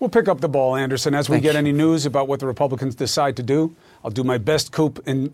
We'll 0.00 0.10
pick 0.10 0.28
up 0.28 0.40
the 0.40 0.48
ball, 0.48 0.76
Anderson, 0.76 1.12
as 1.12 1.28
we 1.28 1.34
Thank 1.34 1.42
get 1.42 1.52
you. 1.54 1.58
any 1.58 1.72
news 1.72 2.06
about 2.06 2.28
what 2.28 2.38
the 2.38 2.46
Republicans 2.46 2.94
decide 2.94 3.34
to 3.36 3.42
do. 3.42 3.74
I'll 4.04 4.12
do 4.12 4.22
my 4.22 4.38
best 4.38 4.70
coup 4.70 4.94
in, 5.06 5.32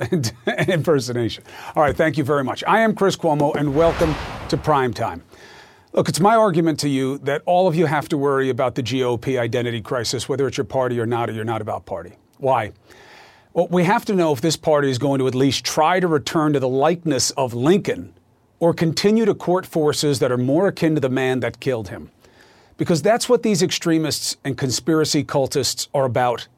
impersonation. 0.69 1.45
All 1.77 1.83
right, 1.83 1.95
thank 1.95 2.17
you 2.17 2.25
very 2.25 2.43
much. 2.45 2.65
I 2.67 2.81
am 2.81 2.95
Chris 2.95 3.15
Cuomo, 3.15 3.55
and 3.55 3.75
welcome 3.75 4.15
to 4.49 4.57
Prime 4.57 4.95
Time. 4.95 5.23
Look, 5.93 6.09
it's 6.09 6.19
my 6.19 6.35
argument 6.35 6.81
to 6.81 6.89
you 6.89 7.19
that 7.19 7.43
all 7.45 7.69
of 7.69 7.75
you 7.75 7.85
have 7.85 8.09
to 8.09 8.17
worry 8.17 8.49
about 8.49 8.75
the 8.75 8.83
GOP 8.83 9.39
identity 9.39 9.83
crisis, 9.83 10.31
whether 10.31 10.49
it's 10.49 10.57
your 10.57 10.65
party 10.65 10.99
or 10.99 11.05
not, 11.05 11.29
or 11.29 11.35
you're 11.35 11.45
not 11.45 11.61
about 11.61 11.85
party. 11.85 12.15
Why? 12.39 12.73
Well, 13.53 13.69
we 13.69 13.85
have 13.85 14.07
to 14.07 14.15
know 14.15 14.33
if 14.33 14.41
this 14.41 14.57
party 14.57 14.89
is 14.89 14.97
going 14.97 15.19
to 15.19 15.29
at 15.29 15.35
least 15.35 15.67
try 15.67 16.01
to 16.01 16.09
return 16.09 16.55
to 16.55 16.59
the 16.59 16.69
likeness 16.69 17.33
of 17.33 17.53
Lincoln 17.53 18.15
or 18.61 18.73
continue 18.73 19.27
to 19.27 19.35
court 19.35 19.67
forces 19.67 20.21
that 20.21 20.33
are 20.33 20.39
more 20.39 20.69
akin 20.69 20.95
to 20.95 21.03
the 21.03 21.11
man 21.11 21.41
that 21.41 21.61
killed 21.61 21.91
him. 21.91 22.11
Because 22.77 23.03
that's 23.03 23.29
what 23.29 23.43
these 23.43 23.63
extremists 23.63 24.37
and 24.45 24.59
conspiracy 24.59 25.25
cultists 25.25 25.89
are 25.95 26.05
about 26.05 26.49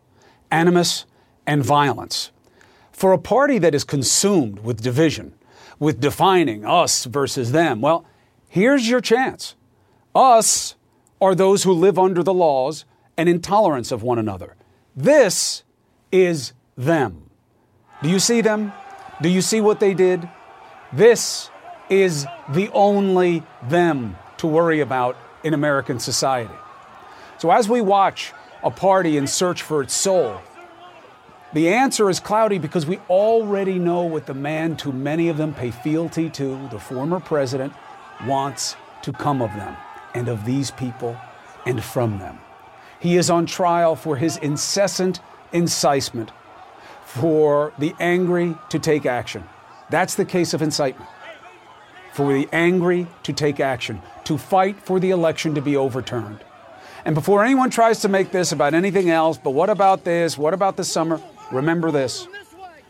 animus 0.51 1.05
and 1.47 1.65
violence. 1.65 2.31
For 2.93 3.13
a 3.13 3.19
party 3.19 3.59
that 3.59 3.75
is 3.75 3.85
consumed 3.85 4.61
with 4.61 4.83
division, 4.83 5.35
with 5.79 6.01
defining 6.01 6.65
us 6.65 7.05
versus 7.05 7.53
them, 7.53 7.81
well, 7.81 8.07
here's 8.49 8.89
your 8.89 9.01
chance. 9.01 9.55
Us 10.15 10.75
are 11.21 11.35
those 11.35 11.65
who 11.65 11.73
live 11.73 11.99
under 11.99 12.23
the 12.23 12.33
laws 12.33 12.87
and 13.17 13.29
intolerance 13.29 13.93
of 13.93 14.03
one 14.03 14.19
another. 14.19 14.57
This 14.95 15.63
is 16.11 16.55
them. 16.77 17.31
Do 18.03 18.09
you 18.09 18.19
see 18.19 18.41
them? 18.41 18.73
Do 19.21 19.29
you 19.29 19.43
see 19.43 19.61
what 19.61 19.81
they 19.81 19.95
did? 19.95 20.29
This 20.93 21.51
is 21.91 22.27
the 22.51 22.71
only 22.73 23.43
them 23.69 24.17
to 24.39 24.47
worry 24.47 24.81
about 24.81 25.17
in 25.47 25.55
American 25.55 26.01
society. 26.01 26.55
So 27.39 27.53
as 27.53 27.69
we 27.69 27.81
watch 27.81 28.33
a 28.65 28.71
party 28.71 29.17
in 29.17 29.29
search 29.29 29.63
for 29.63 29.81
its 29.81 29.95
soul, 29.95 30.41
the 31.53 31.69
answer 31.69 32.11
is 32.11 32.19
cloudy 32.19 32.59
because 32.59 32.85
we 32.85 32.99
already 33.09 33.79
know 33.79 34.03
what 34.03 34.27
the 34.27 34.35
man 34.35 34.77
too 34.77 34.91
many 34.91 35.29
of 35.29 35.37
them 35.37 35.55
pay 35.55 35.71
fealty 35.71 36.29
to, 36.31 36.69
the 36.71 36.81
former 36.81 37.21
president, 37.21 37.73
wants 38.27 38.75
to 39.03 39.13
come 39.13 39.41
of 39.41 39.51
them 39.51 39.77
and 40.15 40.29
of 40.29 40.45
these 40.45 40.73
people 40.73 41.17
and 41.65 41.83
from 41.85 42.19
them. 42.19 42.41
He 42.99 43.17
is 43.17 43.31
on 43.31 43.47
trial 43.47 43.95
for 43.95 44.17
his 44.17 44.37
incessant 44.39 45.21
incitement 45.53 46.33
for 47.05 47.73
the 47.79 47.95
angry 48.01 48.57
to 48.71 48.81
take 48.81 49.07
action. 49.07 49.45
That's 49.91 50.17
the 50.17 50.25
case 50.25 50.55
of 50.55 50.61
incitement. 50.61 51.09
For 52.15 52.33
the 52.33 52.49
angry 52.53 53.07
to 53.23 53.33
take 53.33 53.61
action, 53.61 54.03
to 54.27 54.39
fight 54.39 54.81
for 54.81 55.01
the 55.01 55.11
election 55.11 55.55
to 55.55 55.63
be 55.63 55.77
overturned. 55.77 56.41
And 57.05 57.15
before 57.15 57.45
anyone 57.45 57.71
tries 57.71 58.01
to 58.01 58.09
make 58.09 58.33
this 58.33 58.53
about 58.53 58.75
anything 58.75 59.11
else, 59.11 59.39
but 59.39 59.51
what 59.51 59.71
about 59.71 60.05
this? 60.05 60.37
What 60.37 60.55
about 60.55 60.77
the 60.77 60.85
summer? 60.85 61.21
Remember 61.53 61.91
this. 61.91 62.27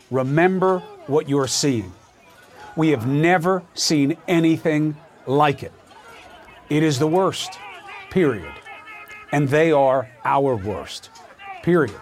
Remember 0.09 0.79
what 1.05 1.29
you're 1.29 1.47
seeing. 1.47 1.93
We 2.75 2.89
have 2.89 3.07
never 3.07 3.63
seen 3.75 4.17
anything 4.27 4.97
like 5.27 5.61
it. 5.61 5.71
It 6.69 6.83
is 6.83 6.99
the 6.99 7.07
worst, 7.07 7.59
period. 8.09 8.53
And 9.31 9.49
they 9.49 9.71
are 9.71 10.09
our 10.25 10.55
worst, 10.55 11.09
period. 11.61 11.99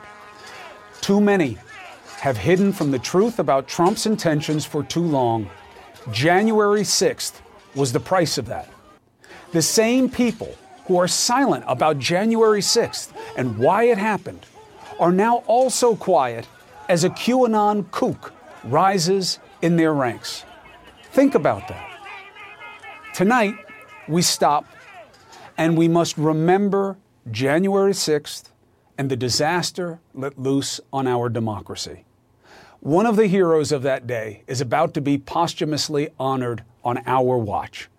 Too 1.01 1.19
many 1.19 1.57
have 2.19 2.37
hidden 2.37 2.71
from 2.71 2.91
the 2.91 2.99
truth 2.99 3.39
about 3.39 3.67
Trump's 3.67 4.05
intentions 4.05 4.65
for 4.65 4.83
too 4.83 5.03
long. 5.03 5.49
January 6.11 6.81
6th 6.81 7.33
was 7.75 7.91
the 7.91 7.99
price 7.99 8.37
of 8.37 8.45
that. 8.45 8.69
The 9.51 9.61
same 9.61 10.09
people 10.09 10.55
who 10.85 10.97
are 10.97 11.07
silent 11.07 11.63
about 11.67 11.99
January 11.99 12.61
6th 12.61 13.11
and 13.37 13.57
why 13.57 13.85
it 13.85 13.97
happened 13.97 14.45
are 14.99 15.11
now 15.11 15.37
also 15.47 15.95
quiet 15.95 16.47
as 16.87 17.03
a 17.03 17.09
QAnon 17.09 17.89
kook 17.91 18.33
rises 18.63 19.39
in 19.61 19.75
their 19.77 19.93
ranks. 19.93 20.43
Think 21.11 21.35
about 21.35 21.67
that. 21.67 21.89
Tonight, 23.13 23.55
we 24.07 24.21
stop 24.21 24.65
and 25.57 25.77
we 25.77 25.87
must 25.87 26.17
remember 26.17 26.97
January 27.31 27.93
6th 27.93 28.49
and 28.97 29.09
the 29.09 29.15
disaster 29.15 29.99
let 30.13 30.39
loose 30.39 30.79
on 30.93 31.07
our 31.07 31.29
democracy. 31.29 32.05
One 32.81 33.05
of 33.05 33.15
the 33.15 33.27
heroes 33.27 33.71
of 33.71 33.81
that 33.83 34.05
day 34.05 34.43
is 34.47 34.61
about 34.61 34.93
to 34.93 35.01
be 35.01 35.17
posthumously 35.17 36.09
honored 36.19 36.63
on 36.83 37.01
our 37.07 37.37
watch. 37.37 37.89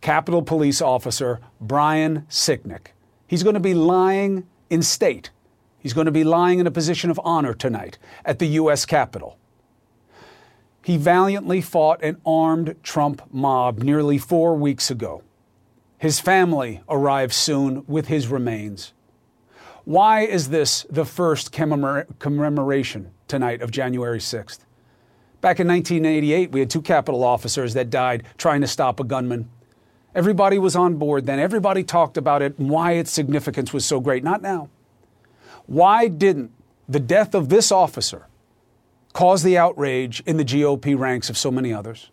Capitol 0.00 0.42
Police 0.42 0.80
Officer 0.80 1.40
Brian 1.60 2.26
Sicknick. 2.28 2.88
He's 3.26 3.42
going 3.42 3.54
to 3.54 3.60
be 3.60 3.74
lying 3.74 4.46
in 4.70 4.82
state. 4.82 5.30
He's 5.78 5.92
going 5.92 6.06
to 6.06 6.12
be 6.12 6.24
lying 6.24 6.58
in 6.58 6.66
a 6.66 6.70
position 6.70 7.10
of 7.10 7.20
honor 7.24 7.54
tonight 7.54 7.98
at 8.24 8.38
the 8.38 8.46
U.S. 8.46 8.84
Capitol. 8.86 9.38
He 10.82 10.96
valiantly 10.96 11.60
fought 11.60 12.02
an 12.02 12.20
armed 12.24 12.76
Trump 12.82 13.22
mob 13.30 13.82
nearly 13.82 14.18
four 14.18 14.54
weeks 14.56 14.90
ago. 14.90 15.22
His 15.98 16.18
family 16.18 16.80
arrives 16.88 17.36
soon 17.36 17.84
with 17.86 18.08
his 18.08 18.28
remains. 18.28 18.94
Why 19.84 20.22
is 20.22 20.48
this 20.48 20.86
the 20.88 21.04
first 21.04 21.52
commemora- 21.52 22.06
commemoration 22.18 23.10
tonight 23.28 23.60
of 23.60 23.70
January 23.70 24.18
6th? 24.18 24.60
Back 25.40 25.60
in 25.60 25.68
1988, 25.68 26.52
we 26.52 26.60
had 26.60 26.70
two 26.70 26.82
Capitol 26.82 27.24
officers 27.24 27.74
that 27.74 27.90
died 27.90 28.24
trying 28.38 28.60
to 28.60 28.66
stop 28.66 29.00
a 29.00 29.04
gunman. 29.04 29.50
Everybody 30.14 30.58
was 30.58 30.74
on 30.74 30.96
board 30.96 31.26
then. 31.26 31.38
Everybody 31.38 31.84
talked 31.84 32.16
about 32.16 32.42
it 32.42 32.58
and 32.58 32.68
why 32.68 32.92
its 32.92 33.10
significance 33.10 33.72
was 33.72 33.84
so 33.84 34.00
great. 34.00 34.24
Not 34.24 34.42
now. 34.42 34.68
Why 35.66 36.08
didn't 36.08 36.50
the 36.88 36.98
death 36.98 37.34
of 37.34 37.48
this 37.48 37.70
officer 37.70 38.26
cause 39.12 39.42
the 39.42 39.56
outrage 39.56 40.20
in 40.26 40.36
the 40.36 40.44
GOP 40.44 40.98
ranks 40.98 41.30
of 41.30 41.38
so 41.38 41.50
many 41.50 41.72
others? 41.72 42.10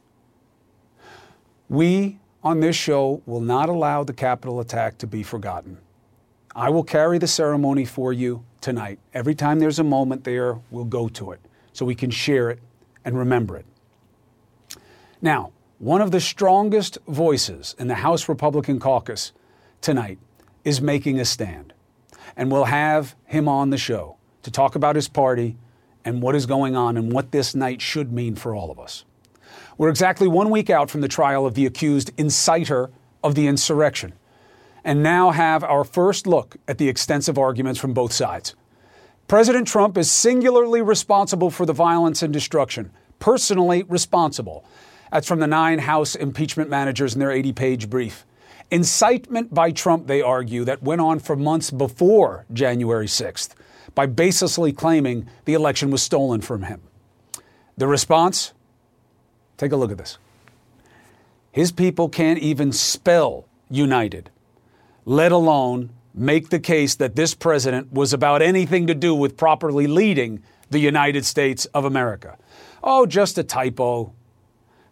We 1.69 2.19
on 2.43 2.59
this 2.59 2.75
show 2.75 3.21
will 3.25 3.41
not 3.41 3.67
allow 3.67 4.03
the 4.03 4.13
Capitol 4.13 4.59
attack 4.59 4.99
to 4.99 5.07
be 5.07 5.23
forgotten. 5.23 5.79
I 6.55 6.69
will 6.69 6.83
carry 6.83 7.17
the 7.17 7.27
ceremony 7.27 7.85
for 7.85 8.13
you 8.13 8.43
tonight. 8.61 8.99
Every 9.13 9.35
time 9.35 9.59
there's 9.59 9.79
a 9.79 9.83
moment 9.83 10.23
there, 10.23 10.59
we'll 10.71 10.85
go 10.85 11.09
to 11.09 11.31
it 11.31 11.39
so 11.73 11.85
we 11.85 11.95
can 11.95 12.09
share 12.09 12.49
it 12.49 12.59
and 13.05 13.17
remember 13.17 13.57
it. 13.57 13.65
Now, 15.21 15.51
one 15.79 16.01
of 16.01 16.11
the 16.11 16.19
strongest 16.19 16.97
voices 17.07 17.75
in 17.77 17.87
the 17.87 17.95
House 17.95 18.27
Republican 18.27 18.79
caucus 18.79 19.31
tonight 19.79 20.17
is 20.63 20.81
making 20.81 21.19
a 21.19 21.25
stand. 21.25 21.73
And 22.35 22.51
we'll 22.51 22.65
have 22.65 23.15
him 23.25 23.47
on 23.47 23.69
the 23.69 23.77
show 23.77 24.17
to 24.43 24.51
talk 24.51 24.75
about 24.75 24.95
his 24.95 25.07
party 25.07 25.55
and 26.03 26.21
what 26.21 26.35
is 26.35 26.45
going 26.45 26.75
on 26.75 26.97
and 26.97 27.11
what 27.11 27.31
this 27.31 27.53
night 27.53 27.81
should 27.81 28.11
mean 28.11 28.35
for 28.35 28.55
all 28.55 28.71
of 28.71 28.79
us. 28.79 29.05
We're 29.77 29.89
exactly 29.89 30.27
one 30.27 30.49
week 30.49 30.69
out 30.69 30.89
from 30.89 31.01
the 31.01 31.07
trial 31.07 31.45
of 31.45 31.53
the 31.53 31.65
accused 31.65 32.15
inciter 32.17 32.89
of 33.23 33.35
the 33.35 33.47
insurrection, 33.47 34.13
and 34.83 35.03
now 35.03 35.31
have 35.31 35.63
our 35.63 35.83
first 35.83 36.25
look 36.25 36.57
at 36.67 36.77
the 36.77 36.89
extensive 36.89 37.37
arguments 37.37 37.79
from 37.79 37.93
both 37.93 38.13
sides. 38.13 38.55
President 39.27 39.67
Trump 39.67 39.97
is 39.97 40.09
singularly 40.09 40.81
responsible 40.81 41.51
for 41.51 41.65
the 41.65 41.73
violence 41.73 42.23
and 42.23 42.31
destruction, 42.31 42.91
personally 43.19 43.83
responsible. 43.83 44.65
That's 45.11 45.27
from 45.27 45.39
the 45.39 45.47
nine 45.47 45.79
House 45.79 46.15
impeachment 46.15 46.69
managers 46.69 47.13
in 47.13 47.19
their 47.19 47.31
80 47.31 47.53
page 47.53 47.89
brief. 47.89 48.25
Incitement 48.69 49.53
by 49.53 49.71
Trump, 49.71 50.07
they 50.07 50.21
argue, 50.21 50.65
that 50.65 50.83
went 50.83 51.01
on 51.01 51.19
for 51.19 51.35
months 51.35 51.71
before 51.71 52.45
January 52.51 53.07
6th 53.07 53.51
by 53.95 54.07
baselessly 54.07 54.75
claiming 54.75 55.27
the 55.45 55.53
election 55.53 55.89
was 55.89 56.03
stolen 56.03 56.41
from 56.41 56.63
him. 56.63 56.81
The 57.77 57.87
response? 57.87 58.53
Take 59.57 59.71
a 59.71 59.77
look 59.77 59.91
at 59.91 59.97
this. 59.97 60.17
His 61.51 61.71
people 61.71 62.09
can't 62.09 62.39
even 62.39 62.71
spell 62.71 63.45
united, 63.69 64.29
let 65.05 65.31
alone 65.31 65.91
make 66.13 66.49
the 66.49 66.59
case 66.59 66.95
that 66.95 67.15
this 67.15 67.33
president 67.33 67.93
was 67.93 68.13
about 68.13 68.41
anything 68.41 68.87
to 68.87 68.95
do 68.95 69.15
with 69.15 69.37
properly 69.37 69.87
leading 69.87 70.43
the 70.69 70.79
United 70.79 71.25
States 71.25 71.65
of 71.67 71.85
America. 71.85 72.37
Oh, 72.83 73.05
just 73.05 73.37
a 73.37 73.43
typo. 73.43 74.13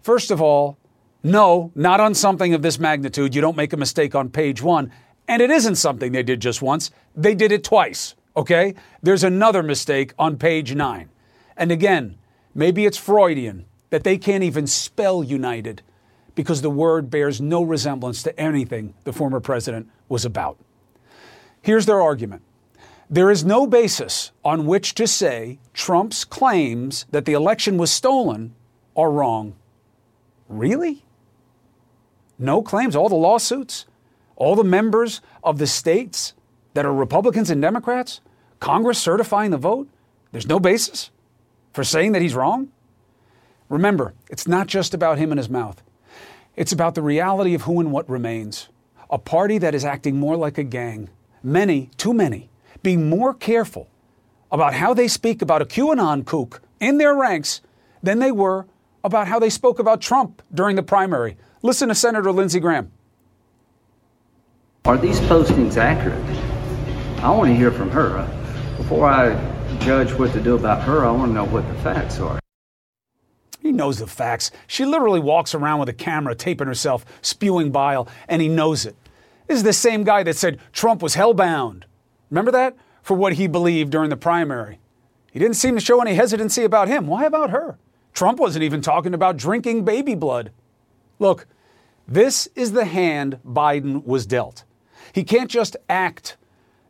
First 0.06 0.30
of 0.30 0.40
all, 0.40 0.78
no, 1.24 1.72
not 1.74 2.00
on 2.00 2.14
something 2.14 2.54
of 2.54 2.62
this 2.62 2.78
magnitude. 2.78 3.34
You 3.34 3.42
don't 3.42 3.58
make 3.58 3.74
a 3.74 3.78
mistake 3.78 4.14
on 4.14 4.30
page 4.30 4.62
one. 4.62 4.92
And 5.28 5.42
it 5.42 5.50
isn't 5.50 5.78
something 5.78 6.12
they 6.12 6.22
did 6.22 6.42
just 6.42 6.62
once, 6.62 6.92
they 7.16 7.34
did 7.34 7.52
it 7.52 7.64
twice, 7.64 8.14
okay? 8.38 8.76
There's 9.02 9.24
another 9.24 9.64
mistake 9.64 10.14
on 10.20 10.38
page 10.38 10.76
nine. 10.76 11.10
And 11.58 11.72
again, 11.72 12.20
maybe 12.54 12.86
it's 12.86 13.00
Freudian 13.00 13.66
that 13.90 14.04
they 14.04 14.20
can't 14.20 14.44
even 14.44 14.68
spell 14.68 15.24
united 15.24 15.82
because 16.36 16.62
the 16.62 16.70
word 16.70 17.10
bears 17.10 17.42
no 17.42 17.64
resemblance 17.64 18.22
to 18.22 18.40
anything 18.40 18.94
the 19.06 19.14
former 19.14 19.40
president 19.40 19.90
was 20.08 20.24
about. 20.24 20.60
Here's 21.64 21.88
their 21.88 22.00
argument 22.04 22.44
there 23.10 23.32
is 23.32 23.44
no 23.44 23.66
basis 23.66 24.32
on 24.44 24.68
which 24.68 24.94
to 24.94 25.08
say 25.08 25.58
Trump's 25.74 26.24
claims 26.24 27.08
that 27.10 27.26
the 27.26 27.34
election 27.34 27.80
was 27.80 27.92
stolen 27.92 28.54
are 28.96 29.10
wrong. 29.10 29.56
Really? 30.48 31.04
No 32.38 32.62
claims? 32.62 32.96
All 32.96 33.10
the 33.10 33.16
lawsuits? 33.16 33.86
All 34.36 34.56
the 34.56 34.64
members 34.64 35.22
of 35.44 35.58
the 35.58 35.68
states 35.68 36.34
that 36.74 36.86
are 36.86 36.94
Republicans 36.94 37.50
and 37.50 37.62
Democrats, 37.62 38.22
Congress 38.60 39.00
certifying 39.00 39.52
the 39.52 39.58
vote, 39.58 39.88
there's 40.32 40.48
no 40.48 40.60
basis 40.60 41.12
for 41.74 41.84
saying 41.84 42.12
that 42.12 42.22
he's 42.22 42.36
wrong? 42.36 42.70
Remember, 43.70 44.14
it's 44.30 44.48
not 44.48 44.68
just 44.68 44.94
about 44.94 45.18
him 45.18 45.32
and 45.32 45.40
his 45.40 45.50
mouth. 45.50 45.82
It's 46.56 46.72
about 46.72 46.96
the 46.96 47.02
reality 47.02 47.54
of 47.54 47.64
who 47.64 47.80
and 47.80 47.92
what 47.92 48.10
remains. 48.10 48.70
A 49.10 49.18
party 49.18 49.58
that 49.58 49.76
is 49.76 49.86
acting 49.86 50.18
more 50.18 50.36
like 50.36 50.58
a 50.58 50.64
gang. 50.64 51.10
Many, 51.44 51.90
too 51.98 52.14
many, 52.14 52.50
being 52.82 53.10
more 53.10 53.34
careful 53.34 53.88
about 54.52 54.74
how 54.74 54.94
they 54.94 55.08
speak 55.08 55.42
about 55.42 55.62
a 55.62 55.66
QAnon 55.66 56.26
kook 56.26 56.62
in 56.80 56.98
their 56.98 57.16
ranks 57.16 57.62
than 58.02 58.20
they 58.20 58.32
were 58.32 58.66
about 59.06 59.28
how 59.28 59.40
they 59.40 59.50
spoke 59.50 59.80
about 59.80 60.02
Trump 60.02 60.42
during 60.54 60.76
the 60.76 60.84
primary. 60.84 61.38
Listen 61.62 61.90
to 61.90 61.96
Senator 61.96 62.32
Lindsey 62.32 62.60
Graham. 62.60 62.92
Are 64.86 64.98
these 64.98 65.20
postings 65.22 65.78
accurate? 65.78 66.24
I 67.24 67.30
want 67.32 67.50
to 67.50 67.56
hear 67.56 67.72
from 67.72 67.90
her. 67.92 68.28
Before 68.78 69.08
I 69.08 69.34
judge 69.80 70.14
what 70.14 70.34
to 70.34 70.42
do 70.42 70.56
about 70.56 70.84
her, 70.84 71.06
I 71.06 71.12
want 71.12 71.30
to 71.30 71.34
know 71.34 71.46
what 71.46 71.68
the 71.68 71.74
facts 71.76 72.20
are. 72.20 72.40
He 73.60 73.72
knows 73.72 73.98
the 74.00 74.08
facts. 74.08 74.52
She 74.68 74.86
literally 74.86 75.20
walks 75.20 75.56
around 75.56 75.80
with 75.80 75.90
a 75.90 75.94
camera 75.94 76.36
taping 76.36 76.68
herself, 76.68 77.06
spewing 77.22 77.72
bile, 77.72 78.08
and 78.28 78.42
he 78.42 78.48
knows 78.48 78.86
it. 78.86 78.96
This 79.48 79.58
is 79.58 79.64
the 79.64 79.74
same 79.74 80.04
guy 80.04 80.24
that 80.24 80.36
said 80.36 80.60
Trump 80.72 81.02
was 81.02 81.16
hellbound. 81.16 81.84
Remember 82.30 82.52
that? 82.52 82.76
For 83.02 83.16
what 83.16 83.34
he 83.34 83.48
believed 83.48 83.92
during 83.92 84.10
the 84.10 84.18
primary. 84.18 84.80
He 85.32 85.40
didn't 85.40 85.56
seem 85.56 85.76
to 85.76 85.82
show 85.82 86.00
any 86.00 86.14
hesitancy 86.14 86.64
about 86.64 86.88
him. 86.88 87.08
Why 87.08 87.26
about 87.26 87.50
her? 87.50 87.78
Trump 88.16 88.40
wasn't 88.40 88.64
even 88.64 88.82
talking 88.82 89.14
about 89.14 89.36
drinking 89.36 89.84
baby 89.84 90.16
blood. 90.16 90.52
Look, 91.20 91.48
this 92.08 92.48
is 92.56 92.72
the 92.72 92.86
hand 92.86 93.40
Biden 93.46 94.06
was 94.06 94.26
dealt. 94.26 94.64
He 95.14 95.24
can't 95.24 95.52
just 95.52 95.76
act 95.90 96.38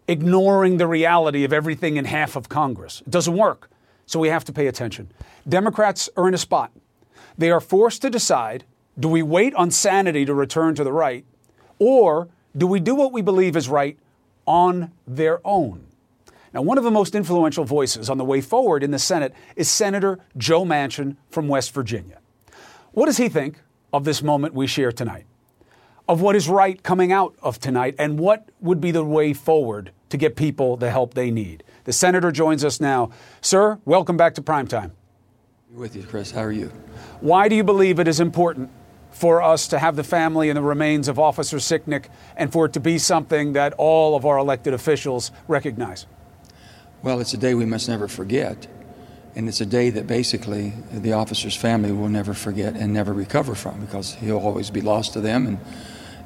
ignoring 0.08 0.78
the 0.78 0.86
reality 0.86 1.44
of 1.44 1.52
everything 1.52 1.98
in 1.98 2.06
half 2.06 2.36
of 2.36 2.48
Congress. 2.48 3.02
It 3.02 3.10
doesn't 3.10 3.36
work. 3.36 3.72
So 4.06 4.20
we 4.20 4.28
have 4.28 4.46
to 4.46 4.54
pay 4.54 4.68
attention. 4.68 5.12
Democrats 5.50 6.10
are 6.16 6.28
in 6.28 6.36
a 6.36 6.38
spot. 6.38 6.72
They 7.38 7.50
are 7.50 7.60
forced 7.60 8.04
to 8.04 8.12
decide 8.12 8.64
do 8.98 9.08
we 9.10 9.24
wait 9.24 9.54
on 9.56 9.72
sanity 9.72 10.26
to 10.26 10.34
return 10.34 10.76
to 10.76 10.84
the 10.84 10.94
right, 10.94 11.26
or 11.80 12.30
do 12.56 12.66
we 12.68 12.80
do 12.80 12.96
what 12.96 13.12
we 13.12 13.22
believe 13.22 13.58
is 13.58 13.68
right 13.68 13.98
on 14.46 14.92
their 15.06 15.42
own? 15.44 15.88
Now, 16.56 16.62
one 16.62 16.78
of 16.78 16.86
the 16.86 16.92
most 16.92 17.16
influential 17.16 17.66
voices 17.66 18.10
on 18.10 18.18
the 18.18 18.24
way 18.24 18.40
forward 18.40 18.82
in 18.82 18.92
the 18.92 18.98
Senate 18.98 19.34
is 19.58 19.70
Senator 19.70 20.20
Joe 20.38 20.64
Manchin 20.64 21.18
from 21.30 21.50
West 21.50 21.74
Virginia. 21.74 22.20
What 22.94 23.08
does 23.08 23.18
he 23.18 23.28
think 23.28 23.60
of 23.92 24.06
this 24.06 24.24
moment 24.24 24.54
we 24.54 24.66
share 24.66 24.94
tonight? 24.94 25.26
Of 26.08 26.22
what 26.22 26.34
is 26.34 26.48
right 26.48 26.82
coming 26.82 27.12
out 27.12 27.36
of 27.42 27.60
tonight, 27.60 27.96
and 28.00 28.18
what 28.18 28.48
would 28.62 28.80
be 28.80 28.92
the 28.92 29.04
way 29.04 29.34
forward 29.34 29.92
to 30.08 30.16
get 30.16 30.38
people 30.38 30.78
the 30.78 30.92
help 30.92 31.14
they 31.14 31.30
need? 31.30 31.62
The 31.84 31.92
senator 31.92 32.32
joins 32.32 32.64
us 32.64 32.80
now. 32.80 33.10
Sir, 33.42 33.78
welcome 33.84 34.16
back 34.16 34.34
to 34.36 34.42
Primetime. 34.42 34.92
With 35.74 35.94
you, 35.94 36.04
Chris. 36.04 36.32
How 36.32 36.44
are 36.44 36.54
you? 36.54 36.72
Why 37.20 37.50
do 37.50 37.56
you 37.58 37.66
believe 37.66 38.00
it 38.00 38.08
is 38.08 38.22
important 38.22 38.70
for 39.12 39.42
us 39.42 39.68
to 39.68 39.80
have 39.80 39.98
the 39.98 40.06
family 40.06 40.50
and 40.50 40.56
the 40.56 40.62
remains 40.62 41.10
of 41.10 41.20
Officer 41.20 41.58
Sicknick 41.58 42.06
and 42.38 42.50
for 42.50 42.68
it 42.68 42.72
to 42.74 42.80
be 42.80 42.98
something 42.98 43.52
that 43.54 43.74
all 43.74 44.16
of 44.16 44.26
our 44.26 44.38
elected 44.38 44.74
officials 44.74 45.34
recognize? 45.50 46.06
Well, 47.06 47.20
it's 47.20 47.36
a 47.36 47.38
day 47.38 47.54
we 47.54 47.66
must 47.66 47.88
never 47.88 48.08
forget. 48.08 48.66
And 49.36 49.48
it's 49.48 49.62
a 49.62 49.66
day 49.68 49.92
that 49.92 50.08
basically 50.08 50.74
the 50.92 51.14
officer's 51.14 51.56
family 51.56 51.92
will 51.92 52.10
never 52.10 52.34
forget 52.34 52.76
and 52.76 52.92
never 52.92 53.14
recover 53.14 53.54
from 53.54 53.80
because 53.82 54.16
he'll 54.16 54.40
always 54.40 54.72
be 54.72 54.82
lost 54.82 55.14
to 55.14 55.22
them. 55.22 55.46
And, 55.46 55.60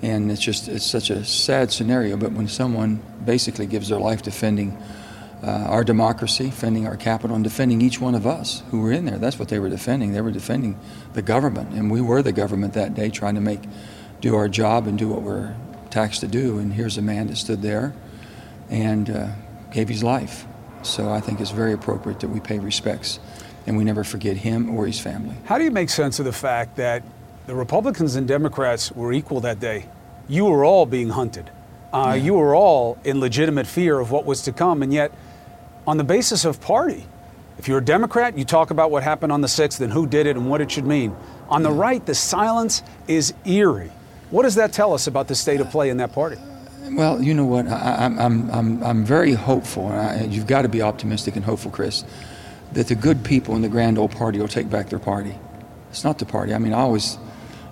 and 0.01 0.31
it's 0.31 0.39
just, 0.39 0.69
it's 0.69 0.85
such 0.85 1.09
a 1.09 1.25
sad 1.25 1.73
scenario. 1.73 2.15
But 2.15 2.31
when 2.31 2.47
someone 2.47 3.01
basically 3.25 3.65
gives 3.65 3.89
their 3.89 3.99
life 3.99 4.21
defending 4.21 4.81
uh, 5.43 5.65
our 5.67 5.83
democracy, 5.83 6.45
defending 6.45 6.87
our 6.87 6.95
capital, 6.95 7.35
and 7.35 7.43
defending 7.43 7.81
each 7.81 7.99
one 7.99 8.15
of 8.15 8.25
us 8.25 8.63
who 8.71 8.79
were 8.79 8.93
in 8.93 9.03
there, 9.03 9.17
that's 9.17 9.37
what 9.37 9.49
they 9.49 9.59
were 9.59 9.69
defending. 9.69 10.13
They 10.13 10.21
were 10.21 10.31
defending 10.31 10.79
the 11.11 11.21
government. 11.21 11.73
And 11.73 11.91
we 11.91 11.99
were 11.99 12.21
the 12.21 12.31
government 12.31 12.71
that 12.75 12.93
day 12.93 13.09
trying 13.09 13.35
to 13.35 13.41
make, 13.41 13.63
do 14.21 14.33
our 14.37 14.47
job 14.47 14.87
and 14.87 14.97
do 14.97 15.09
what 15.09 15.23
we're 15.23 15.53
taxed 15.89 16.21
to 16.21 16.27
do. 16.29 16.57
And 16.57 16.71
here's 16.71 16.97
a 16.97 17.01
man 17.01 17.27
that 17.27 17.35
stood 17.35 17.61
there 17.61 17.93
and 18.69 19.09
uh, 19.09 19.27
gave 19.73 19.89
his 19.89 20.05
life. 20.05 20.45
So 20.83 21.11
I 21.11 21.19
think 21.19 21.39
it's 21.41 21.51
very 21.51 21.73
appropriate 21.73 22.19
that 22.21 22.29
we 22.29 22.39
pay 22.39 22.59
respects 22.59 23.19
and 23.67 23.77
we 23.77 23.83
never 23.83 24.03
forget 24.03 24.37
him 24.37 24.75
or 24.75 24.87
his 24.87 24.99
family. 24.99 25.35
How 25.45 25.57
do 25.57 25.63
you 25.63 25.71
make 25.71 25.89
sense 25.89 26.19
of 26.19 26.25
the 26.25 26.33
fact 26.33 26.77
that 26.77 27.03
the 27.45 27.55
Republicans 27.55 28.15
and 28.15 28.27
Democrats 28.27 28.91
were 28.91 29.13
equal 29.13 29.41
that 29.41 29.59
day? 29.59 29.85
You 30.27 30.45
were 30.45 30.63
all 30.63 30.85
being 30.85 31.09
hunted. 31.09 31.49
Uh, 31.91 32.13
yeah. 32.15 32.23
You 32.23 32.33
were 32.35 32.55
all 32.55 32.97
in 33.03 33.19
legitimate 33.19 33.67
fear 33.67 33.99
of 33.99 34.11
what 34.11 34.25
was 34.25 34.43
to 34.43 34.51
come, 34.51 34.83
and 34.83 34.93
yet, 34.93 35.11
on 35.87 35.97
the 35.97 36.03
basis 36.03 36.45
of 36.45 36.61
party, 36.61 37.05
if 37.57 37.67
you're 37.67 37.79
a 37.79 37.85
Democrat, 37.85 38.37
you 38.37 38.45
talk 38.45 38.71
about 38.71 38.91
what 38.91 39.03
happened 39.03 39.31
on 39.31 39.41
the 39.41 39.47
6th 39.47 39.81
and 39.81 39.91
who 39.91 40.07
did 40.07 40.27
it 40.27 40.37
and 40.37 40.49
what 40.49 40.61
it 40.61 40.71
should 40.71 40.85
mean. 40.85 41.15
On 41.49 41.63
the 41.63 41.71
right, 41.71 42.05
the 42.05 42.15
silence 42.15 42.83
is 43.07 43.33
eerie. 43.43 43.91
What 44.29 44.43
does 44.43 44.55
that 44.55 44.71
tell 44.71 44.93
us 44.93 45.07
about 45.07 45.27
the 45.27 45.35
state 45.35 45.59
of 45.59 45.69
play 45.69 45.89
in 45.89 45.97
that 45.97 46.13
party? 46.13 46.37
Well, 46.91 47.21
you 47.21 47.33
know 47.33 47.45
what? 47.45 47.67
I, 47.67 48.05
am 48.05 48.19
I'm, 48.19 48.49
I'm, 48.51 48.83
I'm 48.83 49.05
very 49.05 49.33
hopeful, 49.33 49.87
I, 49.87 50.23
you've 50.23 50.47
got 50.47 50.63
to 50.63 50.69
be 50.69 50.81
optimistic 50.81 51.35
and 51.35 51.45
hopeful, 51.45 51.71
Chris, 51.71 52.03
that 52.73 52.87
the 52.87 52.95
good 52.95 53.23
people 53.23 53.55
in 53.55 53.61
the 53.61 53.69
grand 53.69 53.97
old 53.97 54.11
party 54.11 54.39
will 54.39 54.47
take 54.47 54.69
back 54.69 54.89
their 54.89 54.99
party. 54.99 55.35
It's 55.91 56.03
not 56.03 56.19
the 56.19 56.25
party. 56.25 56.53
I 56.53 56.57
mean, 56.57 56.73
I 56.73 56.79
always, 56.79 57.17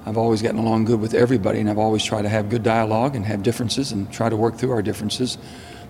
I've 0.06 0.18
always 0.18 0.42
gotten 0.42 0.60
along 0.60 0.86
good 0.86 1.00
with 1.00 1.14
everybody, 1.14 1.60
and 1.60 1.70
I've 1.70 1.78
always 1.78 2.04
tried 2.04 2.24
to 2.24 2.30
have 2.30 2.50
good 2.50 2.64
dialogue 2.64 3.16
and 3.16 3.26
have 3.26 3.44
differences 3.44 3.92
and 3.92 4.12
try 4.12 4.30
to 4.30 4.36
work 4.36 4.58
through 4.58 4.72
our 4.72 4.82
differences. 4.82 5.38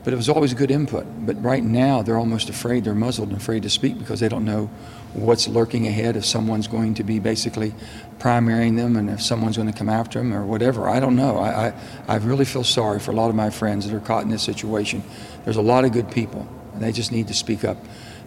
But 0.04 0.14
it 0.14 0.16
was 0.16 0.30
always 0.30 0.54
good 0.54 0.72
input. 0.72 1.06
But 1.26 1.42
right 1.44 1.64
now, 1.64 2.02
they're 2.02 2.18
almost 2.18 2.50
afraid. 2.50 2.86
They're 2.86 2.96
muzzled 2.96 3.30
and 3.30 3.38
afraid 3.38 3.64
to 3.64 3.70
speak 3.70 3.98
because 4.00 4.22
they 4.22 4.30
don't 4.30 4.46
know 4.46 4.70
what's 5.14 5.48
lurking 5.48 5.88
ahead, 5.88 6.16
if 6.16 6.26
someone's 6.26 6.68
going 6.68 6.94
to 6.96 7.04
be 7.04 7.20
basically 7.20 7.74
primarying 8.20 8.76
them 8.76 8.96
and 8.96 9.10
if 9.10 9.22
someone's 9.22 9.58
going 9.58 9.72
to 9.72 9.78
come 9.78 9.90
after 9.90 10.20
them 10.20 10.34
or 10.34 10.46
whatever. 10.46 10.90
I 10.90 11.00
don't 11.00 11.16
know. 11.16 11.38
I, 11.38 11.68
I, 11.68 11.74
I 12.08 12.16
really 12.18 12.46
feel 12.46 12.64
sorry 12.64 13.00
for 13.00 13.12
a 13.12 13.16
lot 13.16 13.30
of 13.30 13.36
my 13.36 13.50
friends 13.50 13.88
that 13.88 13.96
are 13.96 14.00
caught 14.00 14.24
in 14.24 14.30
this 14.30 14.44
situation. 14.44 15.04
There's 15.44 15.58
a 15.58 15.62
lot 15.62 15.86
of 15.86 15.92
good 15.92 16.12
people, 16.12 16.48
and 16.74 16.82
they 16.82 16.92
just 16.92 17.12
need 17.12 17.28
to 17.28 17.34
speak 17.34 17.64
up. 17.64 17.78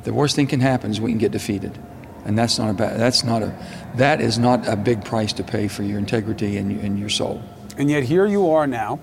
The 0.05 0.12
worst 0.12 0.37
thing 0.37 0.47
can 0.47 0.61
happen 0.61 0.91
is 0.91 1.00
we 1.00 1.11
can 1.11 1.19
get 1.19 1.32
defeated. 1.32 1.79
And 2.25 2.37
that's 2.38 2.59
not 2.59 2.71
a 2.71 2.75
bad, 2.75 3.00
that's 3.00 3.25
not 3.25 3.43
a, 3.43 3.55
that 3.97 4.21
is 4.21 4.38
not 4.38 4.69
a 4.69 4.77
big 4.77 5.05
price 5.05 5.32
to 5.35 5.43
pay 5.43 5.69
for 5.69 5.82
your 5.82 5.99
integrity 5.99 6.59
and, 6.59 6.79
and 6.81 6.99
your 6.99 7.09
soul. 7.09 7.43
And 7.79 7.91
yet 7.91 8.03
here 8.03 8.27
you 8.27 8.50
are 8.50 8.67
now. 8.67 9.00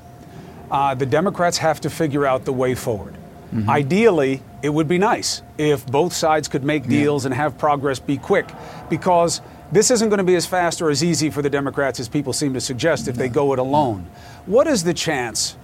Uh, 0.70 0.94
the 0.94 1.06
Democrats 1.06 1.58
have 1.58 1.82
to 1.82 1.90
figure 1.90 2.26
out 2.26 2.46
the 2.46 2.54
way 2.54 2.76
forward. 2.76 3.17
Mm-hmm. 3.54 3.70
Ideally, 3.70 4.42
it 4.62 4.70
would 4.70 4.88
be 4.88 4.98
nice 4.98 5.42
if 5.58 5.86
both 5.88 6.14
sides 6.14 6.48
could 6.48 6.64
make 6.64 6.88
deals 6.88 7.24
yeah. 7.24 7.28
and 7.28 7.36
have 7.36 7.58
progress 7.58 8.00
be 8.00 8.18
quick 8.18 8.48
because 8.90 9.42
this 9.72 9.92
isn't 9.92 10.10
going 10.10 10.18
to 10.18 10.24
be 10.24 10.36
as 10.36 10.46
fast 10.46 10.82
or 10.82 10.90
as 10.90 11.04
easy 11.04 11.30
for 11.30 11.42
the 11.42 11.50
Democrats 11.50 12.00
as 12.00 12.10
people 12.10 12.34
seem 12.34 12.54
to 12.54 12.62
suggest 12.62 13.08
if 13.08 13.16
no. 13.16 13.24
they 13.24 13.30
go 13.30 13.54
it 13.54 13.60
alone. 13.60 14.08
What 14.46 14.68
is 14.68 14.84
the 14.84 14.94
chance 14.94 15.56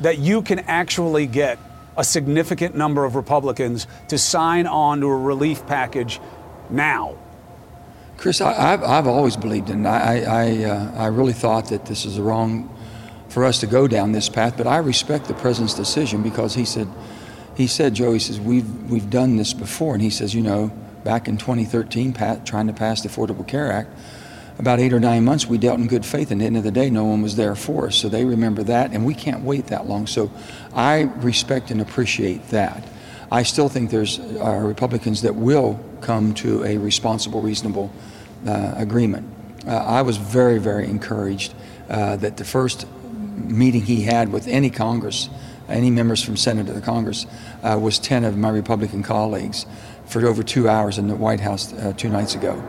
that 0.00 0.18
you 0.18 0.42
can 0.42 0.60
actually 0.60 1.26
get 1.26 1.58
a 1.96 2.04
significant 2.04 2.74
number 2.74 3.04
of 3.04 3.14
Republicans 3.14 3.86
to 4.08 4.18
sign 4.18 4.66
on 4.66 5.00
to 5.00 5.06
a 5.06 5.16
relief 5.16 5.66
package 5.66 6.20
now? 6.70 7.16
Chris, 8.16 8.40
I, 8.40 8.52
have 8.52 8.82
I've 8.82 9.06
always 9.06 9.36
believed 9.36 9.70
in. 9.70 9.86
I 9.86 10.24
I, 10.24 10.64
uh, 10.64 10.92
I 10.94 11.06
really 11.06 11.32
thought 11.32 11.68
that 11.70 11.86
this 11.86 12.04
is 12.04 12.16
the 12.16 12.22
wrong 12.22 12.68
for 13.28 13.44
us 13.44 13.60
to 13.60 13.66
go 13.66 13.86
down 13.86 14.12
this 14.12 14.28
path, 14.28 14.56
but 14.56 14.66
I 14.66 14.78
respect 14.78 15.26
the 15.26 15.34
president's 15.34 15.74
decision 15.74 16.22
because 16.22 16.54
he 16.54 16.64
said 16.64 16.88
he 17.60 17.66
said, 17.66 17.94
Joe, 17.94 18.12
he 18.12 18.18
says, 18.18 18.40
we've, 18.40 18.90
we've 18.90 19.10
done 19.10 19.36
this 19.36 19.52
before. 19.52 19.94
And 19.94 20.02
he 20.02 20.10
says, 20.10 20.34
you 20.34 20.42
know, 20.42 20.68
back 21.04 21.28
in 21.28 21.36
2013, 21.36 22.12
Pat, 22.12 22.46
trying 22.46 22.66
to 22.66 22.72
pass 22.72 23.02
the 23.02 23.08
Affordable 23.08 23.46
Care 23.46 23.72
Act, 23.72 23.90
about 24.58 24.78
eight 24.78 24.92
or 24.92 25.00
nine 25.00 25.24
months, 25.24 25.46
we 25.46 25.56
dealt 25.56 25.78
in 25.78 25.86
good 25.86 26.04
faith. 26.04 26.30
And 26.30 26.40
at 26.40 26.44
the 26.44 26.46
end 26.46 26.56
of 26.58 26.64
the 26.64 26.70
day, 26.70 26.90
no 26.90 27.04
one 27.04 27.22
was 27.22 27.36
there 27.36 27.54
for 27.54 27.86
us. 27.86 27.96
So 27.96 28.08
they 28.08 28.24
remember 28.24 28.62
that, 28.64 28.92
and 28.92 29.06
we 29.06 29.14
can't 29.14 29.42
wait 29.42 29.68
that 29.68 29.86
long. 29.86 30.06
So 30.06 30.30
I 30.74 31.00
respect 31.00 31.70
and 31.70 31.80
appreciate 31.80 32.48
that. 32.48 32.86
I 33.32 33.42
still 33.44 33.68
think 33.68 33.90
there's 33.90 34.18
uh, 34.18 34.60
Republicans 34.62 35.22
that 35.22 35.34
will 35.34 35.80
come 36.00 36.34
to 36.34 36.64
a 36.64 36.76
responsible, 36.76 37.40
reasonable 37.40 37.90
uh, 38.46 38.74
agreement. 38.76 39.26
Uh, 39.66 39.76
I 39.76 40.02
was 40.02 40.16
very, 40.16 40.58
very 40.58 40.86
encouraged 40.86 41.54
uh, 41.88 42.16
that 42.16 42.36
the 42.36 42.44
first 42.44 42.86
meeting 43.36 43.82
he 43.82 44.02
had 44.02 44.32
with 44.32 44.46
any 44.46 44.68
Congress 44.68 45.30
any 45.70 45.90
members 45.90 46.22
from 46.22 46.36
Senate 46.36 46.68
or 46.68 46.72
the 46.72 46.80
Congress, 46.80 47.26
uh, 47.62 47.78
was 47.80 47.98
10 47.98 48.24
of 48.24 48.36
my 48.36 48.48
Republican 48.48 49.02
colleagues 49.02 49.66
for 50.06 50.26
over 50.26 50.42
two 50.42 50.68
hours 50.68 50.98
in 50.98 51.08
the 51.08 51.14
White 51.14 51.40
House 51.40 51.72
uh, 51.72 51.92
two 51.96 52.08
nights 52.08 52.34
ago. 52.34 52.62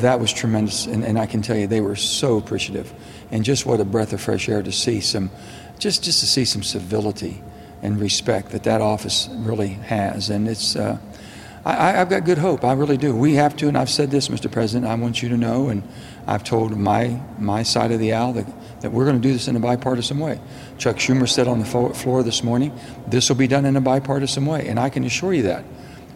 That 0.00 0.20
was 0.20 0.32
tremendous, 0.32 0.86
and, 0.86 1.04
and 1.04 1.18
I 1.18 1.26
can 1.26 1.42
tell 1.42 1.56
you 1.56 1.66
they 1.66 1.80
were 1.80 1.96
so 1.96 2.38
appreciative. 2.38 2.92
And 3.30 3.44
just 3.44 3.66
what 3.66 3.80
a 3.80 3.84
breath 3.84 4.12
of 4.12 4.20
fresh 4.20 4.48
air 4.48 4.62
to 4.62 4.72
see 4.72 5.00
some, 5.00 5.30
just, 5.78 6.02
just 6.02 6.20
to 6.20 6.26
see 6.26 6.44
some 6.44 6.62
civility 6.62 7.42
and 7.82 8.00
respect 8.00 8.50
that 8.50 8.64
that 8.64 8.80
office 8.80 9.28
really 9.32 9.68
has. 9.68 10.30
And 10.30 10.48
it's, 10.48 10.76
uh, 10.76 10.98
I, 11.64 11.92
have 11.92 12.08
got 12.08 12.24
good 12.24 12.38
hope. 12.38 12.64
I 12.64 12.72
really 12.72 12.96
do. 12.96 13.14
We 13.14 13.34
have 13.34 13.56
to, 13.58 13.68
and 13.68 13.78
I've 13.78 13.90
said 13.90 14.10
this, 14.10 14.28
Mr. 14.28 14.50
President. 14.50 14.90
I 14.90 14.94
want 14.96 15.22
you 15.22 15.28
to 15.28 15.36
know, 15.36 15.68
and 15.68 15.82
I've 16.26 16.42
told 16.42 16.76
my 16.76 17.20
my 17.38 17.62
side 17.62 17.92
of 17.92 18.00
the 18.00 18.12
aisle, 18.12 18.32
the, 18.32 18.52
that 18.82 18.92
we're 18.92 19.04
going 19.04 19.16
to 19.16 19.22
do 19.22 19.32
this 19.32 19.48
in 19.48 19.56
a 19.56 19.60
bipartisan 19.60 20.18
way. 20.18 20.38
Chuck 20.78 20.96
Schumer 20.96 21.28
said 21.28 21.48
on 21.48 21.58
the 21.58 21.64
floor 21.64 22.22
this 22.22 22.44
morning, 22.44 22.78
this 23.06 23.28
will 23.28 23.36
be 23.36 23.46
done 23.46 23.64
in 23.64 23.76
a 23.76 23.80
bipartisan 23.80 24.44
way. 24.44 24.68
And 24.68 24.78
I 24.78 24.90
can 24.90 25.04
assure 25.04 25.32
you 25.32 25.42
that. 25.44 25.64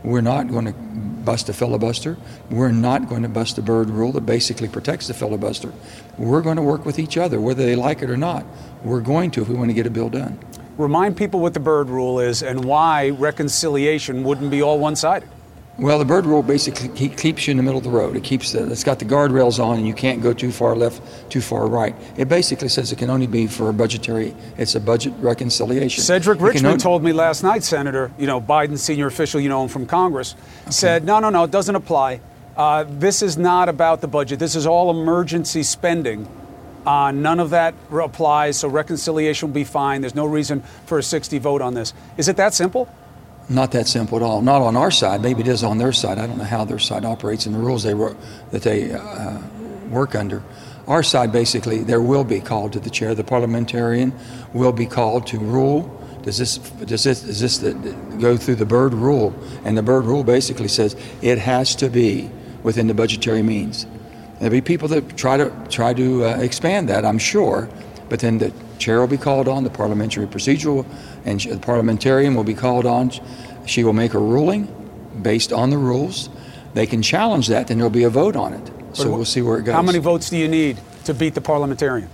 We're 0.05 0.21
not 0.21 0.49
going 0.49 0.67
to 0.67 0.73
bust 0.73 1.49
a 1.49 1.53
filibuster. 1.53 2.17
We're 2.51 2.71
not 2.71 3.09
going 3.09 3.23
to 3.23 3.29
bust 3.29 3.57
the 3.57 3.63
Byrd 3.63 3.91
rule 3.91 4.13
that 4.13 4.27
basically 4.27 4.69
protects 4.69 5.09
the 5.09 5.15
filibuster. 5.15 5.73
We're 6.19 6.43
going 6.43 6.57
to 6.57 6.63
work 6.63 6.85
with 6.85 6.99
each 6.99 7.17
other, 7.17 7.41
whether 7.41 7.65
they 7.65 7.75
like 7.75 8.03
it 8.03 8.11
or 8.11 8.17
not. 8.17 8.45
We're 8.85 9.01
going 9.01 9.33
to 9.33 9.43
if 9.43 9.49
we 9.49 9.57
want 9.57 9.71
to 9.71 9.75
get 9.75 9.87
a 9.87 9.91
bill 9.91 10.11
done. 10.11 10.39
Remind 10.77 11.17
people 11.17 11.41
what 11.41 11.55
the 11.55 11.61
Byrd 11.61 11.89
rule 11.89 12.21
is 12.21 12.43
and 12.43 12.65
why 12.65 13.11
reconciliation 13.11 14.23
wouldn't 14.23 14.51
be 14.51 14.63
all 14.63 14.79
one 14.79 14.95
sided. 14.95 15.29
Well, 15.79 15.99
the 15.99 16.07
Byrd 16.07 16.25
rule 16.25 16.43
basically 16.43 16.89
keeps 17.11 17.47
you 17.47 17.51
in 17.51 17.59
the 17.59 17.63
middle 17.63 17.77
of 17.77 17.85
the 17.85 17.91
road. 17.91 18.17
It 18.17 18.25
keeps 18.25 18.53
the, 18.53 18.71
it's 18.71 18.83
got 18.83 18.99
the 18.99 19.05
guardrails 19.05 19.63
on, 19.63 19.77
and 19.77 19.87
you 19.87 19.93
can't 19.93 20.23
go 20.23 20.33
too 20.33 20.51
far 20.51 20.75
left, 20.75 21.03
too 21.31 21.43
far 21.43 21.67
right. 21.67 21.95
It 22.17 22.31
basically 22.31 22.69
says 22.69 22.93
it 22.93 22.99
can 22.99 23.11
only 23.11 23.27
be 23.27 23.47
for 23.47 23.69
a 23.69 23.75
budgetary. 23.75 24.35
It's 24.57 24.75
a 24.75 24.81
budget 24.81 25.13
reconciliation. 25.19 26.03
Cedric 26.03 26.41
Richmond 26.41 26.67
only, 26.67 26.79
told 26.79 27.03
me 27.03 27.13
last 27.13 27.43
night, 27.43 27.63
Senator. 27.63 28.11
You 28.19 28.27
know, 28.27 28.41
Biden's 28.41 28.83
senior 28.83 29.07
official, 29.07 29.39
you 29.39 29.51
know 29.51 29.63
him 29.63 29.69
from 29.69 29.85
Congress, 29.85 30.35
okay. 30.63 30.71
said, 30.71 31.05
no, 31.05 31.19
no, 31.19 31.29
no, 31.29 31.45
it 31.45 31.51
doesn't 31.51 31.75
apply. 31.75 32.21
Uh, 32.57 32.87
this 32.89 33.21
is 33.21 33.37
not 33.37 33.69
about 33.69 34.01
the 34.01 34.09
budget. 34.09 34.39
This 34.39 34.57
is 34.57 34.67
all 34.67 34.91
emergency 34.91 35.63
spending. 35.63 36.27
Uh, 36.87 37.11
none 37.11 37.39
of 37.39 37.51
that 37.51 37.75
applies, 37.93 38.57
so 38.57 38.69
reconciliation 38.69 39.49
will 39.49 39.55
be 39.55 39.65
fine. 39.65 40.01
There's 40.01 40.15
no 40.15 40.25
reason 40.25 40.63
for 40.87 40.99
a 40.99 41.03
60 41.03 41.39
vote 41.39 41.61
on 41.61 41.75
this. 41.75 41.93
Is 42.17 42.29
it 42.29 42.37
that 42.39 42.55
simple? 42.55 42.89
Not 43.49 43.73
that 43.73 43.87
simple 43.87 44.17
at 44.17 44.23
all. 44.23 44.43
Not 44.43 44.61
on 44.61 44.77
our 44.77 44.91
side. 44.91 45.23
Maybe 45.23 45.43
it 45.43 45.49
is 45.49 45.63
on 45.63 45.79
their 45.79 45.93
side. 45.93 46.19
I 46.19 46.27
don't 46.27 46.39
know 46.39 46.45
how 46.45 46.65
their 46.65 46.81
side 46.81 47.05
operates 47.05 47.47
and 47.47 47.55
the 47.55 47.59
rules 47.61 47.85
they 47.85 47.95
that 47.95 48.63
they 48.63 48.93
uh, 48.93 49.39
work 49.89 50.15
under. 50.15 50.43
Our 50.89 51.03
side, 51.03 51.33
basically, 51.33 51.83
there 51.83 52.01
will 52.01 52.25
be 52.25 52.41
called 52.41 52.73
to 52.75 52.81
the 52.81 52.91
chair. 52.91 53.15
The 53.15 53.25
parliamentarian 53.25 54.13
will 54.53 54.73
be 54.73 54.87
called 54.87 55.27
to 55.29 55.39
rule. 55.39 55.93
Does 56.23 56.39
this 56.39 56.59
does 56.59 57.05
this 57.05 57.23
does 57.23 57.41
this 57.41 57.59
the, 57.59 57.73
go 58.19 58.37
through 58.37 58.57
the 58.57 58.67
Byrd 58.67 58.95
rule? 58.95 59.35
And 59.65 59.79
the 59.79 59.83
Byrd 59.83 60.05
rule 60.05 60.25
basically 60.25 60.69
says 60.69 60.97
it 61.23 61.39
has 61.39 61.77
to 61.77 61.89
be 61.89 62.31
within 62.65 62.89
the 62.89 62.95
budgetary 62.95 63.43
means. 63.43 63.87
There'll 64.39 64.51
be 64.51 64.61
people 64.61 64.89
that 64.89 65.17
try 65.17 65.37
to 65.37 65.51
try 65.71 65.95
to 65.95 66.25
uh, 66.25 66.37
expand 66.39 66.89
that, 66.89 67.05
I'm 67.05 67.19
sure, 67.19 67.69
but 68.09 68.21
then 68.21 68.39
the 68.39 68.53
chair 68.79 69.01
will 69.01 69.07
be 69.07 69.17
called 69.17 69.49
on, 69.49 69.65
the 69.65 69.71
parliamentary 69.71 70.27
procedural, 70.27 70.85
and 71.27 71.41
the 71.41 71.59
parliamentarian 71.59 72.35
will 72.35 72.45
be 72.45 72.55
called 72.55 72.87
on. 72.87 73.11
She 73.67 73.85
will 73.85 73.93
make 73.93 74.15
a 74.15 74.19
ruling 74.19 74.73
based 75.21 75.53
on 75.53 75.71
the 75.71 75.77
rules. 75.79 76.31
They 76.73 76.87
can 76.87 77.03
challenge 77.03 77.49
that, 77.49 77.67
then 77.67 77.79
there'll 77.79 77.91
be 77.91 78.05
a 78.05 78.11
vote 78.11 78.37
on 78.37 78.55
it. 78.55 78.71
So 78.93 79.11
we'll 79.11 79.27
see 79.27 79.43
where 79.43 79.59
it 79.59 79.65
goes. 79.65 79.75
How 79.75 79.83
many 79.83 79.99
votes 79.99 80.31
do 80.31 80.39
you 80.39 80.49
need 80.49 80.79
to 81.05 81.13
beat 81.13 81.35
the 81.35 81.41
parliamentarian? 81.43 82.09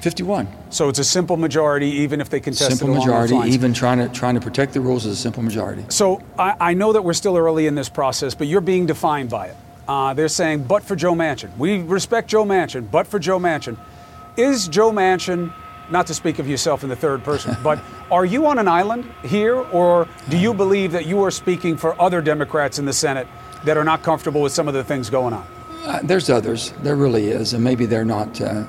51. 0.00 0.48
So 0.70 0.88
it's 0.88 0.98
a 0.98 1.04
simple 1.04 1.36
majority, 1.36 1.88
even 1.88 2.20
if 2.20 2.30
they 2.30 2.40
contest 2.40 2.78
simple 2.78 2.94
majority, 2.94 3.36
even 3.50 3.74
trying 3.74 3.98
to 3.98 4.08
trying 4.08 4.34
to 4.34 4.40
protect 4.40 4.72
the 4.72 4.80
rules 4.80 5.04
is 5.04 5.18
a 5.18 5.20
simple 5.20 5.42
majority. 5.42 5.84
So 5.88 6.22
I, 6.38 6.56
I, 6.60 6.74
know 6.74 6.92
that 6.92 7.02
we're 7.02 7.12
still 7.12 7.36
early 7.36 7.66
in 7.66 7.74
this 7.74 7.90
process, 7.90 8.34
but 8.34 8.46
you're 8.46 8.62
being 8.62 8.86
defined 8.86 9.28
by 9.28 9.48
it. 9.48 9.56
Uh, 9.86 10.14
they're 10.14 10.28
saying, 10.28 10.64
but 10.64 10.84
for 10.84 10.96
Joe 10.96 11.14
Manchin, 11.14 11.54
we 11.58 11.82
respect 11.82 12.30
Joe 12.30 12.44
Manchin, 12.44 12.90
but 12.90 13.08
for 13.08 13.18
Joe 13.18 13.38
Manchin, 13.38 13.76
is 14.36 14.68
Joe 14.68 14.90
Manchin, 14.90 15.52
not 15.90 16.06
to 16.06 16.14
speak 16.14 16.38
of 16.38 16.48
yourself 16.48 16.82
in 16.82 16.88
the 16.88 16.96
third 16.96 17.24
person, 17.24 17.56
but 17.62 17.80
are 18.10 18.24
you 18.24 18.46
on 18.46 18.58
an 18.58 18.68
island 18.68 19.04
here, 19.22 19.56
or 19.56 20.08
do 20.28 20.38
you 20.38 20.54
believe 20.54 20.92
that 20.92 21.06
you 21.06 21.22
are 21.22 21.30
speaking 21.30 21.76
for 21.76 22.00
other 22.00 22.20
Democrats 22.20 22.78
in 22.78 22.84
the 22.84 22.92
Senate 22.92 23.26
that 23.64 23.76
are 23.76 23.84
not 23.84 24.02
comfortable 24.02 24.42
with 24.42 24.52
some 24.52 24.68
of 24.68 24.74
the 24.74 24.84
things 24.84 25.10
going 25.10 25.32
on? 25.32 25.46
Uh, 25.84 26.00
there's 26.02 26.28
others. 26.28 26.72
There 26.82 26.96
really 26.96 27.28
is, 27.28 27.52
and 27.52 27.64
maybe 27.64 27.86
they're 27.86 28.04
not. 28.04 28.40
Uh, 28.40 28.64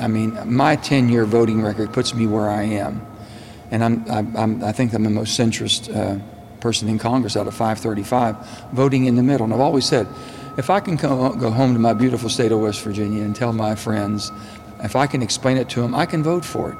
I 0.00 0.08
mean, 0.08 0.38
my 0.44 0.76
10-year 0.76 1.24
voting 1.24 1.62
record 1.62 1.92
puts 1.92 2.14
me 2.14 2.26
where 2.26 2.48
I 2.48 2.62
am, 2.62 3.04
and 3.70 3.84
I'm, 3.84 4.36
I'm 4.36 4.64
i 4.64 4.72
think 4.72 4.92
I'm 4.94 5.04
the 5.04 5.10
most 5.10 5.38
centrist 5.38 5.94
uh, 5.94 6.18
person 6.60 6.88
in 6.88 6.98
Congress 6.98 7.36
out 7.36 7.46
of 7.46 7.54
535, 7.54 8.36
voting 8.72 9.06
in 9.06 9.16
the 9.16 9.22
middle. 9.22 9.44
And 9.44 9.54
I've 9.54 9.60
always 9.60 9.86
said, 9.86 10.06
if 10.56 10.70
I 10.70 10.80
can 10.80 10.96
go, 10.96 11.30
go 11.34 11.50
home 11.50 11.72
to 11.74 11.78
my 11.78 11.92
beautiful 11.92 12.28
state 12.28 12.50
of 12.50 12.60
West 12.60 12.82
Virginia 12.82 13.22
and 13.22 13.34
tell 13.34 13.52
my 13.52 13.74
friends 13.76 14.32
if 14.82 14.96
I 14.96 15.06
can 15.06 15.22
explain 15.22 15.56
it 15.56 15.68
to 15.70 15.80
them, 15.80 15.94
I 15.94 16.06
can 16.06 16.22
vote 16.22 16.44
for 16.44 16.72
it. 16.72 16.78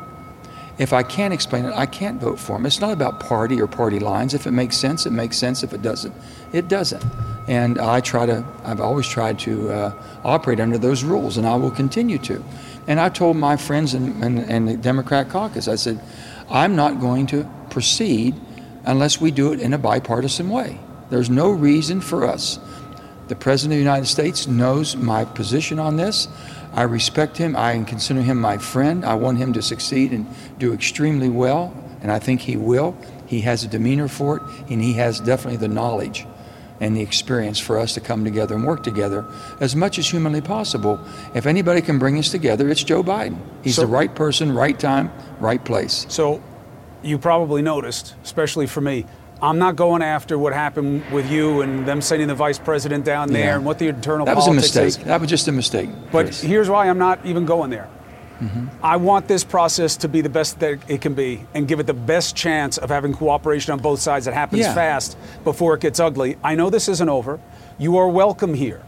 If 0.79 0.93
I 0.93 1.03
can't 1.03 1.35
explain 1.35 1.65
it, 1.65 1.73
I 1.75 1.87
can't 1.87 2.21
vote 2.21 2.39
for 2.39 2.53
them. 2.53 2.65
It's 2.65 2.81
not 2.81 2.93
about 2.93 3.19
party 3.19 3.61
or 3.61 3.67
party 3.67 3.99
lines. 3.99 4.33
If 4.33 4.47
it 4.47 4.53
makes 4.53 4.77
sense, 4.77 5.07
it 5.07 5.11
makes 5.11 5.37
sense. 5.37 5.65
If 5.65 5.73
it 5.73 5.83
doesn't, 5.83 6.15
it 6.53 6.69
doesn't. 6.69 7.05
And 7.49 7.79
I 7.79 8.01
try 8.01 8.27
to, 8.27 8.45
I've 8.65 8.81
always 8.81 9.09
tried 9.09 9.41
to 9.41 9.71
uh, 9.71 10.03
operate 10.23 10.61
under 10.61 10.79
those 10.79 11.03
rules, 11.03 11.37
and 11.37 11.47
I 11.47 11.57
will 11.57 11.73
continue 11.73 12.19
to. 12.19 12.45
And 12.87 13.01
I 13.01 13.09
told 13.09 13.37
my 13.37 13.57
friends 13.57 13.93
in, 13.95 14.23
in, 14.23 14.39
in 14.39 14.67
the 14.67 14.77
Democrat 14.77 15.31
caucus, 15.31 15.67
I 15.67 15.75
said, 15.75 16.01
I'm 16.49 16.77
not 16.77 17.01
going 17.01 17.27
to 17.29 17.51
proceed 17.71 18.35
unless 18.85 19.21
we 19.21 19.33
do 19.33 19.53
it 19.53 19.61
in 19.61 19.73
a 19.75 19.79
bipartisan 19.79 20.49
way. 20.49 20.79
There's 21.11 21.29
no 21.29 21.51
reason 21.51 22.01
for 22.01 22.25
us. 22.25 22.59
The 23.29 23.37
President 23.37 23.75
of 23.75 23.77
the 23.77 23.91
United 23.91 24.07
States 24.07 24.47
knows 24.47 24.97
my 24.97 25.25
position 25.25 25.79
on 25.79 25.97
this. 25.97 26.29
I 26.73 26.83
respect 26.83 27.37
him. 27.37 27.57
I 27.57 27.83
consider 27.85 28.23
him 28.23 28.41
my 28.41 28.57
friend. 28.57 29.05
I 29.05 29.15
want 29.15 29.39
him 29.39 29.53
to 29.53 29.63
succeed 29.63 30.13
and 30.13 30.27
do 30.59 30.73
extremely 30.73 31.29
well, 31.29 31.77
and 32.01 32.11
I 32.11 32.19
think 32.19 32.41
he 32.41 32.57
will. 32.57 32.97
He 33.27 33.43
has 33.43 33.65
a 33.65 33.69
demeanor 33.69 34.09
for 34.09 34.39
it, 34.39 34.43
and 34.71 34.81
he 34.83 34.95
has 34.95 35.21
definitely 35.21 35.59
the 35.59 35.69
knowledge 35.69 36.27
and 36.81 36.97
the 36.97 37.03
experience 37.03 37.59
for 37.59 37.79
us 37.79 37.93
to 37.95 38.01
come 38.01 38.25
together 38.25 38.55
and 38.55 38.65
work 38.65 38.83
together 38.83 39.27
as 39.61 39.77
much 39.77 39.99
as 39.99 40.09
humanly 40.09 40.41
possible. 40.41 40.99
If 41.35 41.47
anybody 41.47 41.83
can 41.83 41.99
bring 41.99 42.19
us 42.19 42.31
together, 42.31 42.69
it's 42.69 42.83
Joe 42.83 43.03
Biden. 43.03 43.39
He's 43.63 43.75
so, 43.77 43.83
the 43.83 43.89
right 43.89 44.15
person, 44.15 44.53
right 44.53 44.79
time, 44.79 45.13
right 45.41 45.63
place. 45.63 46.07
So 46.09 46.43
you 47.03 47.19
probably 47.19 47.63
noticed, 47.63 48.15
especially 48.23 48.67
for 48.67 48.81
me, 48.81 49.05
I'm 49.41 49.59
not 49.59 49.77
going 49.77 50.03
after 50.03 50.37
what 50.37 50.53
happened 50.53 51.05
with 51.13 51.31
you 51.31 51.61
and 51.61 51.87
them 51.87 52.01
sending 52.01 52.27
the 52.27 52.35
vice 52.35 52.59
president 52.59 53.05
down 53.05 53.33
there 53.33 53.45
yeah. 53.45 53.57
and 53.57 53.65
what 53.65 53.79
the 53.79 53.87
internal 53.87 54.27
that 54.27 54.35
was 54.35 54.49
a 54.49 54.53
mistake. 54.53 54.89
Is. 54.89 54.99
That 54.99 55.21
was 55.21 55.31
just 55.31 55.47
a 55.47 55.53
mistake. 55.53 55.89
But 56.11 56.27
Chris. 56.27 56.41
here's 56.41 56.69
why 56.69 56.89
I'm 56.89 56.99
not 56.99 57.25
even 57.25 57.45
going 57.45 57.71
there. 57.71 57.89
Mm-hmm. 58.41 58.85
I 58.85 58.97
want 58.97 59.27
this 59.27 59.45
process 59.45 59.97
to 59.99 60.09
be 60.09 60.21
the 60.21 60.29
best 60.29 60.61
that 60.61 60.79
it 60.89 61.01
can 61.01 61.15
be 61.15 61.45
and 61.55 61.67
give 61.67 61.81
it 61.81 61.87
the 61.87 61.95
best 61.95 62.37
chance 62.37 62.79
of 62.79 62.89
having 62.89 63.13
cooperation 63.13 63.73
on 63.73 63.81
both 63.81 64.01
sides 64.01 64.27
that 64.27 64.35
happens 64.35 64.63
yeah. 64.63 64.75
fast 64.75 65.17
before 65.45 65.75
it 65.75 65.81
gets 65.81 65.99
ugly. 66.01 66.37
I 66.43 66.55
know 66.55 66.71
this 66.71 66.89
isn't 66.89 67.09
over. 67.09 67.41
You 67.79 67.97
are 67.97 68.09
welcome 68.09 68.55
here 68.55 68.83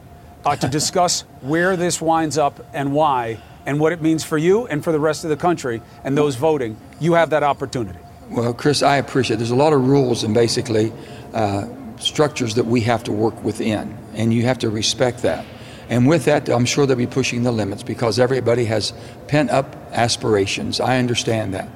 uh, 0.44 0.56
to 0.56 0.68
discuss 0.78 1.22
where 1.40 1.76
this 1.76 2.00
winds 2.00 2.38
up 2.38 2.64
and 2.72 2.92
why 2.92 3.38
and 3.66 3.78
what 3.78 3.92
it 3.92 4.02
means 4.02 4.24
for 4.24 4.38
you 4.38 4.66
and 4.66 4.82
for 4.82 4.92
the 4.92 5.00
rest 5.00 5.24
of 5.24 5.30
the 5.30 5.36
country 5.36 5.82
and 6.04 6.16
those 6.16 6.36
voting. 6.36 6.76
You 6.98 7.14
have 7.14 7.30
that 7.30 7.42
opportunity. 7.42 7.98
Well, 8.30 8.54
Chris, 8.54 8.82
I 8.82 8.96
appreciate. 8.96 9.34
It. 9.34 9.38
There's 9.38 9.50
a 9.50 9.56
lot 9.56 9.72
of 9.72 9.88
rules 9.88 10.22
and 10.22 10.32
basically 10.32 10.92
uh, 11.34 11.66
structures 11.98 12.54
that 12.54 12.66
we 12.66 12.82
have 12.82 13.02
to 13.04 13.12
work 13.12 13.42
within, 13.42 13.98
and 14.14 14.32
you 14.32 14.42
have 14.42 14.58
to 14.60 14.70
respect 14.70 15.22
that. 15.22 15.44
And 15.88 16.06
with 16.06 16.26
that, 16.26 16.48
I'm 16.48 16.64
sure 16.64 16.86
they'll 16.86 16.96
be 16.96 17.08
pushing 17.08 17.42
the 17.42 17.50
limits 17.50 17.82
because 17.82 18.20
everybody 18.20 18.66
has 18.66 18.92
pent 19.26 19.50
up 19.50 19.74
aspirations. 19.90 20.78
I 20.78 20.98
understand 20.98 21.54
that. 21.54 21.68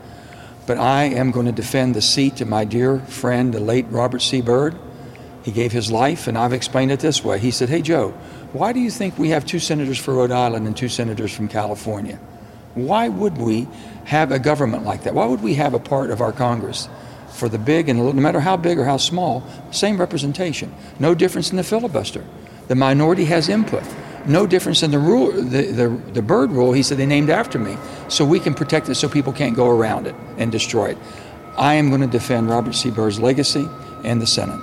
But 0.69 0.79
I 0.79 1.05
am 1.05 1.33
going 1.33 1.47
to 1.47 1.53
defend 1.53 1.97
the 1.97 2.01
seat 2.01 2.37
to 2.37 2.45
my 2.45 2.65
dear 2.65 3.01
friend, 3.01 3.53
the 3.53 3.59
late 3.59 3.87
Robert 3.91 4.23
C. 4.23 4.41
Byrd. 4.41 4.77
He 5.43 5.51
gave 5.51 5.73
his 5.73 5.91
life, 5.91 6.29
and 6.29 6.39
I've 6.39 6.53
explained 6.53 6.93
it 6.93 7.01
this 7.01 7.25
way. 7.25 7.41
He 7.41 7.51
said, 7.51 7.69
Hey, 7.69 7.83
Joe, 7.83 8.11
why 8.53 8.73
do 8.73 8.79
you 8.79 8.91
think 8.91 9.19
we 9.19 9.31
have 9.31 9.45
two 9.45 9.59
senators 9.59 9.99
for 9.99 10.15
Rhode 10.15 10.31
Island 10.31 10.69
and 10.69 10.77
two 10.77 10.89
senators 10.89 11.35
from 11.35 11.49
California? 11.49 12.21
Why 12.75 13.09
would 13.09 13.37
we 13.37 13.69
have 14.05 14.33
a 14.33 14.39
government 14.39 14.85
like 14.85 15.05
that? 15.05 15.15
Why 15.15 15.27
would 15.27 15.43
we 15.43 15.55
have 15.55 15.75
a 15.75 15.79
part 15.79 16.11
of 16.11 16.21
our 16.21 16.33
Congress 16.33 16.89
for 17.33 17.49
the 17.49 17.59
big 17.59 17.89
and 17.89 17.99
no 17.99 18.13
matter 18.13 18.41
how 18.41 18.57
big 18.57 18.79
or 18.79 18.85
how 18.85 18.97
small, 18.97 19.45
same 19.71 19.99
representation? 19.99 20.75
No 20.99 21.15
difference 21.15 21.51
in 21.51 21.57
the 21.57 21.65
filibuster. 21.65 22.25
The 22.69 22.75
minority 22.75 23.25
has 23.27 23.49
input. 23.49 23.83
No 24.27 24.47
difference 24.47 24.83
in 24.83 24.91
the 24.91 24.99
rule, 24.99 25.33
the, 25.33 25.71
the, 25.71 25.89
the 26.13 26.23
Byrd 26.23 26.51
rule. 26.51 26.73
He 26.73 26.83
said 26.83 26.97
they 26.97 27.07
named 27.07 27.29
after 27.29 27.59
me, 27.59 27.77
so 28.09 28.25
we 28.25 28.41
can 28.41 28.55
protect 28.55 28.89
it 28.89 28.95
so 28.95 29.09
people 29.09 29.33
can't 29.33 29.55
go 29.55 29.69
around 29.69 30.07
it 30.07 30.15
and 30.39 30.51
destroy 30.51 30.91
it. 30.91 30.99
I 31.59 31.75
am 31.75 31.91
going 31.91 32.01
to 32.01 32.07
defend 32.07 32.49
Robert 32.49 32.75
C. 32.75 32.91
Byrd's 32.91 33.21
legacy 33.21 33.69
and 34.03 34.21
the 34.21 34.27
Senate. 34.27 34.61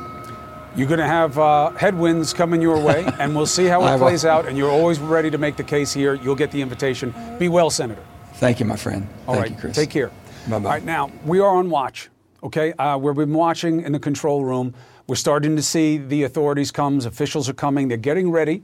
You're 0.76 0.88
going 0.88 1.00
to 1.00 1.08
have 1.08 1.38
uh, 1.38 1.72
headwinds 1.72 2.34
coming 2.34 2.62
your 2.62 2.80
way, 2.80 3.06
and 3.20 3.36
we'll 3.36 3.46
see 3.46 3.66
how 3.66 3.86
it 3.86 3.98
plays 3.98 4.26
out. 4.26 4.48
And 4.48 4.58
you're 4.58 4.72
always 4.72 5.00
ready 5.00 5.30
to 5.30 5.38
make 5.38 5.58
the 5.58 5.64
case 5.64 5.94
here. 5.94 6.16
You'll 6.16 6.36
get 6.36 6.52
the 6.52 6.62
invitation. 6.62 7.14
Be 7.38 7.48
well, 7.48 7.70
Senator. 7.70 8.04
Thank 8.42 8.60
you, 8.60 8.66
my 8.66 8.76
friend. 8.76 9.08
All 9.28 9.36
Thank 9.36 9.44
right, 9.44 9.52
you, 9.52 9.58
Chris. 9.60 9.76
Take 9.76 9.92
care. 9.92 10.08
Bye 10.08 10.14
bye. 10.50 10.56
All 10.56 10.62
right, 10.64 10.84
now 10.84 11.12
we 11.26 11.40
are 11.40 11.58
on 11.58 11.70
watch. 11.70 12.10
Okay, 12.42 12.74
uh, 12.74 12.98
we've 12.98 13.14
been 13.14 13.36
watching 13.36 13.82
in 13.82 13.92
the 13.92 14.00
control 14.00 14.44
room. 14.44 14.74
We're 15.06 15.14
starting 15.14 15.56
to 15.58 15.62
see 15.62 16.00
the 16.00 16.24
authorities 16.24 16.72
come. 16.72 16.98
Officials 17.02 17.48
are 17.50 17.54
coming. 17.54 17.88
They're 17.88 17.98
getting 17.98 18.32
ready 18.32 18.64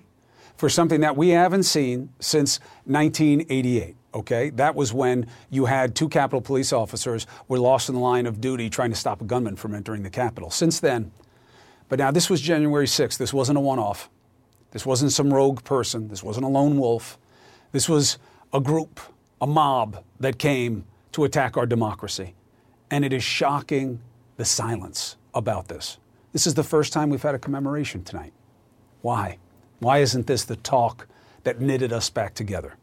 for 0.56 0.68
something 0.68 1.02
that 1.02 1.16
we 1.16 1.30
haven't 1.30 1.62
seen 1.62 2.10
since 2.20 2.60
1988. 2.86 3.96
Okay, 4.16 4.50
that 4.50 4.74
was 4.74 4.94
when 4.94 5.28
you 5.52 5.66
had 5.66 5.94
two 5.94 6.10
Capitol 6.10 6.42
police 6.42 6.74
officers 6.74 7.28
were 7.48 7.60
lost 7.60 7.88
in 7.88 7.94
the 7.94 8.02
line 8.02 8.26
of 8.26 8.42
duty 8.42 8.72
trying 8.72 8.90
to 8.90 8.96
stop 8.96 9.22
a 9.22 9.26
gunman 9.26 9.58
from 9.58 9.76
entering 9.76 10.02
the 10.02 10.10
Capitol. 10.10 10.50
Since 10.50 10.80
then, 10.80 11.12
but 11.88 12.00
now 12.00 12.10
this 12.10 12.32
was 12.32 12.42
January 12.42 12.88
6th. 12.88 13.20
This 13.20 13.32
wasn't 13.32 13.60
a 13.60 13.62
one-off. 13.62 14.10
This 14.72 14.88
wasn't 14.88 15.12
some 15.12 15.32
rogue 15.32 15.64
person. 15.64 16.08
This 16.08 16.24
wasn't 16.24 16.48
a 16.48 16.50
lone 16.50 16.80
wolf. 16.80 17.20
This 17.74 17.88
was 17.88 18.18
a 18.52 18.60
group, 18.60 19.00
a 19.42 19.48
mob 19.48 20.04
that 20.20 20.38
came 20.38 20.86
to 21.12 21.24
attack 21.24 21.58
our 21.58 21.66
democracy. 21.66 22.34
And 22.90 23.04
it 23.04 23.14
is 23.14 23.24
shocking 23.24 24.00
the 24.38 24.46
silence 24.46 25.18
about 25.34 25.68
this. 25.68 25.98
This 26.34 26.48
is 26.48 26.54
the 26.54 26.64
first 26.64 26.94
time 26.94 27.10
we've 27.10 27.22
had 27.22 27.36
a 27.36 27.40
commemoration 27.40 28.04
tonight. 28.04 28.34
Why? 29.02 29.38
Why 29.80 30.00
isn't 30.00 30.28
this 30.28 30.46
the 30.46 30.56
talk 30.56 31.08
that 31.44 31.60
knitted 31.60 31.94
us 31.94 32.10
back 32.10 32.34
together? 32.34 32.76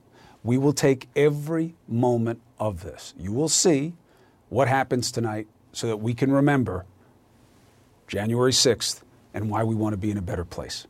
We 0.43 0.59
will 0.59 0.73
take 0.73 1.09
every 1.17 1.75
moment 1.89 2.41
of 2.59 2.83
this. 2.83 3.15
You 3.19 3.33
will 3.33 3.49
see 3.49 3.95
what 4.49 4.69
happens 4.69 5.11
tonight 5.11 5.47
so 5.73 5.87
that 5.87 5.97
we 5.97 6.15
can 6.15 6.31
remember 6.31 6.85
January 8.07 8.53
6th 8.53 9.03
and 9.33 9.51
why 9.51 9.65
we 9.65 9.75
want 9.75 9.95
to 9.95 9.97
be 9.97 10.11
in 10.11 10.19
a 10.19 10.23
better 10.23 10.45
place. 10.45 10.87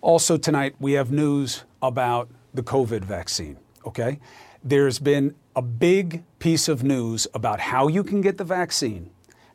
Also, 0.00 0.36
tonight, 0.36 0.74
we 0.78 0.92
have 0.92 1.10
news 1.10 1.64
about 1.82 2.30
the 2.54 2.62
COVID 2.62 3.04
vaccine, 3.04 3.56
okay? 3.84 4.18
There's 4.62 4.98
been 4.98 5.36
a 5.56 5.62
big 5.62 6.22
piece 6.38 6.68
of 6.68 6.84
news 6.84 7.26
about 7.32 7.60
how 7.60 7.88
you 7.88 8.04
can 8.04 8.20
get 8.20 8.36
the 8.36 8.44
vaccine 8.44 9.10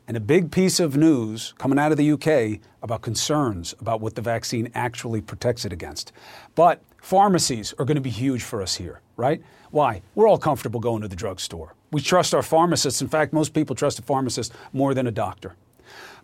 and 0.08 0.16
a 0.16 0.20
big 0.20 0.50
piece 0.50 0.80
of 0.80 0.96
news 0.96 1.54
coming 1.58 1.78
out 1.78 1.92
of 1.92 1.96
the 1.96 2.10
UK 2.10 2.60
about 2.82 3.02
concerns 3.02 3.72
about 3.78 4.00
what 4.00 4.16
the 4.16 4.20
vaccine 4.20 4.68
actually 4.74 5.20
protects 5.20 5.64
it 5.64 5.72
against. 5.72 6.10
But 6.56 6.82
pharmacies 7.00 7.72
are 7.78 7.84
going 7.84 7.94
to 7.94 8.00
be 8.00 8.10
huge 8.10 8.42
for 8.42 8.60
us 8.60 8.74
here, 8.74 9.00
right? 9.16 9.40
Why? 9.70 10.02
We're 10.16 10.26
all 10.26 10.38
comfortable 10.38 10.80
going 10.80 11.02
to 11.02 11.08
the 11.08 11.14
drugstore. 11.14 11.76
We 11.92 12.00
trust 12.00 12.34
our 12.34 12.42
pharmacists. 12.42 13.00
In 13.00 13.06
fact, 13.06 13.32
most 13.32 13.54
people 13.54 13.76
trust 13.76 14.00
a 14.00 14.02
pharmacist 14.02 14.52
more 14.72 14.92
than 14.92 15.06
a 15.06 15.12
doctor. 15.12 15.54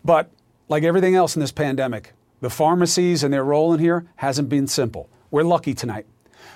But 0.05 0.29
like 0.69 0.83
everything 0.83 1.15
else 1.15 1.37
in 1.37 1.41
this 1.41 1.53
pandemic, 1.53 2.15
the 2.41 2.51
pharmacies 2.51 3.23
and 3.23 3.33
their 3.33 3.45
role 3.45 3.73
in 3.73 3.79
here 3.79 4.07
hasn't 4.17 4.49
been 4.49 4.67
simple. 4.67 5.09
We're 5.31 5.45
lucky 5.45 5.73
tonight. 5.73 6.07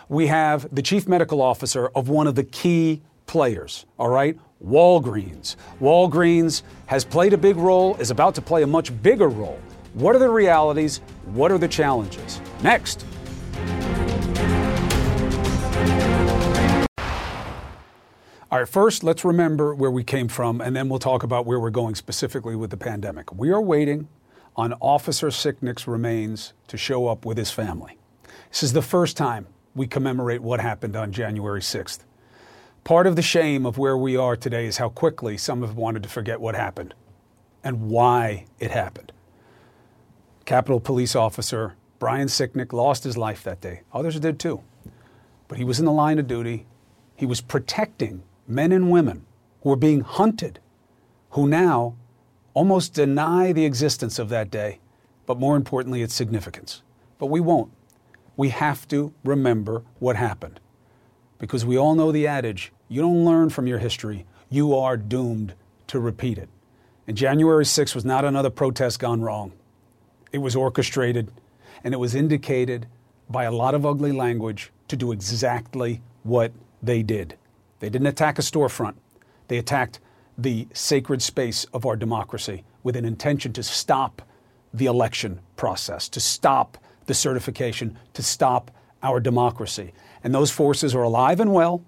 We 0.08 0.28
have 0.28 0.72
the 0.72 0.82
chief 0.82 1.08
medical 1.08 1.42
officer 1.42 1.88
of 1.88 2.08
one 2.08 2.28
of 2.28 2.36
the 2.36 2.44
key 2.44 3.02
players, 3.26 3.86
all 3.98 4.08
right? 4.08 4.38
Walgreens. 4.64 5.56
Walgreens 5.80 6.62
has 6.86 7.04
played 7.04 7.32
a 7.32 7.36
big 7.36 7.56
role, 7.56 7.96
is 7.96 8.12
about 8.12 8.36
to 8.36 8.40
play 8.42 8.62
a 8.62 8.68
much 8.68 8.92
bigger 9.02 9.28
role. 9.28 9.58
What 9.94 10.14
are 10.14 10.20
the 10.20 10.30
realities? 10.30 10.98
What 11.24 11.50
are 11.50 11.58
the 11.58 11.66
challenges? 11.66 12.40
Next. 12.62 13.04
All 18.48 18.60
right, 18.60 18.68
first, 18.68 19.02
let's 19.02 19.24
remember 19.24 19.74
where 19.74 19.90
we 19.90 20.04
came 20.04 20.28
from, 20.28 20.60
and 20.60 20.76
then 20.76 20.88
we'll 20.88 21.00
talk 21.00 21.24
about 21.24 21.46
where 21.46 21.58
we're 21.58 21.70
going 21.70 21.96
specifically 21.96 22.54
with 22.54 22.70
the 22.70 22.76
pandemic. 22.76 23.34
We 23.34 23.50
are 23.50 23.60
waiting 23.60 24.06
on 24.54 24.72
Officer 24.74 25.28
Sicknick's 25.28 25.88
remains 25.88 26.52
to 26.68 26.76
show 26.76 27.08
up 27.08 27.26
with 27.26 27.36
his 27.36 27.50
family. 27.50 27.98
This 28.50 28.62
is 28.62 28.72
the 28.72 28.82
first 28.82 29.16
time 29.16 29.48
we 29.76 29.86
commemorate 29.86 30.40
what 30.40 30.58
happened 30.58 30.96
on 30.96 31.12
January 31.12 31.60
6th. 31.60 32.00
Part 32.82 33.06
of 33.06 33.14
the 33.14 33.22
shame 33.22 33.66
of 33.66 33.76
where 33.76 33.96
we 33.96 34.16
are 34.16 34.34
today 34.34 34.66
is 34.66 34.78
how 34.78 34.88
quickly 34.88 35.36
some 35.36 35.60
have 35.60 35.76
wanted 35.76 36.02
to 36.02 36.08
forget 36.08 36.40
what 36.40 36.54
happened 36.54 36.94
and 37.62 37.90
why 37.90 38.46
it 38.58 38.70
happened. 38.70 39.12
Capitol 40.46 40.80
Police 40.80 41.14
Officer 41.14 41.74
Brian 41.98 42.28
Sicknick 42.28 42.72
lost 42.72 43.04
his 43.04 43.16
life 43.16 43.42
that 43.44 43.60
day. 43.60 43.82
Others 43.92 44.20
did 44.20 44.38
too. 44.38 44.62
But 45.48 45.58
he 45.58 45.64
was 45.64 45.78
in 45.78 45.84
the 45.84 45.92
line 45.92 46.18
of 46.18 46.26
duty. 46.26 46.66
He 47.14 47.26
was 47.26 47.40
protecting 47.40 48.22
men 48.46 48.72
and 48.72 48.90
women 48.90 49.26
who 49.62 49.70
were 49.70 49.76
being 49.76 50.00
hunted, 50.00 50.60
who 51.30 51.48
now 51.48 51.96
almost 52.54 52.94
deny 52.94 53.52
the 53.52 53.64
existence 53.64 54.18
of 54.18 54.28
that 54.28 54.50
day, 54.50 54.80
but 55.26 55.38
more 55.38 55.56
importantly, 55.56 56.02
its 56.02 56.14
significance. 56.14 56.82
But 57.18 57.26
we 57.26 57.40
won't. 57.40 57.72
We 58.36 58.50
have 58.50 58.86
to 58.88 59.12
remember 59.24 59.82
what 59.98 60.16
happened. 60.16 60.60
Because 61.38 61.64
we 61.64 61.78
all 61.78 61.94
know 61.94 62.12
the 62.12 62.26
adage 62.26 62.72
you 62.88 63.02
don't 63.02 63.24
learn 63.24 63.50
from 63.50 63.66
your 63.66 63.78
history, 63.78 64.26
you 64.48 64.74
are 64.74 64.96
doomed 64.96 65.54
to 65.88 65.98
repeat 65.98 66.38
it. 66.38 66.48
And 67.06 67.16
January 67.16 67.64
6th 67.64 67.94
was 67.94 68.04
not 68.04 68.24
another 68.24 68.50
protest 68.50 69.00
gone 69.00 69.22
wrong. 69.22 69.52
It 70.32 70.38
was 70.38 70.56
orchestrated, 70.56 71.30
and 71.82 71.94
it 71.94 71.98
was 71.98 72.14
indicated 72.14 72.86
by 73.28 73.44
a 73.44 73.52
lot 73.52 73.74
of 73.74 73.84
ugly 73.84 74.12
language 74.12 74.70
to 74.88 74.96
do 74.96 75.12
exactly 75.12 76.00
what 76.22 76.52
they 76.82 77.02
did. 77.02 77.36
They 77.80 77.88
didn't 77.88 78.06
attack 78.06 78.38
a 78.38 78.42
storefront. 78.42 78.94
They 79.48 79.58
attacked 79.58 80.00
the 80.38 80.68
sacred 80.72 81.22
space 81.22 81.64
of 81.72 81.86
our 81.86 81.96
democracy 81.96 82.64
with 82.82 82.96
an 82.96 83.04
intention 83.04 83.52
to 83.54 83.62
stop 83.62 84.22
the 84.72 84.86
election 84.86 85.40
process, 85.56 86.08
to 86.10 86.20
stop 86.20 86.78
the 87.06 87.14
certification, 87.14 87.98
to 88.14 88.22
stop 88.22 88.70
our 89.02 89.20
democracy. 89.20 89.92
And 90.24 90.34
those 90.34 90.50
forces 90.50 90.94
are 90.94 91.02
alive 91.02 91.40
and 91.40 91.52
well, 91.52 91.84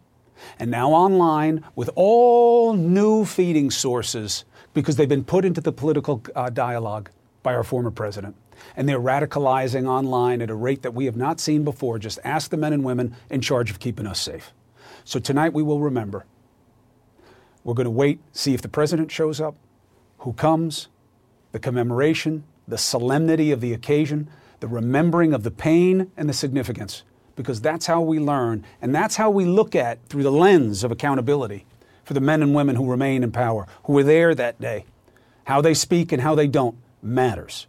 and 0.58 0.70
now 0.70 0.90
online 0.90 1.64
with 1.74 1.90
all 1.94 2.74
new 2.74 3.24
feeding 3.24 3.70
sources 3.70 4.44
because 4.74 4.96
they've 4.96 5.08
been 5.08 5.24
put 5.24 5.44
into 5.44 5.60
the 5.60 5.72
political 5.72 6.22
uh, 6.36 6.50
dialogue 6.50 7.10
by 7.42 7.54
our 7.54 7.64
former 7.64 7.90
president. 7.90 8.36
And 8.76 8.88
they're 8.88 9.00
radicalizing 9.00 9.88
online 9.88 10.42
at 10.42 10.50
a 10.50 10.54
rate 10.54 10.82
that 10.82 10.94
we 10.94 11.06
have 11.06 11.16
not 11.16 11.40
seen 11.40 11.64
before. 11.64 11.98
Just 11.98 12.18
ask 12.24 12.50
the 12.50 12.56
men 12.56 12.72
and 12.72 12.84
women 12.84 13.16
in 13.30 13.40
charge 13.40 13.70
of 13.70 13.78
keeping 13.78 14.06
us 14.06 14.20
safe. 14.20 14.52
So 15.04 15.18
tonight 15.18 15.52
we 15.52 15.62
will 15.62 15.80
remember. 15.80 16.26
We're 17.64 17.74
going 17.74 17.84
to 17.84 17.90
wait, 17.90 18.20
see 18.32 18.54
if 18.54 18.62
the 18.62 18.68
president 18.68 19.10
shows 19.10 19.40
up, 19.40 19.56
who 20.18 20.32
comes, 20.32 20.88
the 21.52 21.58
commemoration, 21.58 22.44
the 22.66 22.78
solemnity 22.78 23.50
of 23.50 23.60
the 23.60 23.72
occasion, 23.72 24.28
the 24.60 24.68
remembering 24.68 25.32
of 25.32 25.42
the 25.42 25.50
pain 25.50 26.10
and 26.16 26.28
the 26.28 26.32
significance, 26.32 27.02
because 27.36 27.60
that's 27.60 27.86
how 27.86 28.00
we 28.00 28.18
learn, 28.18 28.64
and 28.82 28.94
that's 28.94 29.16
how 29.16 29.30
we 29.30 29.44
look 29.44 29.74
at 29.74 30.04
through 30.08 30.22
the 30.22 30.32
lens 30.32 30.84
of 30.84 30.90
accountability 30.90 31.64
for 32.04 32.14
the 32.14 32.20
men 32.20 32.42
and 32.42 32.54
women 32.54 32.76
who 32.76 32.90
remain 32.90 33.22
in 33.22 33.30
power, 33.30 33.66
who 33.84 33.92
were 33.92 34.02
there 34.02 34.34
that 34.34 34.60
day. 34.60 34.84
How 35.44 35.60
they 35.60 35.74
speak 35.74 36.12
and 36.12 36.22
how 36.22 36.34
they 36.34 36.46
don't 36.46 36.76
matters. 37.02 37.66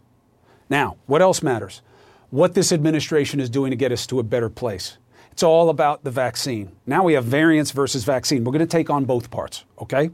Now, 0.68 0.96
what 1.06 1.22
else 1.22 1.42
matters? 1.42 1.82
What 2.30 2.54
this 2.54 2.72
administration 2.72 3.40
is 3.40 3.50
doing 3.50 3.70
to 3.70 3.76
get 3.76 3.92
us 3.92 4.06
to 4.08 4.18
a 4.18 4.22
better 4.22 4.48
place. 4.48 4.98
It's 5.32 5.42
all 5.42 5.70
about 5.70 6.04
the 6.04 6.10
vaccine. 6.10 6.72
Now 6.86 7.04
we 7.04 7.14
have 7.14 7.24
variants 7.24 7.70
versus 7.70 8.04
vaccine. 8.04 8.44
We're 8.44 8.52
going 8.52 8.60
to 8.60 8.66
take 8.66 8.90
on 8.90 9.04
both 9.04 9.30
parts, 9.30 9.64
okay? 9.80 10.10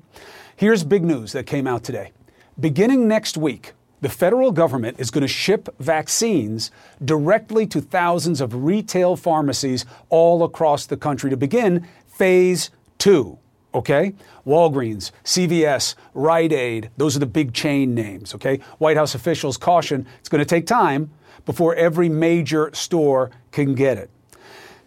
Here's 0.57 0.85
big 0.85 1.05
news 1.05 1.33
that 1.33 1.47
came 1.47 1.67
out 1.67 1.85
today. 1.85 2.13
Beginning 2.59 3.07
next 3.07 3.37
week, 3.37 3.73
the 4.01 4.09
federal 4.09 4.53
government 4.53 5.01
is 5.01 5.11
going 5.11 5.23
to 5.23 5.29
ship 5.29 5.69
vaccines 5.79 6.71
directly 7.05 7.67
to 7.67 7.81
thousands 7.81 8.41
of 8.41 8.65
retail 8.65 9.17
pharmacies 9.17 9.85
all 10.09 10.45
across 10.45 10.87
the 10.87 10.97
country 10.97 11.31
to 11.31 11.37
begin 11.37 11.87
phase 12.07 12.71
two. 12.99 13.39
Okay? 13.75 14.15
Walgreens, 14.47 15.11
CVS, 15.25 15.95
Rite 16.15 16.53
Aid, 16.53 16.91
those 16.97 17.17
are 17.17 17.21
the 17.21 17.27
big 17.27 17.53
chain 17.53 17.95
names. 17.95 18.35
Okay? 18.35 18.61
White 18.79 18.97
House 18.97 19.15
officials 19.15 19.57
caution 19.57 20.07
it's 20.19 20.29
going 20.29 20.41
to 20.41 20.47
take 20.47 20.67
time 20.67 21.11
before 21.45 21.75
every 21.75 22.09
major 22.09 22.71
store 22.75 23.31
can 23.53 23.75
get 23.75 23.99
it. 23.99 24.11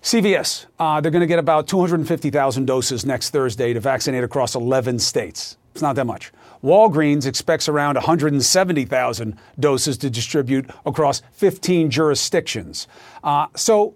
CVS, 0.02 0.66
uh, 0.80 1.02
they're 1.02 1.12
going 1.12 1.22
to 1.22 1.28
get 1.28 1.40
about 1.40 1.68
250,000 1.68 2.66
doses 2.66 3.06
next 3.06 3.32
Thursday 3.32 3.74
to 3.74 3.80
vaccinate 3.80 4.24
across 4.24 4.56
11 4.56 5.00
states. 5.00 5.58
It's 5.74 5.82
not 5.82 5.96
that 5.98 6.06
much. 6.06 6.32
Walgreens 6.64 7.26
expects 7.26 7.70
around 7.70 7.96
170,000 7.96 9.38
doses 9.60 9.98
to 9.98 10.10
distribute 10.10 10.70
across 10.86 11.22
15 11.34 11.90
jurisdictions. 11.90 12.88
Uh, 13.24 13.48
so, 13.56 13.96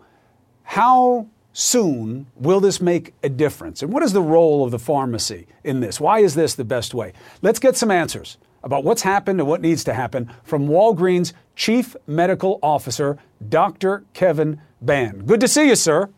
how 0.63 1.27
soon 1.51 2.25
will 2.35 2.59
this 2.59 2.81
make 2.81 3.13
a 3.21 3.29
difference? 3.29 3.83
And 3.83 3.91
what 3.91 4.03
is 4.03 4.13
the 4.13 4.21
role 4.21 4.63
of 4.63 4.71
the 4.71 4.79
pharmacy 4.79 5.47
in 5.63 5.81
this? 5.81 5.99
Why 5.99 6.19
is 6.19 6.35
this 6.35 6.55
the 6.55 6.63
best 6.63 6.93
way? 6.93 7.13
Let's 7.41 7.59
get 7.59 7.77
some 7.77 7.91
answers 7.91 8.37
about 8.63 8.83
what's 8.83 9.01
happened 9.01 9.39
and 9.39 9.47
what 9.47 9.61
needs 9.61 9.83
to 9.83 9.93
happen 9.93 10.31
from 10.43 10.67
Walgreens 10.67 11.33
Chief 11.55 11.95
Medical 12.07 12.59
Officer, 12.63 13.17
Dr. 13.47 14.05
Kevin 14.13 14.61
Ban. 14.81 15.25
Good 15.25 15.41
to 15.41 15.47
see 15.47 15.67
you, 15.67 15.75
sir. 15.75 16.09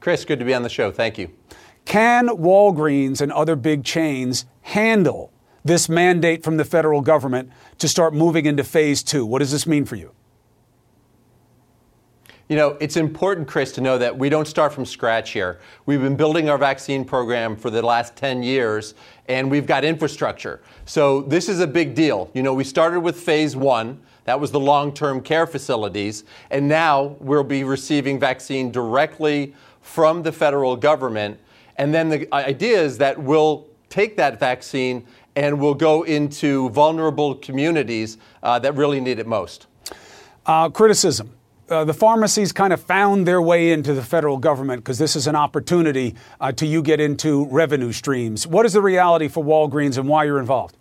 Chris, 0.00 0.24
good 0.24 0.38
to 0.38 0.44
be 0.44 0.54
on 0.54 0.62
the 0.62 0.68
show. 0.68 0.90
Thank 0.90 1.16
you. 1.18 1.30
Can 1.84 2.28
Walgreens 2.28 3.20
and 3.20 3.32
other 3.32 3.56
big 3.56 3.84
chains 3.84 4.46
handle 4.62 5.32
this 5.64 5.88
mandate 5.88 6.42
from 6.42 6.56
the 6.56 6.64
federal 6.64 7.00
government 7.00 7.50
to 7.78 7.88
start 7.88 8.14
moving 8.14 8.46
into 8.46 8.64
phase 8.64 9.02
two? 9.02 9.24
What 9.26 9.40
does 9.40 9.52
this 9.52 9.66
mean 9.66 9.84
for 9.84 9.96
you? 9.96 10.12
You 12.48 12.56
know, 12.56 12.76
it's 12.80 12.98
important, 12.98 13.48
Chris, 13.48 13.72
to 13.72 13.80
know 13.80 13.96
that 13.96 14.18
we 14.18 14.28
don't 14.28 14.46
start 14.46 14.74
from 14.74 14.84
scratch 14.84 15.30
here. 15.30 15.58
We've 15.86 16.02
been 16.02 16.16
building 16.16 16.50
our 16.50 16.58
vaccine 16.58 17.02
program 17.02 17.56
for 17.56 17.70
the 17.70 17.80
last 17.80 18.14
10 18.16 18.42
years, 18.42 18.94
and 19.28 19.50
we've 19.50 19.66
got 19.66 19.84
infrastructure. 19.84 20.60
So 20.84 21.22
this 21.22 21.48
is 21.48 21.60
a 21.60 21.66
big 21.66 21.94
deal. 21.94 22.30
You 22.34 22.42
know, 22.42 22.52
we 22.52 22.64
started 22.64 23.00
with 23.00 23.18
phase 23.18 23.56
one. 23.56 24.02
That 24.24 24.38
was 24.38 24.50
the 24.50 24.60
long 24.60 24.92
term 24.92 25.22
care 25.22 25.46
facilities. 25.46 26.24
And 26.50 26.68
now 26.68 27.16
we'll 27.20 27.42
be 27.42 27.64
receiving 27.64 28.20
vaccine 28.20 28.70
directly 28.70 29.54
from 29.80 30.22
the 30.22 30.32
federal 30.32 30.76
government. 30.76 31.40
And 31.82 31.92
then 31.92 32.10
the 32.10 32.32
idea 32.32 32.80
is 32.80 32.98
that 32.98 33.18
we'll 33.18 33.66
take 33.88 34.16
that 34.16 34.38
vaccine 34.38 35.04
and 35.34 35.60
we'll 35.60 35.74
go 35.74 36.04
into 36.04 36.70
vulnerable 36.70 37.34
communities 37.34 38.18
uh, 38.44 38.60
that 38.60 38.76
really 38.76 39.00
need 39.00 39.18
it 39.18 39.26
most. 39.26 39.66
Uh, 40.46 40.68
criticism 40.68 41.32
uh, 41.68 41.84
the 41.84 41.94
pharmacies 41.94 42.52
kind 42.52 42.72
of 42.72 42.80
found 42.80 43.26
their 43.26 43.42
way 43.42 43.72
into 43.72 43.94
the 43.94 44.02
federal 44.02 44.36
government 44.36 44.84
because 44.84 44.98
this 44.98 45.16
is 45.16 45.26
an 45.26 45.34
opportunity 45.34 46.14
uh, 46.40 46.52
to 46.52 46.66
you 46.66 46.82
get 46.82 47.00
into 47.00 47.46
revenue 47.46 47.90
streams. 47.90 48.46
What 48.46 48.64
is 48.64 48.74
the 48.74 48.82
reality 48.82 49.26
for 49.26 49.42
Walgreens 49.42 49.98
and 49.98 50.06
why 50.06 50.24
you're 50.24 50.38
involved? 50.38 50.76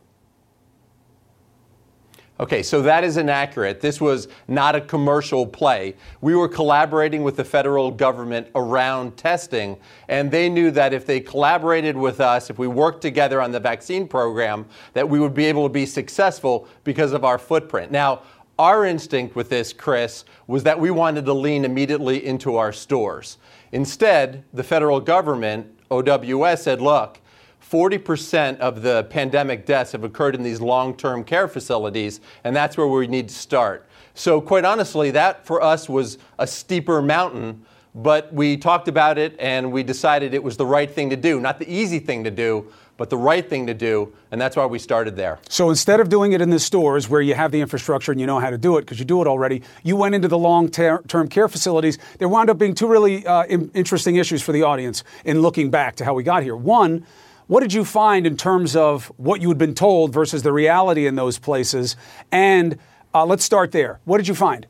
Okay, 2.42 2.64
so 2.64 2.82
that 2.82 3.04
is 3.04 3.18
inaccurate. 3.18 3.82
This 3.82 4.02
was 4.02 4.28
not 4.48 4.76
a 4.76 4.82
commercial 4.82 5.46
play. 5.46 5.96
We 6.22 6.34
were 6.34 6.50
collaborating 6.50 7.22
with 7.22 7.36
the 7.36 7.44
federal 7.44 7.92
government 7.92 8.48
around 8.56 9.16
testing, 9.16 9.78
and 10.08 10.32
they 10.32 10.50
knew 10.50 10.72
that 10.72 10.92
if 10.92 11.06
they 11.06 11.20
collaborated 11.20 11.96
with 11.96 12.20
us, 12.20 12.50
if 12.50 12.58
we 12.58 12.68
worked 12.68 13.04
together 13.04 13.40
on 13.44 13.52
the 13.52 13.60
vaccine 13.60 14.08
program, 14.08 14.66
that 14.94 15.08
we 15.08 15.20
would 15.20 15.36
be 15.36 15.46
able 15.46 15.68
to 15.68 15.72
be 15.72 15.86
successful 15.86 16.68
because 16.84 17.14
of 17.14 17.24
our 17.24 17.38
footprint. 17.38 17.92
Now, 17.92 18.24
our 18.58 18.86
instinct 18.86 19.36
with 19.36 19.50
this, 19.50 19.72
Chris, 19.72 20.26
was 20.48 20.64
that 20.64 20.80
we 20.80 20.90
wanted 20.90 21.26
to 21.26 21.34
lean 21.34 21.64
immediately 21.64 22.26
into 22.26 22.58
our 22.58 22.74
stores. 22.74 23.38
Instead, 23.72 24.44
the 24.52 24.64
federal 24.64 25.00
government, 25.00 25.68
OWS, 25.92 26.64
said, 26.64 26.82
look, 26.82 27.20
40% 27.62 28.60
of 28.60 28.82
the 28.82 29.06
pandemic 29.06 29.66
deaths 29.66 29.92
have 29.94 30.04
occurred 30.04 30.36
in 30.36 30.44
these 30.44 30.62
long 30.62 30.96
term 30.96 31.24
care 31.24 31.48
facilities, 31.48 32.22
and 32.44 32.56
that's 32.56 32.78
where 32.78 32.88
we 32.88 33.08
need 33.08 33.30
to 33.30 33.36
start. 33.36 33.88
So, 34.14 34.42
quite 34.42 34.66
honestly, 34.66 35.12
that 35.12 35.46
for 35.46 35.62
us 35.62 35.88
was 35.88 36.18
a 36.38 36.46
steeper 36.46 37.02
mountain, 37.02 37.66
but 37.96 38.34
we 38.34 38.58
talked 38.58 38.88
about 38.88 39.18
it 39.18 39.36
and 39.40 39.72
we 39.72 39.84
decided 39.84 40.34
it 40.34 40.44
was 40.44 40.58
the 40.58 40.66
right 40.66 40.90
thing 40.90 41.10
to 41.10 41.16
do. 41.16 41.40
Not 41.40 41.60
the 41.60 41.74
easy 41.74 42.00
thing 42.00 42.24
to 42.24 42.32
do, 42.32 42.72
but 42.98 43.10
the 43.10 43.18
right 43.18 43.50
thing 43.50 43.66
to 43.68 43.74
do, 43.74 44.14
and 44.32 44.40
that's 44.40 44.56
why 44.56 44.66
we 44.66 44.78
started 44.78 45.16
there. 45.16 45.40
So 45.50 45.70
instead 45.70 46.00
of 46.00 46.10
doing 46.10 46.34
it 46.34 46.42
in 46.42 46.52
the 46.52 46.60
stores 46.60 47.10
where 47.10 47.22
you 47.22 47.34
have 47.34 47.52
the 47.52 47.60
infrastructure 47.60 48.12
and 48.12 48.22
you 48.22 48.28
know 48.28 48.40
how 48.40 48.50
to 48.50 48.58
do 48.58 48.78
it 48.78 48.82
because 48.82 49.00
you 49.00 49.06
do 49.06 49.22
it 49.22 49.28
already, 49.28 49.64
you 49.84 49.96
went 49.96 50.14
into 50.14 50.28
the 50.28 50.38
long 50.38 50.70
term 50.70 51.28
care 51.28 51.48
facilities. 51.48 51.98
There 52.20 52.30
wound 52.30 52.50
up 52.50 52.58
being 52.58 52.76
two 52.76 52.88
really 52.88 53.26
uh, 53.26 53.46
interesting 53.46 54.18
issues 54.18 54.42
for 54.42 54.52
the 54.52 54.64
audience 54.64 55.04
in 55.26 55.42
looking 55.42 55.72
back 55.72 55.96
to 55.96 56.06
how 56.06 56.14
we 56.14 56.24
got 56.24 56.44
here. 56.44 56.56
One, 56.56 57.06
what 57.52 57.60
did 57.60 57.74
you 57.74 57.84
find 57.84 58.26
in 58.26 58.38
terms 58.38 58.78
of 58.78 59.12
what 59.18 59.42
you 59.42 59.50
had 59.50 59.58
been 59.58 59.76
told 59.76 60.14
versus 60.14 60.42
the 60.42 60.54
reality 60.54 61.06
in 61.06 61.16
those 61.16 61.38
places? 61.38 61.98
And 62.32 62.78
uh, 63.14 63.26
let's 63.26 63.44
start 63.44 63.74
there. 63.74 64.00
What 64.06 64.20
did 64.20 64.30
you 64.30 64.36
find? 64.36 64.68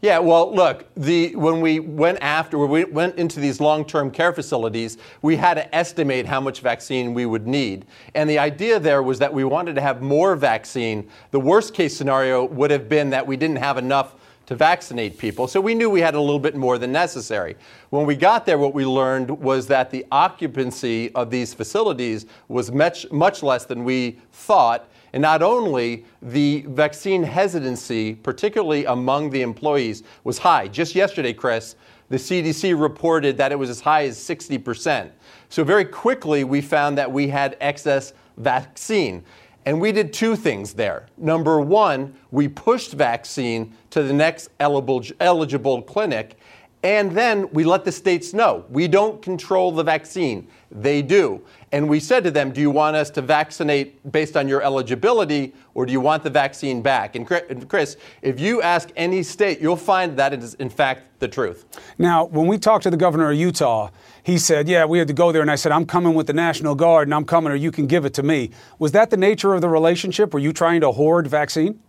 Yeah, 0.00 0.20
well, 0.20 0.54
look, 0.54 0.86
the, 0.94 1.34
when 1.34 1.60
we 1.60 1.80
went 1.80 2.18
after, 2.20 2.56
when 2.56 2.70
we 2.70 2.84
went 2.84 3.16
into 3.16 3.40
these 3.40 3.60
long-term 3.60 4.12
care 4.12 4.32
facilities, 4.32 4.96
we 5.22 5.34
had 5.34 5.54
to 5.54 5.74
estimate 5.74 6.24
how 6.24 6.40
much 6.40 6.60
vaccine 6.60 7.14
we 7.14 7.26
would 7.26 7.48
need. 7.48 7.84
And 8.14 8.30
the 8.30 8.38
idea 8.38 8.78
there 8.78 9.02
was 9.02 9.18
that 9.18 9.34
we 9.34 9.42
wanted 9.42 9.74
to 9.74 9.80
have 9.80 10.02
more 10.02 10.36
vaccine. 10.36 11.10
The 11.32 11.40
worst 11.40 11.74
case 11.74 11.96
scenario 11.96 12.44
would 12.44 12.70
have 12.70 12.88
been 12.88 13.10
that 13.10 13.26
we 13.26 13.36
didn't 13.36 13.56
have 13.56 13.76
enough 13.76 14.14
to 14.48 14.56
vaccinate 14.56 15.18
people. 15.18 15.46
So 15.46 15.60
we 15.60 15.74
knew 15.74 15.90
we 15.90 16.00
had 16.00 16.14
a 16.14 16.20
little 16.20 16.38
bit 16.38 16.56
more 16.56 16.78
than 16.78 16.90
necessary. 16.90 17.54
When 17.90 18.06
we 18.06 18.16
got 18.16 18.46
there, 18.46 18.56
what 18.56 18.72
we 18.72 18.86
learned 18.86 19.28
was 19.28 19.66
that 19.66 19.90
the 19.90 20.06
occupancy 20.10 21.14
of 21.14 21.28
these 21.28 21.52
facilities 21.52 22.24
was 22.48 22.72
much, 22.72 23.10
much 23.12 23.42
less 23.42 23.66
than 23.66 23.84
we 23.84 24.18
thought. 24.32 24.88
And 25.12 25.20
not 25.20 25.42
only 25.42 26.06
the 26.22 26.64
vaccine 26.68 27.22
hesitancy, 27.22 28.14
particularly 28.14 28.86
among 28.86 29.28
the 29.28 29.42
employees, 29.42 30.02
was 30.24 30.38
high. 30.38 30.66
Just 30.68 30.94
yesterday, 30.94 31.34
Chris, 31.34 31.76
the 32.08 32.16
CDC 32.16 32.80
reported 32.80 33.36
that 33.36 33.52
it 33.52 33.58
was 33.58 33.68
as 33.68 33.80
high 33.80 34.06
as 34.06 34.16
60%. 34.16 35.10
So 35.50 35.62
very 35.62 35.84
quickly, 35.84 36.44
we 36.44 36.62
found 36.62 36.96
that 36.96 37.12
we 37.12 37.28
had 37.28 37.58
excess 37.60 38.14
vaccine. 38.38 39.24
And 39.68 39.82
we 39.82 39.92
did 39.92 40.14
two 40.14 40.34
things 40.34 40.72
there. 40.72 41.04
Number 41.18 41.60
one, 41.60 42.14
we 42.30 42.48
pushed 42.48 42.92
vaccine 42.92 43.74
to 43.90 44.02
the 44.02 44.14
next 44.14 44.48
eligible 44.58 45.82
clinic. 45.82 46.38
And 46.82 47.12
then 47.12 47.50
we 47.52 47.64
let 47.64 47.84
the 47.84 47.92
states 47.92 48.32
know 48.32 48.64
we 48.70 48.88
don't 48.88 49.20
control 49.20 49.70
the 49.70 49.82
vaccine. 49.82 50.48
They 50.70 51.02
do. 51.02 51.42
And 51.72 51.88
we 51.88 52.00
said 52.00 52.24
to 52.24 52.30
them, 52.30 52.52
Do 52.52 52.60
you 52.60 52.70
want 52.70 52.96
us 52.96 53.10
to 53.10 53.22
vaccinate 53.22 54.10
based 54.12 54.36
on 54.36 54.48
your 54.48 54.62
eligibility 54.62 55.54
or 55.74 55.86
do 55.86 55.92
you 55.92 56.00
want 56.00 56.22
the 56.22 56.30
vaccine 56.30 56.82
back? 56.82 57.16
And 57.16 57.26
Chris, 57.68 57.96
if 58.22 58.40
you 58.40 58.60
ask 58.62 58.90
any 58.96 59.22
state, 59.22 59.60
you'll 59.60 59.76
find 59.76 60.16
that 60.18 60.32
it 60.32 60.42
is, 60.42 60.54
in 60.54 60.68
fact, 60.68 61.20
the 61.20 61.28
truth. 61.28 61.64
Now, 61.98 62.26
when 62.26 62.46
we 62.46 62.58
talked 62.58 62.82
to 62.84 62.90
the 62.90 62.96
governor 62.96 63.30
of 63.30 63.38
Utah, 63.38 63.90
he 64.22 64.38
said, 64.38 64.68
Yeah, 64.68 64.84
we 64.84 64.98
had 64.98 65.08
to 65.08 65.14
go 65.14 65.32
there. 65.32 65.42
And 65.42 65.50
I 65.50 65.56
said, 65.56 65.72
I'm 65.72 65.86
coming 65.86 66.14
with 66.14 66.26
the 66.26 66.32
National 66.34 66.74
Guard 66.74 67.08
and 67.08 67.14
I'm 67.14 67.24
coming 67.24 67.52
or 67.52 67.56
you 67.56 67.70
can 67.70 67.86
give 67.86 68.04
it 68.04 68.14
to 68.14 68.22
me. 68.22 68.50
Was 68.78 68.92
that 68.92 69.10
the 69.10 69.16
nature 69.16 69.54
of 69.54 69.60
the 69.60 69.68
relationship? 69.68 70.34
Were 70.34 70.40
you 70.40 70.52
trying 70.52 70.80
to 70.82 70.92
hoard 70.92 71.26
vaccine? 71.26 71.80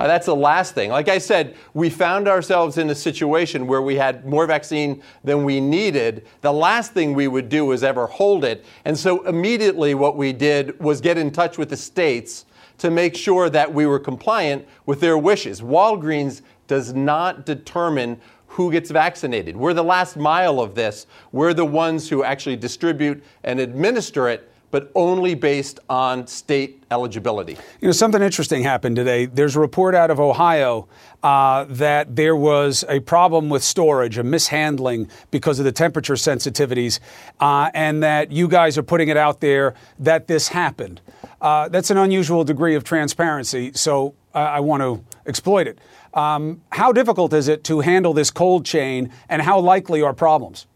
Uh, 0.00 0.06
that's 0.06 0.24
the 0.24 0.34
last 0.34 0.74
thing. 0.74 0.88
Like 0.88 1.10
I 1.10 1.18
said, 1.18 1.56
we 1.74 1.90
found 1.90 2.26
ourselves 2.26 2.78
in 2.78 2.88
a 2.88 2.94
situation 2.94 3.66
where 3.66 3.82
we 3.82 3.96
had 3.96 4.24
more 4.24 4.46
vaccine 4.46 5.02
than 5.24 5.44
we 5.44 5.60
needed. 5.60 6.26
The 6.40 6.54
last 6.54 6.94
thing 6.94 7.12
we 7.12 7.28
would 7.28 7.50
do 7.50 7.66
was 7.66 7.84
ever 7.84 8.06
hold 8.06 8.42
it. 8.42 8.64
And 8.86 8.98
so 8.98 9.26
immediately 9.26 9.92
what 9.94 10.16
we 10.16 10.32
did 10.32 10.80
was 10.80 11.02
get 11.02 11.18
in 11.18 11.30
touch 11.30 11.58
with 11.58 11.68
the 11.68 11.76
states 11.76 12.46
to 12.78 12.90
make 12.90 13.14
sure 13.14 13.50
that 13.50 13.74
we 13.74 13.84
were 13.84 13.98
compliant 13.98 14.66
with 14.86 15.00
their 15.00 15.18
wishes. 15.18 15.60
Walgreens 15.60 16.40
does 16.66 16.94
not 16.94 17.44
determine 17.44 18.18
who 18.46 18.72
gets 18.72 18.90
vaccinated. 18.90 19.54
We're 19.54 19.74
the 19.74 19.84
last 19.84 20.16
mile 20.16 20.60
of 20.60 20.74
this. 20.74 21.06
We're 21.30 21.52
the 21.52 21.66
ones 21.66 22.08
who 22.08 22.24
actually 22.24 22.56
distribute 22.56 23.22
and 23.44 23.60
administer 23.60 24.30
it 24.30 24.49
but 24.70 24.90
only 24.94 25.34
based 25.34 25.80
on 25.88 26.26
state 26.26 26.82
eligibility. 26.90 27.56
You 27.80 27.88
know, 27.88 27.92
something 27.92 28.22
interesting 28.22 28.62
happened 28.62 28.96
today. 28.96 29.26
There's 29.26 29.56
a 29.56 29.60
report 29.60 29.94
out 29.94 30.10
of 30.10 30.20
Ohio 30.20 30.88
uh, 31.22 31.64
that 31.68 32.16
there 32.16 32.36
was 32.36 32.84
a 32.88 33.00
problem 33.00 33.48
with 33.48 33.62
storage, 33.62 34.18
a 34.18 34.22
mishandling 34.24 35.08
because 35.30 35.58
of 35.58 35.64
the 35.64 35.72
temperature 35.72 36.14
sensitivities, 36.14 37.00
uh, 37.40 37.70
and 37.74 38.02
that 38.02 38.32
you 38.32 38.48
guys 38.48 38.78
are 38.78 38.82
putting 38.82 39.08
it 39.08 39.16
out 39.16 39.40
there 39.40 39.74
that 39.98 40.26
this 40.26 40.48
happened. 40.48 41.00
Uh, 41.40 41.68
that's 41.68 41.90
an 41.90 41.96
unusual 41.96 42.44
degree 42.44 42.74
of 42.74 42.84
transparency, 42.84 43.72
so 43.74 44.14
I 44.34 44.60
want 44.60 44.82
to 44.82 45.04
exploit 45.26 45.66
it. 45.66 45.78
Um, 46.14 46.60
how 46.70 46.92
difficult 46.92 47.32
is 47.32 47.48
it 47.48 47.64
to 47.64 47.80
handle 47.80 48.12
this 48.12 48.30
cold 48.30 48.64
chain, 48.64 49.12
and 49.28 49.42
how 49.42 49.58
likely 49.58 50.02
are 50.02 50.12
problems? 50.12 50.66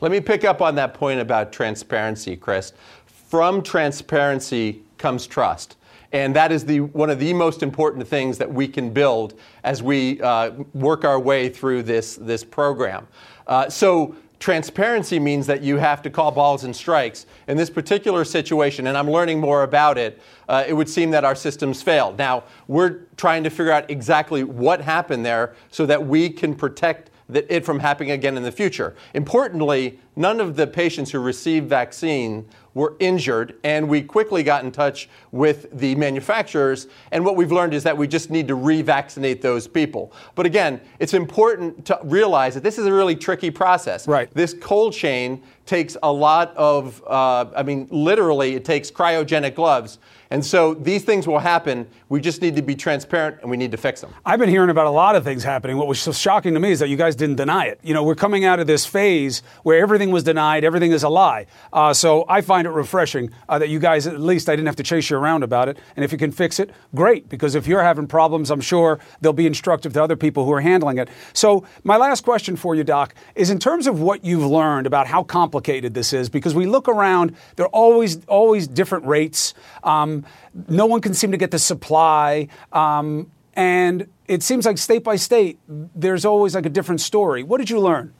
Let 0.00 0.10
me 0.10 0.20
pick 0.20 0.44
up 0.44 0.62
on 0.62 0.76
that 0.76 0.94
point 0.94 1.20
about 1.20 1.52
transparency, 1.52 2.34
Chris. 2.34 2.72
From 3.06 3.62
transparency 3.62 4.82
comes 4.96 5.26
trust. 5.26 5.76
And 6.12 6.34
that 6.34 6.50
is 6.50 6.64
the, 6.64 6.80
one 6.80 7.10
of 7.10 7.18
the 7.18 7.32
most 7.34 7.62
important 7.62 8.08
things 8.08 8.38
that 8.38 8.52
we 8.52 8.66
can 8.66 8.90
build 8.90 9.38
as 9.62 9.82
we 9.82 10.20
uh, 10.22 10.50
work 10.74 11.04
our 11.04 11.20
way 11.20 11.48
through 11.48 11.84
this, 11.84 12.16
this 12.16 12.42
program. 12.42 13.06
Uh, 13.46 13.68
so, 13.68 14.16
transparency 14.40 15.18
means 15.18 15.46
that 15.46 15.62
you 15.62 15.76
have 15.76 16.00
to 16.00 16.08
call 16.08 16.32
balls 16.32 16.64
and 16.64 16.74
strikes. 16.74 17.26
In 17.46 17.58
this 17.58 17.68
particular 17.68 18.24
situation, 18.24 18.86
and 18.86 18.96
I'm 18.96 19.10
learning 19.10 19.38
more 19.38 19.62
about 19.64 19.98
it, 19.98 20.20
uh, 20.48 20.64
it 20.66 20.72
would 20.72 20.88
seem 20.88 21.10
that 21.10 21.24
our 21.24 21.34
systems 21.34 21.82
failed. 21.82 22.16
Now, 22.16 22.44
we're 22.66 23.02
trying 23.18 23.44
to 23.44 23.50
figure 23.50 23.70
out 23.70 23.90
exactly 23.90 24.42
what 24.42 24.80
happened 24.80 25.26
there 25.26 25.54
so 25.70 25.84
that 25.86 26.04
we 26.04 26.30
can 26.30 26.54
protect 26.54 27.09
it 27.36 27.64
from 27.64 27.80
happening 27.80 28.10
again 28.12 28.36
in 28.36 28.42
the 28.42 28.52
future. 28.52 28.94
Importantly, 29.14 29.98
none 30.16 30.40
of 30.40 30.56
the 30.56 30.66
patients 30.66 31.10
who 31.10 31.18
received 31.18 31.68
vaccine 31.68 32.46
were 32.74 32.94
injured, 33.00 33.56
and 33.64 33.88
we 33.88 34.00
quickly 34.00 34.42
got 34.42 34.62
in 34.62 34.70
touch 34.70 35.08
with 35.32 35.66
the 35.76 35.94
manufacturers. 35.96 36.86
And 37.10 37.24
what 37.24 37.36
we've 37.36 37.50
learned 37.50 37.74
is 37.74 37.82
that 37.82 37.96
we 37.96 38.06
just 38.06 38.30
need 38.30 38.46
to 38.48 38.56
revaccinate 38.56 39.40
those 39.40 39.66
people. 39.66 40.12
But 40.34 40.46
again, 40.46 40.80
it's 40.98 41.14
important 41.14 41.84
to 41.86 41.98
realize 42.04 42.54
that 42.54 42.62
this 42.62 42.78
is 42.78 42.86
a 42.86 42.92
really 42.92 43.16
tricky 43.16 43.50
process. 43.50 44.06
Right. 44.06 44.32
This 44.34 44.54
cold 44.54 44.92
chain 44.92 45.42
takes 45.66 45.96
a 46.02 46.12
lot 46.12 46.56
of, 46.56 47.02
uh, 47.06 47.46
I 47.56 47.62
mean, 47.62 47.88
literally, 47.90 48.54
it 48.54 48.64
takes 48.64 48.90
cryogenic 48.90 49.54
gloves 49.54 49.98
and 50.32 50.44
so 50.44 50.74
these 50.74 51.02
things 51.02 51.26
will 51.26 51.40
happen. 51.40 51.88
We 52.08 52.20
just 52.20 52.40
need 52.40 52.54
to 52.54 52.62
be 52.62 52.76
transparent 52.76 53.38
and 53.42 53.50
we 53.50 53.56
need 53.56 53.72
to 53.72 53.76
fix 53.76 54.00
them. 54.00 54.14
I've 54.24 54.38
been 54.38 54.48
hearing 54.48 54.70
about 54.70 54.86
a 54.86 54.90
lot 54.90 55.16
of 55.16 55.24
things 55.24 55.42
happening. 55.42 55.76
What 55.76 55.88
was 55.88 56.00
so 56.00 56.12
shocking 56.12 56.54
to 56.54 56.60
me 56.60 56.70
is 56.70 56.78
that 56.78 56.88
you 56.88 56.96
guys 56.96 57.16
didn't 57.16 57.36
deny 57.36 57.66
it. 57.66 57.80
You 57.82 57.94
know, 57.94 58.04
we're 58.04 58.14
coming 58.14 58.44
out 58.44 58.60
of 58.60 58.68
this 58.68 58.86
phase 58.86 59.42
where 59.64 59.80
everything 59.80 60.12
was 60.12 60.22
denied, 60.22 60.62
everything 60.62 60.92
is 60.92 61.02
a 61.02 61.08
lie. 61.08 61.46
Uh, 61.72 61.92
so 61.92 62.24
I 62.28 62.42
find 62.42 62.66
it 62.66 62.70
refreshing 62.70 63.30
uh, 63.48 63.58
that 63.58 63.70
you 63.70 63.80
guys, 63.80 64.06
at 64.06 64.20
least, 64.20 64.48
I 64.48 64.52
didn't 64.54 64.66
have 64.66 64.76
to 64.76 64.84
chase 64.84 65.10
you 65.10 65.16
around 65.16 65.42
about 65.42 65.68
it. 65.68 65.78
And 65.96 66.04
if 66.04 66.12
you 66.12 66.18
can 66.18 66.30
fix 66.30 66.60
it, 66.60 66.70
great. 66.94 67.28
Because 67.28 67.56
if 67.56 67.66
you're 67.66 67.82
having 67.82 68.06
problems, 68.06 68.50
I'm 68.50 68.60
sure 68.60 69.00
they'll 69.20 69.32
be 69.32 69.46
instructive 69.46 69.92
to 69.94 70.02
other 70.02 70.16
people 70.16 70.44
who 70.44 70.52
are 70.52 70.60
handling 70.60 70.98
it. 70.98 71.08
So 71.32 71.66
my 71.82 71.96
last 71.96 72.22
question 72.22 72.54
for 72.54 72.76
you, 72.76 72.84
Doc, 72.84 73.14
is 73.34 73.50
in 73.50 73.58
terms 73.58 73.88
of 73.88 74.00
what 74.00 74.24
you've 74.24 74.46
learned 74.46 74.86
about 74.86 75.08
how 75.08 75.24
complicated 75.24 75.92
this 75.92 76.12
is, 76.12 76.28
because 76.28 76.54
we 76.54 76.66
look 76.66 76.88
around, 76.88 77.34
there 77.56 77.66
are 77.66 77.70
always, 77.70 78.24
always 78.26 78.68
different 78.68 79.04
rates. 79.06 79.54
Um, 79.82 80.19
no 80.68 80.86
one 80.86 81.00
can 81.00 81.14
seem 81.14 81.30
to 81.32 81.36
get 81.36 81.50
the 81.50 81.58
supply. 81.58 82.48
Um, 82.72 83.30
and 83.54 84.06
it 84.26 84.42
seems 84.42 84.64
like 84.66 84.78
state 84.78 85.04
by 85.04 85.16
state, 85.16 85.58
there's 85.68 86.24
always 86.24 86.54
like 86.54 86.66
a 86.66 86.70
different 86.70 87.00
story. 87.00 87.42
What 87.42 87.58
did 87.58 87.68
you 87.68 87.80
learn? 87.80 88.14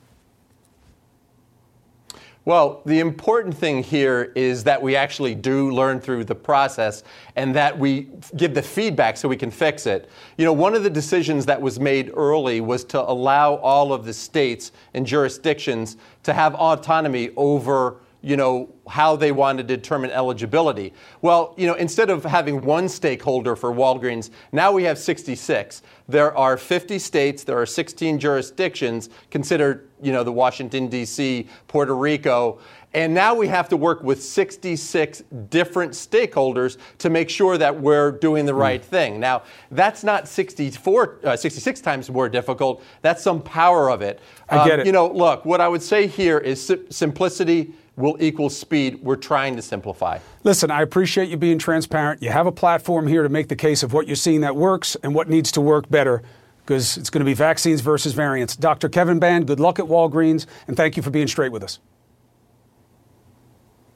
Well, 2.46 2.80
the 2.86 3.00
important 3.00 3.54
thing 3.54 3.82
here 3.82 4.32
is 4.34 4.64
that 4.64 4.80
we 4.80 4.96
actually 4.96 5.34
do 5.34 5.70
learn 5.70 6.00
through 6.00 6.24
the 6.24 6.34
process 6.34 7.04
and 7.36 7.54
that 7.54 7.78
we 7.78 8.08
give 8.34 8.54
the 8.54 8.62
feedback 8.62 9.18
so 9.18 9.28
we 9.28 9.36
can 9.36 9.50
fix 9.50 9.86
it. 9.86 10.08
You 10.38 10.46
know, 10.46 10.52
one 10.52 10.74
of 10.74 10.82
the 10.82 10.90
decisions 10.90 11.44
that 11.46 11.60
was 11.60 11.78
made 11.78 12.10
early 12.14 12.62
was 12.62 12.82
to 12.86 13.00
allow 13.00 13.56
all 13.56 13.92
of 13.92 14.06
the 14.06 14.14
states 14.14 14.72
and 14.94 15.06
jurisdictions 15.06 15.98
to 16.22 16.32
have 16.32 16.54
autonomy 16.54 17.30
over 17.36 17.98
you 18.22 18.36
know, 18.36 18.68
how 18.88 19.16
they 19.16 19.32
want 19.32 19.58
to 19.58 19.64
determine 19.64 20.10
eligibility. 20.10 20.92
Well, 21.22 21.54
you 21.56 21.66
know, 21.66 21.74
instead 21.74 22.10
of 22.10 22.24
having 22.24 22.60
one 22.62 22.88
stakeholder 22.88 23.56
for 23.56 23.72
Walgreens, 23.72 24.30
now 24.52 24.72
we 24.72 24.84
have 24.84 24.98
66. 24.98 25.82
There 26.08 26.36
are 26.36 26.56
50 26.56 26.98
states, 26.98 27.44
there 27.44 27.58
are 27.58 27.66
16 27.66 28.18
jurisdictions, 28.18 29.08
consider, 29.30 29.86
you 30.02 30.12
know, 30.12 30.24
the 30.24 30.32
Washington, 30.32 30.88
D.C., 30.88 31.48
Puerto 31.68 31.96
Rico, 31.96 32.58
and 32.92 33.14
now 33.14 33.34
we 33.34 33.46
have 33.46 33.68
to 33.68 33.76
work 33.76 34.02
with 34.02 34.20
66 34.20 35.22
different 35.48 35.92
stakeholders 35.92 36.76
to 36.98 37.08
make 37.08 37.30
sure 37.30 37.56
that 37.56 37.80
we're 37.80 38.10
doing 38.10 38.46
the 38.46 38.54
right 38.54 38.84
thing. 38.84 39.20
Now, 39.20 39.44
that's 39.70 40.02
not 40.02 40.26
64, 40.26 41.20
uh, 41.22 41.36
66 41.36 41.80
times 41.80 42.10
more 42.10 42.28
difficult. 42.28 42.82
That's 43.02 43.22
some 43.22 43.42
power 43.42 43.90
of 43.90 44.02
it. 44.02 44.18
I 44.48 44.64
get 44.66 44.74
um, 44.74 44.80
it. 44.80 44.86
You 44.86 44.92
know, 44.92 45.06
look, 45.06 45.44
what 45.44 45.60
I 45.60 45.68
would 45.68 45.82
say 45.82 46.08
here 46.08 46.38
is 46.38 46.74
simplicity 46.90 47.74
will 48.00 48.16
equal 48.20 48.50
speed. 48.50 49.00
We're 49.02 49.16
trying 49.16 49.56
to 49.56 49.62
simplify. 49.62 50.18
Listen, 50.42 50.70
I 50.70 50.82
appreciate 50.82 51.28
you 51.28 51.36
being 51.36 51.58
transparent. 51.58 52.22
You 52.22 52.30
have 52.30 52.46
a 52.46 52.52
platform 52.52 53.06
here 53.06 53.22
to 53.22 53.28
make 53.28 53.48
the 53.48 53.56
case 53.56 53.82
of 53.82 53.92
what 53.92 54.06
you're 54.06 54.16
seeing 54.16 54.40
that 54.40 54.56
works 54.56 54.96
and 55.02 55.14
what 55.14 55.28
needs 55.28 55.52
to 55.52 55.60
work 55.60 55.88
better 55.90 56.22
because 56.70 56.96
it's 56.96 57.10
going 57.10 57.20
to 57.20 57.24
be 57.24 57.34
vaccines 57.34 57.80
versus 57.80 58.12
variants. 58.12 58.54
Dr. 58.54 58.88
Kevin 58.88 59.18
Ban, 59.18 59.44
good 59.44 59.58
luck 59.60 59.78
at 59.78 59.86
Walgreens, 59.86 60.46
and 60.68 60.76
thank 60.76 60.96
you 60.96 61.02
for 61.02 61.10
being 61.10 61.26
straight 61.26 61.52
with 61.52 61.64
us. 61.64 61.80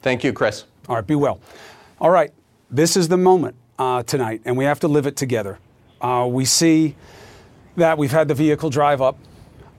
Thank 0.01 0.23
you, 0.23 0.33
Chris. 0.33 0.65
All 0.87 0.95
right, 0.95 1.07
be 1.07 1.15
well. 1.15 1.39
All 1.99 2.09
right, 2.09 2.31
this 2.69 2.97
is 2.97 3.07
the 3.07 3.17
moment 3.17 3.55
uh, 3.79 4.03
tonight, 4.03 4.41
and 4.45 4.57
we 4.57 4.65
have 4.65 4.79
to 4.81 4.87
live 4.87 5.07
it 5.07 5.15
together. 5.15 5.57
Uh, 6.01 6.27
we 6.29 6.45
see 6.45 6.95
that 7.77 7.97
we've 7.97 8.11
had 8.11 8.27
the 8.27 8.35
vehicle 8.35 8.69
drive 8.69 9.01
up, 9.01 9.17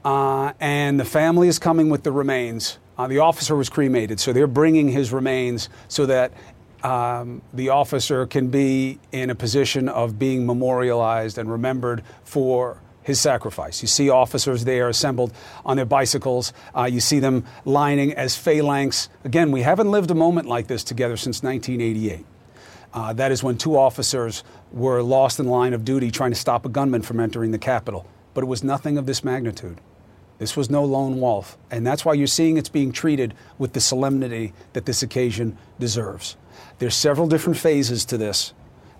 uh, 0.04 0.52
and 0.58 0.98
the 0.98 1.04
family 1.04 1.48
is 1.48 1.58
coming 1.58 1.90
with 1.90 2.02
the 2.02 2.12
remains. 2.12 2.78
Uh, 2.98 3.06
the 3.06 3.18
officer 3.18 3.54
was 3.54 3.68
cremated, 3.68 4.18
so 4.18 4.32
they're 4.32 4.46
bringing 4.46 4.88
his 4.88 5.12
remains 5.12 5.68
so 5.88 6.06
that 6.06 6.32
um, 6.82 7.42
the 7.52 7.70
officer 7.70 8.26
can 8.26 8.48
be 8.48 8.98
in 9.12 9.30
a 9.30 9.34
position 9.34 9.88
of 9.88 10.18
being 10.18 10.46
memorialized 10.46 11.38
and 11.38 11.50
remembered 11.50 12.02
for 12.24 12.80
his 13.02 13.20
sacrifice. 13.20 13.82
You 13.82 13.88
see 13.88 14.10
officers 14.10 14.64
there 14.64 14.88
assembled 14.88 15.32
on 15.64 15.76
their 15.76 15.86
bicycles. 15.86 16.52
Uh, 16.76 16.84
you 16.84 17.00
see 17.00 17.20
them 17.20 17.44
lining 17.64 18.12
as 18.14 18.36
phalanx. 18.36 19.08
Again, 19.24 19.52
we 19.52 19.62
haven't 19.62 19.90
lived 19.90 20.10
a 20.10 20.14
moment 20.14 20.48
like 20.48 20.66
this 20.66 20.82
together 20.82 21.16
since 21.16 21.42
1988. 21.42 22.26
Uh, 22.92 23.12
that 23.12 23.30
is 23.30 23.42
when 23.42 23.58
two 23.58 23.76
officers 23.76 24.42
were 24.72 25.02
lost 25.02 25.38
in 25.38 25.46
line 25.46 25.72
of 25.72 25.84
duty 25.84 26.10
trying 26.10 26.32
to 26.32 26.36
stop 26.36 26.66
a 26.66 26.68
gunman 26.68 27.02
from 27.02 27.20
entering 27.20 27.52
the 27.52 27.58
Capitol. 27.58 28.06
But 28.34 28.42
it 28.42 28.46
was 28.46 28.64
nothing 28.64 28.98
of 28.98 29.06
this 29.06 29.22
magnitude. 29.22 29.80
This 30.38 30.56
was 30.56 30.68
no 30.68 30.84
lone 30.84 31.20
wolf. 31.20 31.56
And 31.70 31.86
that's 31.86 32.04
why 32.04 32.14
you're 32.14 32.26
seeing 32.26 32.56
it's 32.56 32.68
being 32.68 32.92
treated 32.92 33.34
with 33.58 33.72
the 33.72 33.80
solemnity 33.80 34.52
that 34.74 34.86
this 34.86 35.02
occasion 35.02 35.56
deserves. 35.78 36.36
There's 36.78 36.94
several 36.94 37.26
different 37.26 37.58
phases 37.58 38.04
to 38.06 38.18
this, 38.18 38.52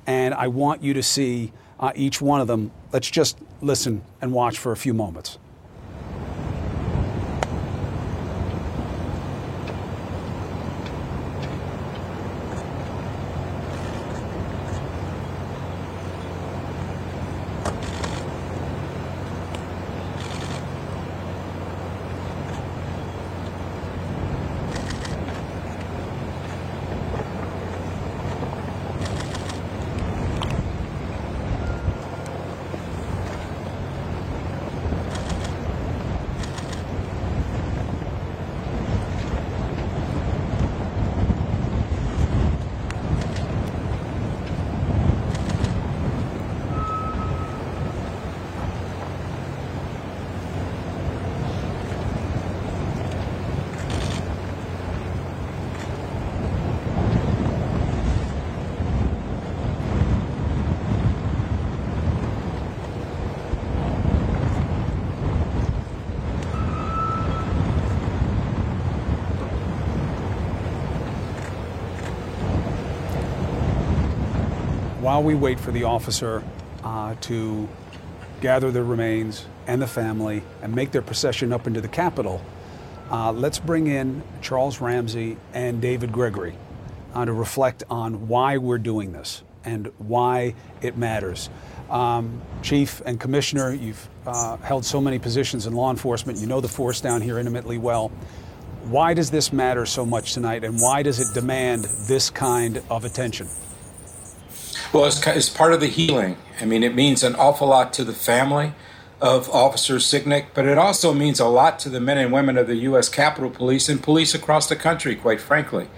and 0.07 0.33
I 0.35 0.49
want 0.49 0.83
you 0.83 0.94
to 0.94 1.03
see 1.03 1.53
uh, 1.79 1.92
each 1.94 2.20
one 2.20 2.40
of 2.40 2.46
them. 2.46 2.70
Let's 2.92 3.11
just 3.11 3.38
listen 3.61 4.03
and 4.20 4.33
watch 4.33 4.59
for 4.59 4.72
a 4.72 4.77
few 4.77 4.94
moments. 4.94 5.38
While 75.07 75.23
we 75.23 75.37
wait 75.37 75.61
for 75.61 75.71
the 75.71 75.85
officer 75.85 76.42
uh, 76.83 77.14
to 77.21 77.69
gather 78.40 78.73
the 78.73 78.83
remains 78.83 79.47
and 79.69 79.81
the 79.81 79.87
family 79.87 80.42
and 80.62 80.75
make 80.75 80.90
their 80.90 81.01
procession 81.01 81.53
up 81.53 81.69
into 81.69 81.81
the 81.81 81.87
Capitol, 81.87 82.45
uh, 83.12 83.31
let's 83.31 83.61
bring 83.61 83.87
in 83.87 84.21
Charles 84.42 84.81
Ramsey 84.81 85.37
and 85.55 85.81
David 85.81 86.11
Gregory 86.11 86.57
uh, 87.14 87.25
to 87.25 87.33
reflect 87.33 87.85
on 87.88 88.27
why 88.27 88.57
we're 88.57 88.79
doing 88.79 89.12
this 89.12 89.45
and 89.64 89.92
why 89.99 90.57
it 90.83 90.97
matters. 90.97 91.51
Um, 91.88 92.42
Chief 92.62 93.01
and 93.07 93.21
Commissioner, 93.21 93.73
you've 93.73 94.09
uh, 94.27 94.57
held 94.57 94.85
so 94.85 95.01
many 95.01 95.21
positions 95.21 95.69
in 95.69 95.73
law 95.73 95.92
enforcement. 95.92 96.40
You 96.40 96.49
know 96.49 96.61
the 96.61 96.66
force 96.66 97.01
down 97.01 97.23
here 97.23 97.38
intimately 97.38 97.79
well. 97.79 98.09
Why 98.83 99.14
does 99.14 99.31
this 99.31 99.53
matter 99.53 99.87
so 99.87 100.05
much 100.05 100.35
tonight, 100.35 100.64
and 100.64 100.81
why 100.81 101.05
does 101.05 101.21
it 101.21 101.33
demand 101.33 101.85
this 102.09 102.29
kind 102.29 102.83
of 102.90 103.05
attention? 103.05 103.47
Well, 104.96 105.04
it's, 105.04 105.26
it's 105.26 105.50
part 105.50 105.74
of 105.74 105.80
the 105.80 105.88
healing. 105.88 106.38
I 106.59 106.64
mean, 106.64 106.82
it 106.82 106.94
means 106.94 107.22
an 107.22 107.35
awful 107.35 107.68
lot 107.68 107.92
to 107.92 108.02
the 108.02 108.14
family 108.14 108.72
of 109.20 109.50
Officer 109.50 109.96
Sicknick, 109.96 110.46
but 110.54 110.64
it 110.64 110.78
also 110.78 111.12
means 111.12 111.38
a 111.38 111.44
lot 111.44 111.78
to 111.80 111.90
the 111.90 112.00
men 112.00 112.16
and 112.16 112.32
women 112.32 112.56
of 112.56 112.66
the 112.66 112.76
U.S. 112.76 113.11
Capitol 113.11 113.50
Police 113.50 113.90
and 113.90 114.02
police 114.02 114.35
across 114.35 114.70
the 114.70 114.74
country, 114.74 115.14
quite 115.14 115.38
frankly. 115.38 115.88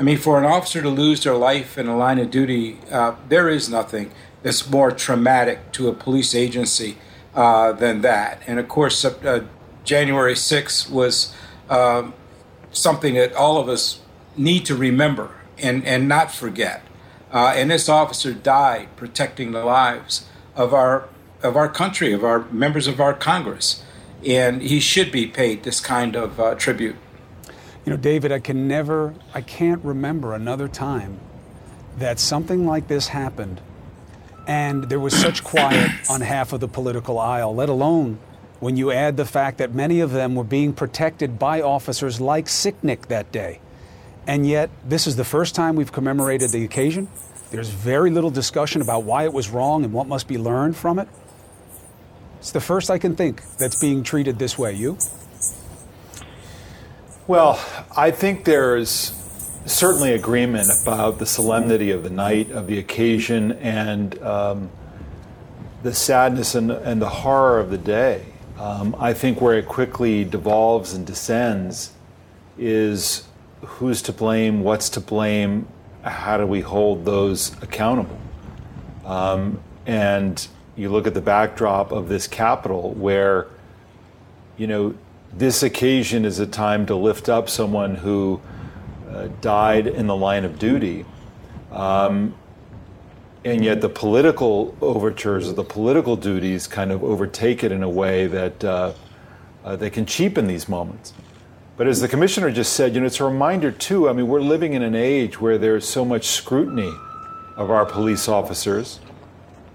I 0.00 0.02
mean, 0.02 0.16
for 0.16 0.38
an 0.38 0.46
officer 0.46 0.80
to 0.80 0.88
lose 0.88 1.24
their 1.24 1.34
life 1.34 1.76
in 1.76 1.88
a 1.88 1.96
line 1.98 2.18
of 2.18 2.30
duty, 2.30 2.78
uh, 2.90 3.16
there 3.28 3.50
is 3.50 3.68
nothing 3.68 4.12
that's 4.42 4.70
more 4.70 4.92
traumatic 4.92 5.70
to 5.72 5.88
a 5.88 5.92
police 5.92 6.34
agency 6.34 6.96
uh, 7.34 7.72
than 7.72 8.00
that. 8.00 8.40
And 8.46 8.58
of 8.58 8.66
course, 8.66 9.04
uh, 9.04 9.44
January 9.84 10.32
6th 10.32 10.88
was 10.90 11.34
um, 11.68 12.14
something 12.72 13.12
that 13.12 13.34
all 13.34 13.58
of 13.58 13.68
us 13.68 14.00
need 14.38 14.64
to 14.64 14.74
remember 14.74 15.34
and, 15.58 15.84
and 15.84 16.08
not 16.08 16.32
forget. 16.32 16.82
Uh, 17.32 17.52
and 17.54 17.70
this 17.70 17.88
officer 17.88 18.32
died 18.32 18.88
protecting 18.96 19.52
the 19.52 19.64
lives 19.64 20.26
of 20.54 20.72
our 20.72 21.08
of 21.42 21.56
our 21.56 21.68
country, 21.68 22.12
of 22.12 22.24
our 22.24 22.40
members 22.50 22.86
of 22.86 23.00
our 23.00 23.14
Congress, 23.14 23.84
and 24.26 24.60
he 24.62 24.80
should 24.80 25.12
be 25.12 25.26
paid 25.26 25.62
this 25.62 25.80
kind 25.80 26.16
of 26.16 26.40
uh, 26.40 26.54
tribute. 26.56 26.96
You 27.84 27.92
know, 27.92 27.96
David, 27.96 28.32
I 28.32 28.40
can 28.40 28.66
never, 28.66 29.14
I 29.32 29.40
can't 29.40 29.82
remember 29.84 30.34
another 30.34 30.68
time 30.68 31.20
that 31.96 32.18
something 32.18 32.66
like 32.66 32.88
this 32.88 33.08
happened, 33.08 33.60
and 34.46 34.84
there 34.84 35.00
was 35.00 35.14
such 35.14 35.44
quiet 35.44 35.90
on 36.10 36.20
half 36.22 36.52
of 36.52 36.60
the 36.60 36.68
political 36.68 37.18
aisle. 37.18 37.54
Let 37.54 37.68
alone 37.68 38.18
when 38.60 38.76
you 38.76 38.90
add 38.90 39.16
the 39.16 39.24
fact 39.24 39.58
that 39.58 39.72
many 39.72 40.00
of 40.00 40.10
them 40.10 40.34
were 40.34 40.44
being 40.44 40.72
protected 40.72 41.38
by 41.38 41.62
officers 41.62 42.20
like 42.20 42.46
Sicknick 42.46 43.06
that 43.06 43.30
day. 43.30 43.60
And 44.28 44.46
yet, 44.46 44.68
this 44.84 45.06
is 45.06 45.16
the 45.16 45.24
first 45.24 45.54
time 45.54 45.74
we've 45.74 45.90
commemorated 45.90 46.50
the 46.50 46.62
occasion. 46.62 47.08
There's 47.50 47.70
very 47.70 48.10
little 48.10 48.30
discussion 48.30 48.82
about 48.82 49.04
why 49.04 49.24
it 49.24 49.32
was 49.32 49.48
wrong 49.48 49.84
and 49.84 49.92
what 49.94 50.06
must 50.06 50.28
be 50.28 50.36
learned 50.36 50.76
from 50.76 50.98
it. 50.98 51.08
It's 52.38 52.52
the 52.52 52.60
first 52.60 52.90
I 52.90 52.98
can 52.98 53.16
think 53.16 53.42
that's 53.56 53.80
being 53.80 54.02
treated 54.02 54.38
this 54.38 54.58
way. 54.58 54.74
You? 54.74 54.98
Well, 57.26 57.58
I 57.96 58.10
think 58.10 58.44
there's 58.44 59.14
certainly 59.64 60.12
agreement 60.12 60.68
about 60.82 61.18
the 61.18 61.26
solemnity 61.26 61.90
of 61.90 62.02
the 62.02 62.10
night, 62.10 62.50
of 62.50 62.66
the 62.66 62.78
occasion, 62.78 63.52
and 63.52 64.22
um, 64.22 64.70
the 65.82 65.94
sadness 65.94 66.54
and, 66.54 66.70
and, 66.70 67.00
the 67.00 67.08
horror 67.08 67.60
of 67.60 67.70
the 67.70 67.78
day. 67.78 68.26
Um, 68.58 68.94
I 68.98 69.14
think 69.14 69.40
where 69.40 69.58
it 69.58 69.66
quickly 69.66 70.24
devolves 70.24 70.92
and 70.92 71.06
descends 71.06 71.92
is 72.58 73.27
who's 73.62 74.02
to 74.02 74.12
blame, 74.12 74.62
what's 74.62 74.88
to 74.90 75.00
blame, 75.00 75.66
how 76.02 76.36
do 76.36 76.46
we 76.46 76.60
hold 76.60 77.04
those 77.04 77.60
accountable? 77.62 78.18
Um, 79.04 79.60
and 79.86 80.46
you 80.76 80.90
look 80.90 81.06
at 81.06 81.14
the 81.14 81.20
backdrop 81.20 81.90
of 81.92 82.08
this 82.08 82.26
capital 82.26 82.92
where, 82.92 83.46
you 84.56 84.66
know, 84.66 84.94
this 85.32 85.62
occasion 85.62 86.24
is 86.24 86.38
a 86.38 86.46
time 86.46 86.86
to 86.86 86.94
lift 86.94 87.28
up 87.28 87.48
someone 87.48 87.96
who 87.96 88.40
uh, 89.10 89.28
died 89.40 89.86
in 89.86 90.06
the 90.06 90.16
line 90.16 90.44
of 90.44 90.58
duty. 90.58 91.04
Um, 91.70 92.34
and 93.44 93.64
yet 93.64 93.80
the 93.80 93.88
political 93.88 94.76
overtures 94.80 95.48
or 95.48 95.52
the 95.52 95.64
political 95.64 96.16
duties 96.16 96.66
kind 96.66 96.92
of 96.92 97.02
overtake 97.02 97.64
it 97.64 97.72
in 97.72 97.82
a 97.82 97.88
way 97.88 98.26
that 98.26 98.64
uh, 98.64 98.92
uh, 99.64 99.76
they 99.76 99.90
can 99.90 100.06
cheapen 100.06 100.46
these 100.46 100.68
moments. 100.68 101.12
But 101.78 101.86
as 101.86 102.00
the 102.00 102.08
commissioner 102.08 102.50
just 102.50 102.72
said, 102.72 102.94
you 102.96 103.00
know, 103.00 103.06
it's 103.06 103.20
a 103.20 103.24
reminder 103.24 103.70
too. 103.70 104.08
I 104.08 104.12
mean, 104.12 104.26
we're 104.26 104.40
living 104.40 104.72
in 104.72 104.82
an 104.82 104.96
age 104.96 105.40
where 105.40 105.58
there's 105.58 105.88
so 105.88 106.04
much 106.04 106.26
scrutiny 106.26 106.92
of 107.56 107.70
our 107.70 107.86
police 107.86 108.26
officers, 108.26 108.98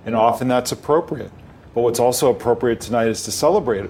and 0.06 0.14
often 0.14 0.50
that's 0.50 0.74
appropriate. 0.74 1.32
But 1.74 1.82
what's 1.82 2.02
also 2.02 2.30
appropriate 2.30 2.82
tonight 2.82 3.08
is 3.08 3.24
to 3.24 3.32
celebrate 3.32 3.90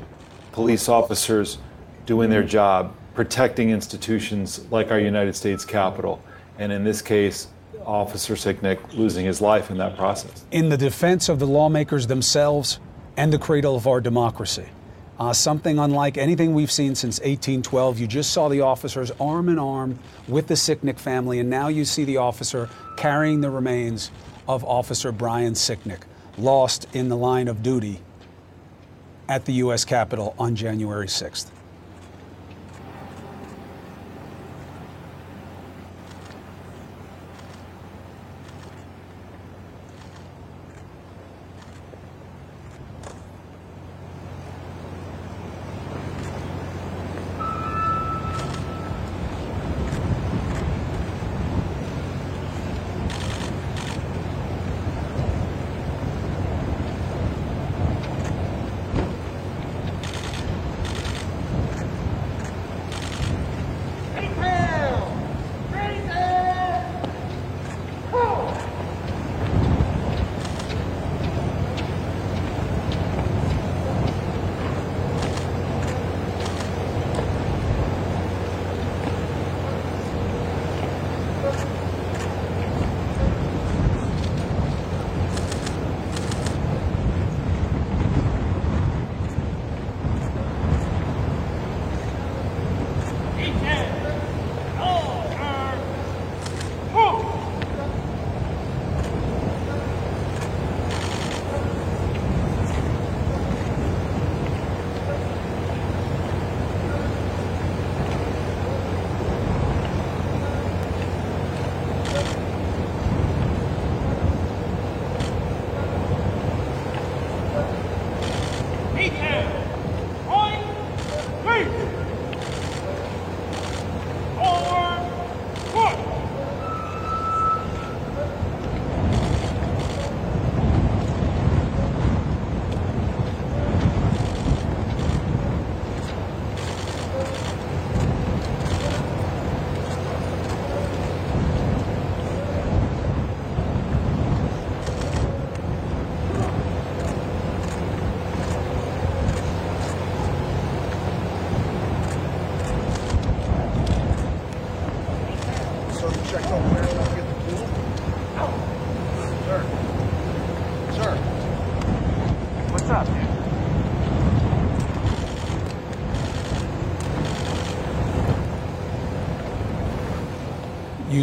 police 0.52 0.88
officers 0.88 1.58
doing 2.06 2.30
their 2.30 2.44
job, 2.44 2.96
protecting 3.16 3.72
institutions 3.72 4.64
like 4.70 4.92
our 4.92 5.00
United 5.00 5.36
States 5.36 5.66
Capitol, 5.66 6.24
and 6.60 6.72
in 6.72 6.84
this 6.84 7.02
case, 7.02 7.48
Officer 7.84 8.36
Sicknick 8.36 8.94
losing 8.94 9.26
his 9.26 9.42
life 9.42 9.72
in 9.72 9.78
that 9.78 9.98
process. 9.98 10.46
In 10.52 10.70
the 10.70 10.78
defense 10.78 11.30
of 11.30 11.40
the 11.40 11.48
lawmakers 11.48 12.06
themselves 12.06 12.80
and 13.18 13.34
the 13.34 13.40
cradle 13.40 13.76
of 13.76 13.88
our 13.88 14.00
democracy. 14.00 14.68
Uh, 15.20 15.32
something 15.32 15.78
unlike 15.78 16.18
anything 16.18 16.54
we've 16.56 16.72
seen 16.72 16.96
since 16.96 17.20
1812. 17.20 18.00
You 18.00 18.08
just 18.08 18.32
saw 18.32 18.50
the 18.50 18.62
officers 18.62 19.12
arm 19.20 19.48
in 19.48 19.60
arm 19.60 20.00
with 20.28 20.48
the 20.48 20.56
Sicknick 20.56 20.98
family, 20.98 21.40
and 21.40 21.50
now 21.50 21.68
you 21.68 21.86
see 21.86 22.04
the 22.04 22.18
officer 22.18 22.68
carrying 22.98 23.42
the 23.42 23.50
remains 23.50 24.10
of 24.48 24.64
Officer 24.64 25.12
Brian 25.12 25.54
Sicknick, 25.54 26.02
lost 26.38 26.88
in 26.94 27.10
the 27.10 27.18
line 27.18 27.48
of 27.48 27.62
duty 27.62 28.02
at 29.30 29.46
the 29.46 29.54
U.S. 29.54 29.86
Capitol 29.86 30.36
on 30.40 30.56
January 30.56 31.08
6th. 31.08 31.48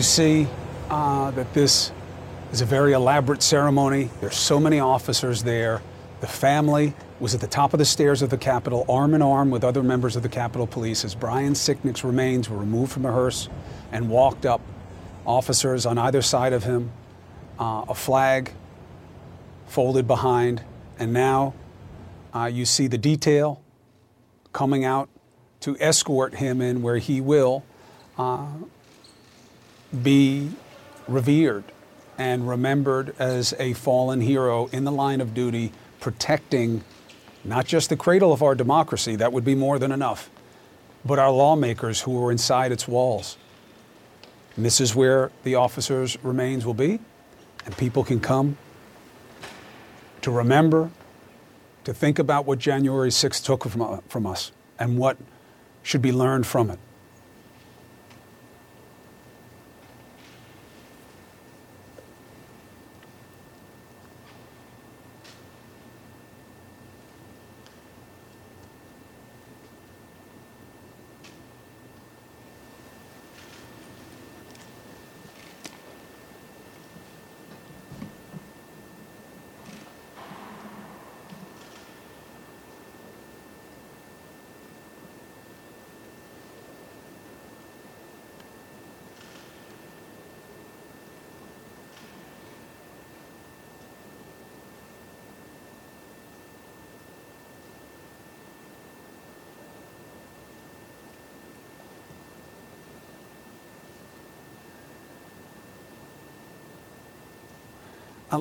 You 0.00 0.04
see 0.04 0.46
uh, 0.88 1.30
that 1.32 1.52
this 1.52 1.92
is 2.52 2.62
a 2.62 2.64
very 2.64 2.94
elaborate 2.94 3.42
ceremony. 3.42 4.08
There's 4.22 4.34
so 4.34 4.58
many 4.58 4.80
officers 4.80 5.42
there. 5.42 5.82
The 6.22 6.26
family 6.26 6.94
was 7.20 7.34
at 7.34 7.42
the 7.42 7.46
top 7.46 7.74
of 7.74 7.78
the 7.78 7.84
stairs 7.84 8.22
of 8.22 8.30
the 8.30 8.38
Capitol, 8.38 8.86
arm 8.88 9.12
in 9.12 9.20
arm 9.20 9.50
with 9.50 9.62
other 9.62 9.82
members 9.82 10.16
of 10.16 10.22
the 10.22 10.30
Capitol 10.30 10.66
Police, 10.66 11.04
as 11.04 11.14
Brian 11.14 11.52
Sicknick's 11.52 12.02
remains 12.02 12.48
were 12.48 12.56
removed 12.56 12.92
from 12.92 13.02
the 13.02 13.12
hearse 13.12 13.50
and 13.92 14.08
walked 14.08 14.46
up. 14.46 14.62
Officers 15.26 15.84
on 15.84 15.98
either 15.98 16.22
side 16.22 16.54
of 16.54 16.64
him, 16.64 16.92
uh, 17.58 17.84
a 17.86 17.94
flag 17.94 18.54
folded 19.66 20.06
behind, 20.06 20.64
and 20.98 21.12
now 21.12 21.52
uh, 22.34 22.46
you 22.46 22.64
see 22.64 22.86
the 22.86 22.96
detail 22.96 23.60
coming 24.54 24.82
out 24.82 25.10
to 25.60 25.76
escort 25.78 26.36
him 26.36 26.62
in 26.62 26.80
where 26.80 26.96
he 26.96 27.20
will 27.20 27.64
uh, 28.16 28.46
be 30.02 30.50
revered 31.08 31.64
and 32.18 32.48
remembered 32.48 33.14
as 33.18 33.54
a 33.58 33.72
fallen 33.72 34.20
hero 34.20 34.66
in 34.66 34.84
the 34.84 34.92
line 34.92 35.20
of 35.20 35.34
duty, 35.34 35.72
protecting 36.00 36.84
not 37.44 37.66
just 37.66 37.88
the 37.88 37.96
cradle 37.96 38.32
of 38.32 38.42
our 38.42 38.54
democracy, 38.54 39.16
that 39.16 39.32
would 39.32 39.44
be 39.44 39.54
more 39.54 39.78
than 39.78 39.90
enough, 39.90 40.30
but 41.04 41.18
our 41.18 41.30
lawmakers 41.30 42.02
who 42.02 42.22
are 42.22 42.30
inside 42.30 42.72
its 42.72 42.86
walls. 42.86 43.38
And 44.56 44.64
this 44.64 44.80
is 44.80 44.94
where 44.94 45.30
the 45.44 45.54
officers' 45.54 46.22
remains 46.22 46.66
will 46.66 46.74
be, 46.74 47.00
and 47.64 47.76
people 47.76 48.04
can 48.04 48.20
come 48.20 48.58
to 50.20 50.30
remember, 50.30 50.90
to 51.84 51.94
think 51.94 52.18
about 52.18 52.44
what 52.44 52.58
January 52.58 53.08
6th 53.08 53.42
took 53.42 53.64
from, 53.64 54.02
from 54.08 54.26
us 54.26 54.52
and 54.78 54.98
what 54.98 55.16
should 55.82 56.02
be 56.02 56.12
learned 56.12 56.46
from 56.46 56.70
it. 56.70 56.78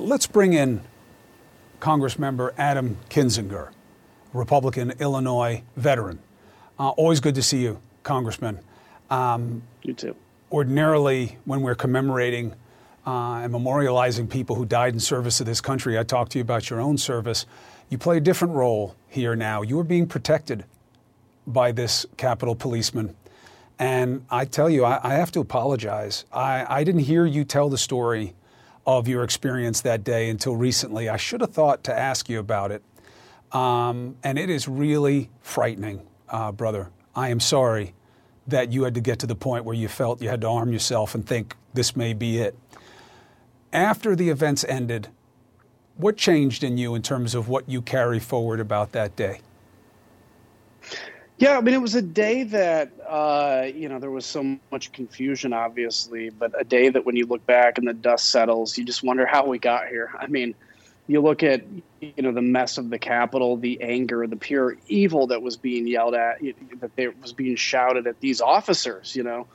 Let's 0.00 0.26
bring 0.26 0.52
in 0.52 0.80
Congressmember 1.80 2.52
Adam 2.58 2.96
Kinzinger, 3.08 3.70
Republican 4.32 4.92
Illinois 4.98 5.62
veteran. 5.76 6.18
Uh, 6.78 6.90
always 6.90 7.20
good 7.20 7.34
to 7.34 7.42
see 7.42 7.62
you, 7.62 7.80
Congressman. 8.02 8.58
Um, 9.10 9.62
you 9.82 9.94
too. 9.94 10.16
Ordinarily, 10.50 11.38
when 11.44 11.62
we're 11.62 11.74
commemorating 11.74 12.54
uh, 13.06 13.40
and 13.42 13.52
memorializing 13.52 14.28
people 14.28 14.56
who 14.56 14.64
died 14.64 14.94
in 14.94 15.00
service 15.00 15.40
of 15.40 15.46
this 15.46 15.60
country, 15.60 15.98
I 15.98 16.02
talk 16.02 16.28
to 16.30 16.38
you 16.38 16.42
about 16.42 16.70
your 16.70 16.80
own 16.80 16.98
service. 16.98 17.46
You 17.88 17.98
play 17.98 18.16
a 18.16 18.20
different 18.20 18.54
role 18.54 18.94
here 19.08 19.36
now. 19.36 19.62
You 19.62 19.78
are 19.80 19.84
being 19.84 20.06
protected 20.06 20.64
by 21.46 21.72
this 21.72 22.06
Capitol 22.16 22.54
policeman. 22.54 23.16
And 23.78 24.26
I 24.30 24.44
tell 24.44 24.68
you, 24.68 24.84
I, 24.84 25.00
I 25.02 25.14
have 25.14 25.32
to 25.32 25.40
apologize. 25.40 26.24
I, 26.32 26.66
I 26.68 26.84
didn't 26.84 27.02
hear 27.02 27.24
you 27.24 27.44
tell 27.44 27.68
the 27.70 27.78
story 27.78 28.34
of 28.98 29.08
your 29.08 29.22
experience 29.22 29.80
that 29.82 30.04
day 30.04 30.28
until 30.28 30.56
recently. 30.56 31.08
I 31.08 31.16
should 31.16 31.40
have 31.40 31.52
thought 31.52 31.84
to 31.84 31.96
ask 31.96 32.28
you 32.28 32.38
about 32.38 32.70
it. 32.70 32.82
Um, 33.52 34.16
and 34.22 34.38
it 34.38 34.50
is 34.50 34.68
really 34.68 35.30
frightening, 35.40 36.06
uh, 36.28 36.52
brother. 36.52 36.90
I 37.14 37.28
am 37.28 37.40
sorry 37.40 37.94
that 38.46 38.72
you 38.72 38.84
had 38.84 38.94
to 38.94 39.00
get 39.00 39.18
to 39.20 39.26
the 39.26 39.34
point 39.34 39.64
where 39.64 39.74
you 39.74 39.88
felt 39.88 40.22
you 40.22 40.28
had 40.28 40.40
to 40.42 40.48
arm 40.48 40.72
yourself 40.72 41.14
and 41.14 41.26
think 41.26 41.56
this 41.74 41.96
may 41.96 42.12
be 42.12 42.38
it. 42.38 42.56
After 43.72 44.16
the 44.16 44.30
events 44.30 44.64
ended, 44.64 45.08
what 45.96 46.16
changed 46.16 46.64
in 46.64 46.78
you 46.78 46.94
in 46.94 47.02
terms 47.02 47.34
of 47.34 47.48
what 47.48 47.68
you 47.68 47.82
carry 47.82 48.18
forward 48.18 48.60
about 48.60 48.92
that 48.92 49.16
day? 49.16 49.40
Yeah, 51.40 51.56
I 51.56 51.62
mean, 51.62 51.72
it 51.72 51.80
was 51.80 51.94
a 51.94 52.02
day 52.02 52.42
that, 52.42 52.92
uh, 53.08 53.66
you 53.74 53.88
know, 53.88 53.98
there 53.98 54.10
was 54.10 54.26
so 54.26 54.58
much 54.70 54.92
confusion, 54.92 55.54
obviously, 55.54 56.28
but 56.28 56.52
a 56.60 56.64
day 56.64 56.90
that 56.90 57.06
when 57.06 57.16
you 57.16 57.24
look 57.24 57.44
back 57.46 57.78
and 57.78 57.88
the 57.88 57.94
dust 57.94 58.30
settles, 58.30 58.76
you 58.76 58.84
just 58.84 59.02
wonder 59.02 59.24
how 59.24 59.46
we 59.46 59.58
got 59.58 59.88
here. 59.88 60.12
I 60.18 60.26
mean, 60.26 60.54
you 61.06 61.22
look 61.22 61.42
at, 61.42 61.64
you 62.02 62.22
know, 62.22 62.30
the 62.30 62.42
mess 62.42 62.76
of 62.76 62.90
the 62.90 62.98
Capitol, 62.98 63.56
the 63.56 63.80
anger, 63.80 64.26
the 64.26 64.36
pure 64.36 64.76
evil 64.88 65.26
that 65.28 65.40
was 65.40 65.56
being 65.56 65.86
yelled 65.86 66.14
at, 66.14 66.40
that 66.80 66.94
they, 66.96 67.08
was 67.08 67.32
being 67.32 67.56
shouted 67.56 68.06
at 68.06 68.20
these 68.20 68.42
officers, 68.42 69.16
you 69.16 69.22
know. 69.22 69.46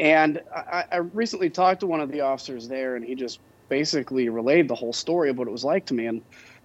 And 0.00 0.42
I, 0.52 0.84
I 0.90 0.96
recently 0.96 1.48
talked 1.48 1.78
to 1.80 1.86
one 1.86 2.00
of 2.00 2.10
the 2.10 2.22
officers 2.22 2.66
there, 2.66 2.96
and 2.96 3.04
he 3.04 3.14
just 3.14 3.38
basically 3.68 4.28
relayed 4.30 4.66
the 4.66 4.74
whole 4.74 4.92
story 4.92 5.30
of 5.30 5.38
what 5.38 5.46
it 5.46 5.52
was 5.52 5.62
like 5.62 5.86
to 5.86 5.94
me. 5.94 6.06
And 6.06 6.22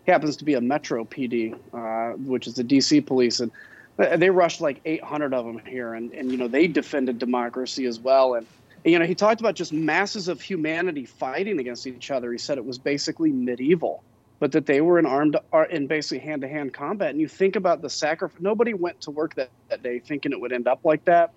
he 0.08 0.12
happens 0.12 0.36
to 0.38 0.44
be 0.44 0.56
a 0.56 0.62
Metro 0.62 1.06
PD, 1.06 1.54
uh, 1.72 2.18
which 2.18 2.48
is 2.48 2.56
the 2.56 2.64
DC 2.64 3.06
police. 3.06 3.40
And 3.40 3.52
they 3.98 4.30
rushed 4.30 4.62
like 4.62 4.82
800 4.86 5.34
of 5.34 5.46
them 5.46 5.62
here, 5.66 5.94
and, 5.94 6.12
and 6.12 6.32
you 6.32 6.38
know 6.38 6.48
they 6.48 6.68
defended 6.68 7.20
democracy 7.20 7.86
as 7.86 8.00
well. 8.00 8.36
And 8.36 8.46
you 8.84 9.00
know 9.00 9.06
he 9.06 9.16
talked 9.16 9.40
about 9.40 9.56
just 9.56 9.72
masses 9.72 10.28
of 10.28 10.42
humanity 10.42 11.06
fighting 11.06 11.60
against 11.60 11.88
each 11.88 12.12
other. 12.12 12.32
He 12.32 12.38
said 12.38 12.58
it 12.58 12.66
was 12.66 12.78
basically 12.78 13.32
medieval, 13.32 14.04
but 14.40 14.52
that 14.52 14.66
they 14.66 14.82
were 14.82 15.00
in 15.00 15.06
armed 15.06 15.38
uh, 15.54 15.66
in 15.70 15.88
basically 15.88 16.20
hand 16.20 16.42
to 16.42 16.48
hand 16.48 16.74
combat. 16.74 17.12
And 17.12 17.22
you 17.22 17.28
think 17.28 17.56
about 17.56 17.82
the 17.82 17.90
sacrifice. 17.90 18.42
Nobody 18.42 18.74
went 18.74 19.02
to 19.02 19.12
work 19.12 19.36
that, 19.36 19.50
that 19.70 19.82
day 19.82 20.00
thinking 20.00 20.34
it 20.34 20.42
would 20.42 20.52
end 20.52 20.68
up 20.68 20.82
like 20.84 21.06
that. 21.06 21.34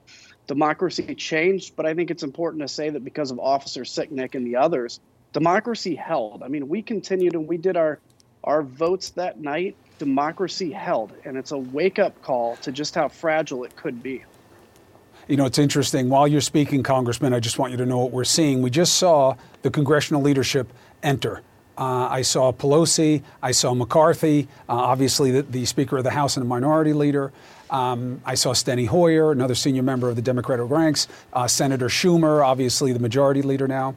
Democracy 0.49 1.15
changed, 1.15 1.77
but 1.77 1.87
I 1.87 1.95
think 1.95 2.11
it's 2.11 2.23
important 2.23 2.63
to 2.63 2.69
say 2.69 2.89
that 2.91 3.05
because 3.05 3.31
of 3.31 3.39
Officer 3.39 3.83
Sicknick 3.83 4.35
and 4.35 4.47
the 4.47 4.57
others, 4.57 4.99
democracy 5.33 5.95
held. 5.95 6.43
I 6.43 6.49
mean, 6.49 6.69
we 6.69 6.83
continued 6.83 7.35
and 7.35 7.47
we 7.47 7.57
did 7.57 7.77
our 7.77 8.01
our 8.43 8.63
votes 8.63 9.11
that 9.11 9.39
night 9.39 9.77
democracy 9.99 10.71
held. 10.71 11.13
And 11.25 11.37
it's 11.37 11.51
a 11.51 11.59
wake 11.59 11.99
up 11.99 12.21
call 12.23 12.57
to 12.57 12.73
just 12.73 12.95
how 12.95 13.09
fragile 13.09 13.65
it 13.65 13.77
could 13.77 14.03
be. 14.03 14.25
You 15.29 15.37
know, 15.37 15.45
it's 15.45 15.59
interesting. 15.59 16.09
While 16.09 16.27
you're 16.27 16.41
speaking, 16.41 16.83
Congressman, 16.83 17.35
I 17.35 17.41
just 17.41 17.59
want 17.59 17.73
you 17.73 17.77
to 17.79 17.87
know 17.87 17.99
what 17.99 18.13
we're 18.13 18.25
seeing. 18.25 18.63
We 18.63 18.71
just 18.71 18.95
saw 18.95 19.37
the 19.63 19.71
congressional 19.71 20.23
leadership 20.23 20.73
enter. 21.03 21.43
Uh, 21.77 22.09
I 22.11 22.23
saw 22.23 22.51
Pelosi. 22.51 23.23
I 23.43 23.53
saw 23.53 23.75
McCarthy, 23.75 24.49
uh, 24.69 24.73
obviously 24.73 25.31
the, 25.31 25.43
the, 25.43 25.65
Speaker 25.65 25.99
of 25.99 26.05
the 26.05 26.11
House 26.11 26.37
and 26.37 26.45
a 26.45 26.49
minority 26.49 26.93
leader. 26.93 27.31
Um, 27.71 28.21
I 28.25 28.35
saw 28.35 28.53
Steny 28.53 28.89
Hoyer, 28.89 29.31
another 29.31 29.55
senior 29.55 29.83
member 29.83 30.09
of 30.09 30.17
the 30.17 30.23
Democratic 30.23 30.69
ranks. 30.71 31.07
Uh, 31.33 31.47
Senator 31.47 31.87
Schumer, 31.87 32.45
obviously 32.45 32.93
the 32.93 32.99
majority 32.99 33.43
leader 33.43 33.69
now. 33.69 33.95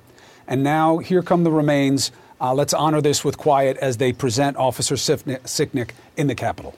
And 0.47 0.64
now 0.64 0.99
here 0.99 1.24
come 1.24 1.43
the 1.43 1.52
remains 1.52 2.12
uh, 2.42 2.54
let's 2.54 2.74
honor 2.74 3.02
this 3.02 3.24
with 3.24 3.38
quiet 3.38 3.78
as 3.78 3.98
they 3.98 4.12
present 4.12 4.58
Officer 4.58 4.96
Sicknick 4.96 5.92
in 6.18 6.28
the 6.28 6.36
Capitol. 6.36 6.76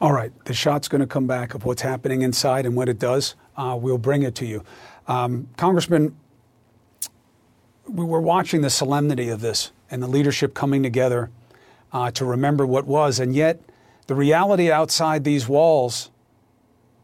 All 0.00 0.12
right, 0.12 0.32
the 0.44 0.54
shot's 0.54 0.86
going 0.86 1.00
to 1.00 1.08
come 1.08 1.26
back 1.26 1.54
of 1.54 1.64
what's 1.64 1.82
happening 1.82 2.22
inside 2.22 2.66
and 2.66 2.76
what 2.76 2.88
it 2.88 3.00
does. 3.00 3.34
Uh, 3.56 3.76
we'll 3.80 3.98
bring 3.98 4.22
it 4.22 4.36
to 4.36 4.46
you. 4.46 4.62
Um, 5.08 5.48
Congressman, 5.56 6.16
we 7.88 8.04
were 8.04 8.20
watching 8.20 8.60
the 8.60 8.70
solemnity 8.70 9.28
of 9.28 9.40
this 9.40 9.72
and 9.90 10.00
the 10.00 10.06
leadership 10.06 10.54
coming 10.54 10.84
together 10.84 11.30
uh, 11.92 12.12
to 12.12 12.24
remember 12.24 12.64
what 12.64 12.86
was, 12.86 13.18
and 13.18 13.34
yet 13.34 13.60
the 14.06 14.14
reality 14.14 14.70
outside 14.70 15.24
these 15.24 15.48
walls 15.48 16.10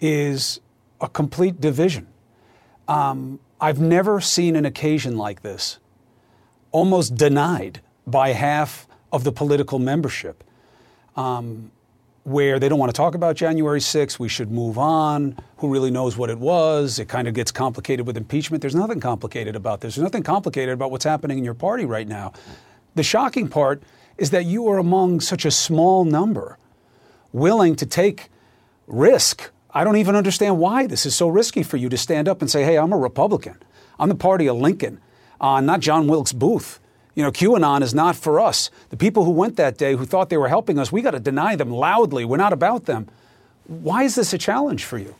is 0.00 0.60
a 1.00 1.08
complete 1.08 1.60
division. 1.60 2.06
Um, 2.86 3.40
I've 3.60 3.80
never 3.80 4.20
seen 4.20 4.54
an 4.54 4.64
occasion 4.64 5.16
like 5.16 5.42
this 5.42 5.78
almost 6.70 7.16
denied 7.16 7.80
by 8.06 8.30
half 8.30 8.86
of 9.12 9.24
the 9.24 9.32
political 9.32 9.80
membership. 9.80 10.44
Um, 11.16 11.72
where 12.24 12.58
they 12.58 12.68
don't 12.70 12.78
want 12.78 12.88
to 12.88 12.96
talk 12.96 13.14
about 13.14 13.36
January 13.36 13.80
6th. 13.80 14.18
We 14.18 14.28
should 14.28 14.50
move 14.50 14.78
on. 14.78 15.38
Who 15.58 15.68
really 15.68 15.90
knows 15.90 16.16
what 16.16 16.30
it 16.30 16.38
was? 16.38 16.98
It 16.98 17.08
kind 17.08 17.28
of 17.28 17.34
gets 17.34 17.52
complicated 17.52 18.06
with 18.06 18.16
impeachment. 18.16 18.62
There's 18.62 18.74
nothing 18.74 18.98
complicated 18.98 19.54
about 19.54 19.82
this. 19.82 19.94
There's 19.94 20.02
nothing 20.02 20.22
complicated 20.22 20.72
about 20.72 20.90
what's 20.90 21.04
happening 21.04 21.38
in 21.38 21.44
your 21.44 21.54
party 21.54 21.84
right 21.84 22.08
now. 22.08 22.32
The 22.94 23.02
shocking 23.02 23.48
part 23.48 23.82
is 24.16 24.30
that 24.30 24.46
you 24.46 24.68
are 24.68 24.78
among 24.78 25.20
such 25.20 25.44
a 25.44 25.50
small 25.50 26.04
number 26.04 26.58
willing 27.32 27.76
to 27.76 27.86
take 27.86 28.30
risk. 28.86 29.50
I 29.70 29.84
don't 29.84 29.96
even 29.96 30.16
understand 30.16 30.58
why 30.58 30.86
this 30.86 31.04
is 31.04 31.14
so 31.14 31.28
risky 31.28 31.62
for 31.62 31.76
you 31.76 31.88
to 31.90 31.98
stand 31.98 32.28
up 32.28 32.40
and 32.40 32.50
say, 32.50 32.64
hey, 32.64 32.78
I'm 32.78 32.92
a 32.92 32.96
Republican. 32.96 33.58
I'm 33.98 34.08
the 34.08 34.14
party 34.14 34.46
of 34.46 34.56
Lincoln, 34.56 35.00
uh, 35.40 35.60
not 35.60 35.80
John 35.80 36.06
Wilkes 36.06 36.32
Booth. 36.32 36.80
You 37.14 37.22
know, 37.22 37.30
QAnon 37.30 37.82
is 37.82 37.94
not 37.94 38.16
for 38.16 38.40
us. 38.40 38.70
The 38.90 38.96
people 38.96 39.24
who 39.24 39.30
went 39.30 39.56
that 39.56 39.78
day 39.78 39.94
who 39.94 40.04
thought 40.04 40.30
they 40.30 40.36
were 40.36 40.48
helping 40.48 40.78
us, 40.78 40.90
we 40.90 41.00
got 41.00 41.12
to 41.12 41.20
deny 41.20 41.54
them 41.54 41.70
loudly. 41.70 42.24
We're 42.24 42.36
not 42.36 42.52
about 42.52 42.86
them. 42.86 43.08
Why 43.66 44.02
is 44.02 44.14
this 44.14 44.32
a 44.32 44.38
challenge 44.38 44.84
for 44.84 44.98
you? 44.98 45.14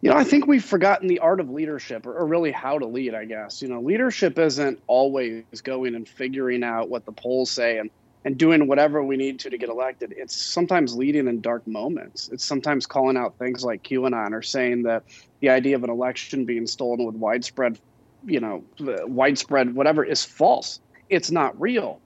You 0.00 0.10
know, 0.10 0.16
I 0.16 0.24
think 0.24 0.46
we've 0.46 0.64
forgotten 0.64 1.06
the 1.06 1.20
art 1.20 1.38
of 1.38 1.50
leadership, 1.50 2.06
or, 2.06 2.24
really 2.26 2.50
how 2.50 2.78
to 2.78 2.86
lead, 2.86 3.14
I 3.14 3.24
guess. 3.24 3.62
You 3.62 3.68
know, 3.68 3.80
leadership 3.80 4.38
isn't 4.38 4.80
always 4.86 5.44
going 5.62 5.94
and 5.94 6.08
figuring 6.08 6.64
out 6.64 6.88
what 6.88 7.04
the 7.04 7.12
polls 7.12 7.50
say 7.50 7.78
and 7.78 7.90
and 8.24 8.38
doing 8.38 8.68
whatever 8.68 9.02
we 9.02 9.16
need 9.16 9.40
to 9.40 9.50
to 9.50 9.58
get 9.58 9.68
elected. 9.68 10.14
It's 10.16 10.36
sometimes 10.36 10.94
leading 10.94 11.26
in 11.26 11.40
dark 11.40 11.66
moments. 11.66 12.28
It's 12.28 12.44
sometimes 12.44 12.86
calling 12.86 13.16
out 13.16 13.36
things 13.36 13.64
like 13.64 13.82
QAnon 13.82 14.32
or 14.32 14.42
saying 14.42 14.84
that 14.84 15.02
the 15.40 15.50
idea 15.50 15.74
of 15.74 15.82
an 15.82 15.90
election 15.90 16.44
being 16.44 16.66
stolen 16.68 17.04
with 17.04 17.16
widespread, 17.16 17.80
you 18.24 18.40
know, 18.40 18.64
widespread 18.78 19.74
whatever 19.74 20.04
is 20.04 20.24
false. 20.24 20.80
It's 21.08 21.30
not 21.30 21.60
real. 21.60 22.00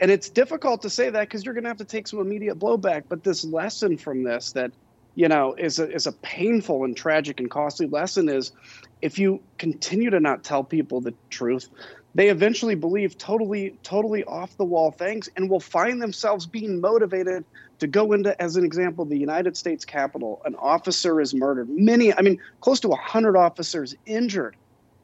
And 0.00 0.10
it's 0.10 0.28
difficult 0.28 0.82
to 0.82 0.90
say 0.90 1.10
that 1.10 1.28
because 1.28 1.44
you're 1.44 1.54
going 1.54 1.64
to 1.64 1.70
have 1.70 1.78
to 1.78 1.84
take 1.84 2.08
some 2.08 2.18
immediate 2.18 2.58
blowback. 2.58 3.04
But 3.08 3.22
this 3.22 3.44
lesson 3.44 3.96
from 3.96 4.24
this 4.24 4.52
that, 4.52 4.72
you 5.14 5.28
know, 5.28 5.54
is 5.54 5.78
a, 5.78 5.90
is 5.90 6.06
a 6.06 6.12
painful 6.12 6.84
and 6.84 6.96
tragic 6.96 7.38
and 7.38 7.50
costly 7.50 7.86
lesson 7.86 8.28
is 8.28 8.52
if 9.00 9.18
you 9.18 9.40
continue 9.58 10.10
to 10.10 10.20
not 10.20 10.42
tell 10.42 10.64
people 10.64 11.00
the 11.00 11.14
truth, 11.30 11.68
they 12.14 12.28
eventually 12.28 12.74
believe 12.74 13.16
totally 13.16 13.78
totally 13.82 14.24
off 14.24 14.56
the 14.56 14.64
wall 14.64 14.90
things 14.90 15.28
and 15.36 15.48
will 15.48 15.60
find 15.60 16.00
themselves 16.00 16.46
being 16.46 16.80
motivated 16.80 17.44
to 17.78 17.86
go 17.86 18.12
into 18.12 18.40
as 18.40 18.56
an 18.56 18.64
example 18.64 19.04
the 19.04 19.18
united 19.18 19.56
states 19.56 19.84
capitol 19.84 20.42
an 20.44 20.54
officer 20.56 21.20
is 21.20 21.34
murdered 21.34 21.68
many 21.70 22.14
i 22.14 22.20
mean 22.20 22.38
close 22.60 22.80
to 22.80 22.88
100 22.88 23.36
officers 23.36 23.94
injured 24.06 24.56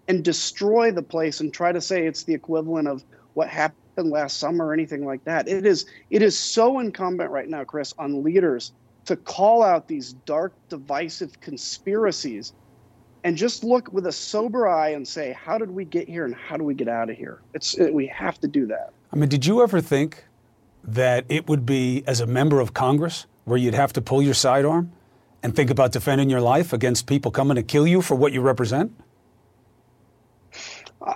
and 0.09 0.25
destroy 0.25 0.91
the 0.91 1.03
place 1.03 1.41
and 1.41 1.53
try 1.53 1.71
to 1.71 1.81
say 1.81 2.07
it's 2.07 2.25
the 2.25 2.35
equivalent 2.35 2.89
of 2.89 3.05
what 3.35 3.49
happened 3.49 4.11
last 4.11 4.39
summer 4.39 4.67
or 4.67 4.73
anything 4.73 5.05
like 5.05 5.23
that 5.25 5.49
it 5.49 5.67
is 5.67 5.87
it 6.11 6.23
is 6.23 6.39
so 6.39 6.79
incumbent 6.79 7.31
right 7.31 7.49
now 7.49 7.65
chris 7.65 7.95
on 7.99 8.23
leaders 8.23 8.73
to 9.05 9.17
call 9.17 9.63
out 9.63 9.89
these 9.89 10.13
dark 10.13 10.53
divisive 10.69 11.41
conspiracies 11.41 12.53
and 13.25 13.37
just 13.37 13.65
look 13.65 13.93
with 13.93 14.07
a 14.07 14.13
sober 14.13 14.69
eye 14.69 14.91
and 14.91 15.07
say, 15.07 15.33
how 15.33 15.59
did 15.59 15.71
we 15.71 15.85
get 15.85 16.09
here 16.09 16.25
and 16.25 16.35
how 16.35 16.57
do 16.57 16.65
we 16.65 16.75
get 16.75 16.89
out 16.89 17.11
of 17.11 17.17
here? 17.17 17.41
It's 17.55 17.77
it, 17.79 17.93
we 17.93 18.07
have 18.09 18.39
to 18.41 18.49
do 18.49 18.67
that. 18.67 18.93
I 19.13 19.17
mean, 19.17 19.29
did 19.29 19.47
you 19.47 19.63
ever 19.63 19.81
think 19.81 20.25
that 20.85 21.25
it 21.29 21.49
would 21.49 21.67
be 21.67 22.05
as 22.07 22.21
a 22.21 22.27
member 22.27 22.61
of 22.61 22.75
Congress 22.75 23.27
where 23.45 23.59
you'd 23.59 23.75
have 23.75 23.93
to 23.95 24.03
pull 24.03 24.23
your 24.23 24.35
sidearm 24.35 24.93
and 25.43 25.55
think 25.57 25.71
about 25.71 25.93
defending 25.93 26.29
your 26.31 26.41
life 26.41 26.73
against 26.73 27.07
people 27.07 27.31
coming 27.31 27.55
to 27.57 27.63
kill 27.63 27.87
you 27.87 28.03
for 28.03 28.15
what 28.15 28.33
you 28.33 28.41
represent? 28.41 28.93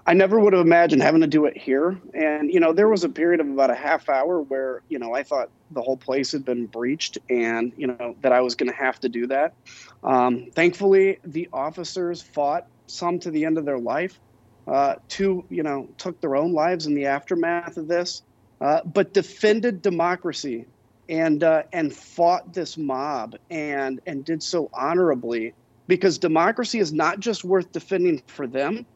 I 0.06 0.14
never 0.14 0.38
would 0.38 0.52
have 0.52 0.64
imagined 0.64 1.02
having 1.02 1.20
to 1.20 1.26
do 1.26 1.44
it 1.44 1.56
here. 1.56 2.00
And, 2.14 2.52
you 2.52 2.60
know, 2.60 2.72
there 2.72 2.88
was 2.88 3.04
a 3.04 3.08
period 3.08 3.40
of 3.40 3.48
about 3.48 3.70
a 3.70 3.74
half 3.74 4.08
hour 4.08 4.40
where, 4.40 4.82
you 4.88 4.98
know, 4.98 5.14
I 5.14 5.22
thought 5.22 5.50
the 5.70 5.82
whole 5.82 5.96
place 5.96 6.32
had 6.32 6.44
been 6.44 6.66
breached 6.66 7.18
and, 7.28 7.72
you 7.76 7.86
know, 7.86 8.16
that 8.22 8.32
I 8.32 8.40
was 8.40 8.54
going 8.54 8.70
to 8.70 8.76
have 8.76 9.00
to 9.00 9.08
do 9.08 9.26
that. 9.26 9.54
Um, 10.02 10.50
thankfully, 10.54 11.18
the 11.24 11.48
officers 11.52 12.22
fought 12.22 12.66
some 12.86 13.18
to 13.20 13.30
the 13.30 13.44
end 13.44 13.58
of 13.58 13.64
their 13.64 13.78
life. 13.78 14.18
Uh, 14.66 14.94
two, 15.08 15.44
you 15.50 15.62
know, 15.62 15.88
took 15.98 16.20
their 16.20 16.36
own 16.36 16.52
lives 16.52 16.86
in 16.86 16.94
the 16.94 17.06
aftermath 17.06 17.76
of 17.76 17.88
this, 17.88 18.22
uh, 18.60 18.80
but 18.84 19.12
defended 19.12 19.82
democracy 19.82 20.64
and 21.08 21.42
uh, 21.42 21.64
and 21.72 21.92
fought 21.92 22.54
this 22.54 22.78
mob 22.78 23.34
and 23.50 24.00
and 24.06 24.24
did 24.24 24.40
so 24.40 24.70
honorably 24.72 25.52
because 25.88 26.16
democracy 26.16 26.78
is 26.78 26.92
not 26.92 27.18
just 27.18 27.42
worth 27.42 27.72
defending 27.72 28.22
for 28.28 28.46
them 28.46 28.86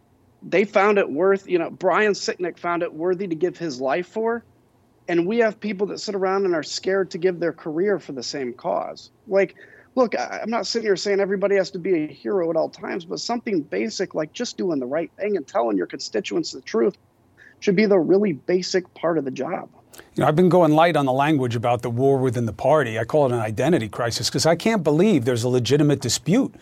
they 0.48 0.64
found 0.64 0.98
it 0.98 1.10
worth, 1.10 1.48
you 1.48 1.58
know, 1.58 1.70
Brian 1.70 2.12
Sicknick 2.12 2.58
found 2.58 2.82
it 2.82 2.94
worthy 2.94 3.26
to 3.26 3.34
give 3.34 3.58
his 3.58 3.80
life 3.80 4.06
for. 4.06 4.44
And 5.08 5.26
we 5.26 5.38
have 5.38 5.60
people 5.60 5.88
that 5.88 5.98
sit 5.98 6.14
around 6.14 6.44
and 6.44 6.54
are 6.54 6.62
scared 6.62 7.10
to 7.12 7.18
give 7.18 7.38
their 7.38 7.52
career 7.52 7.98
for 7.98 8.12
the 8.12 8.22
same 8.22 8.52
cause. 8.52 9.10
Like, 9.26 9.56
look, 9.94 10.14
I'm 10.18 10.50
not 10.50 10.66
sitting 10.66 10.86
here 10.86 10.96
saying 10.96 11.20
everybody 11.20 11.56
has 11.56 11.72
to 11.72 11.78
be 11.78 12.04
a 12.04 12.06
hero 12.06 12.50
at 12.50 12.56
all 12.56 12.68
times, 12.68 13.04
but 13.04 13.20
something 13.20 13.62
basic 13.62 14.14
like 14.14 14.32
just 14.32 14.56
doing 14.56 14.78
the 14.78 14.86
right 14.86 15.10
thing 15.16 15.36
and 15.36 15.46
telling 15.46 15.76
your 15.76 15.86
constituents 15.86 16.52
the 16.52 16.60
truth 16.60 16.96
should 17.60 17.76
be 17.76 17.86
the 17.86 17.98
really 17.98 18.32
basic 18.32 18.92
part 18.94 19.18
of 19.18 19.24
the 19.24 19.30
job. 19.30 19.68
You 20.14 20.22
know, 20.22 20.26
I've 20.26 20.36
been 20.36 20.48
going 20.48 20.72
light 20.72 20.96
on 20.96 21.06
the 21.06 21.12
language 21.12 21.56
about 21.56 21.82
the 21.82 21.90
war 21.90 22.18
within 22.18 22.46
the 22.46 22.52
party. 22.52 22.98
I 22.98 23.04
call 23.04 23.26
it 23.26 23.32
an 23.32 23.40
identity 23.40 23.88
crisis 23.88 24.28
because 24.28 24.44
I 24.44 24.54
can't 24.54 24.82
believe 24.82 25.24
there's 25.24 25.44
a 25.44 25.48
legitimate 25.48 26.00
dispute 26.00 26.54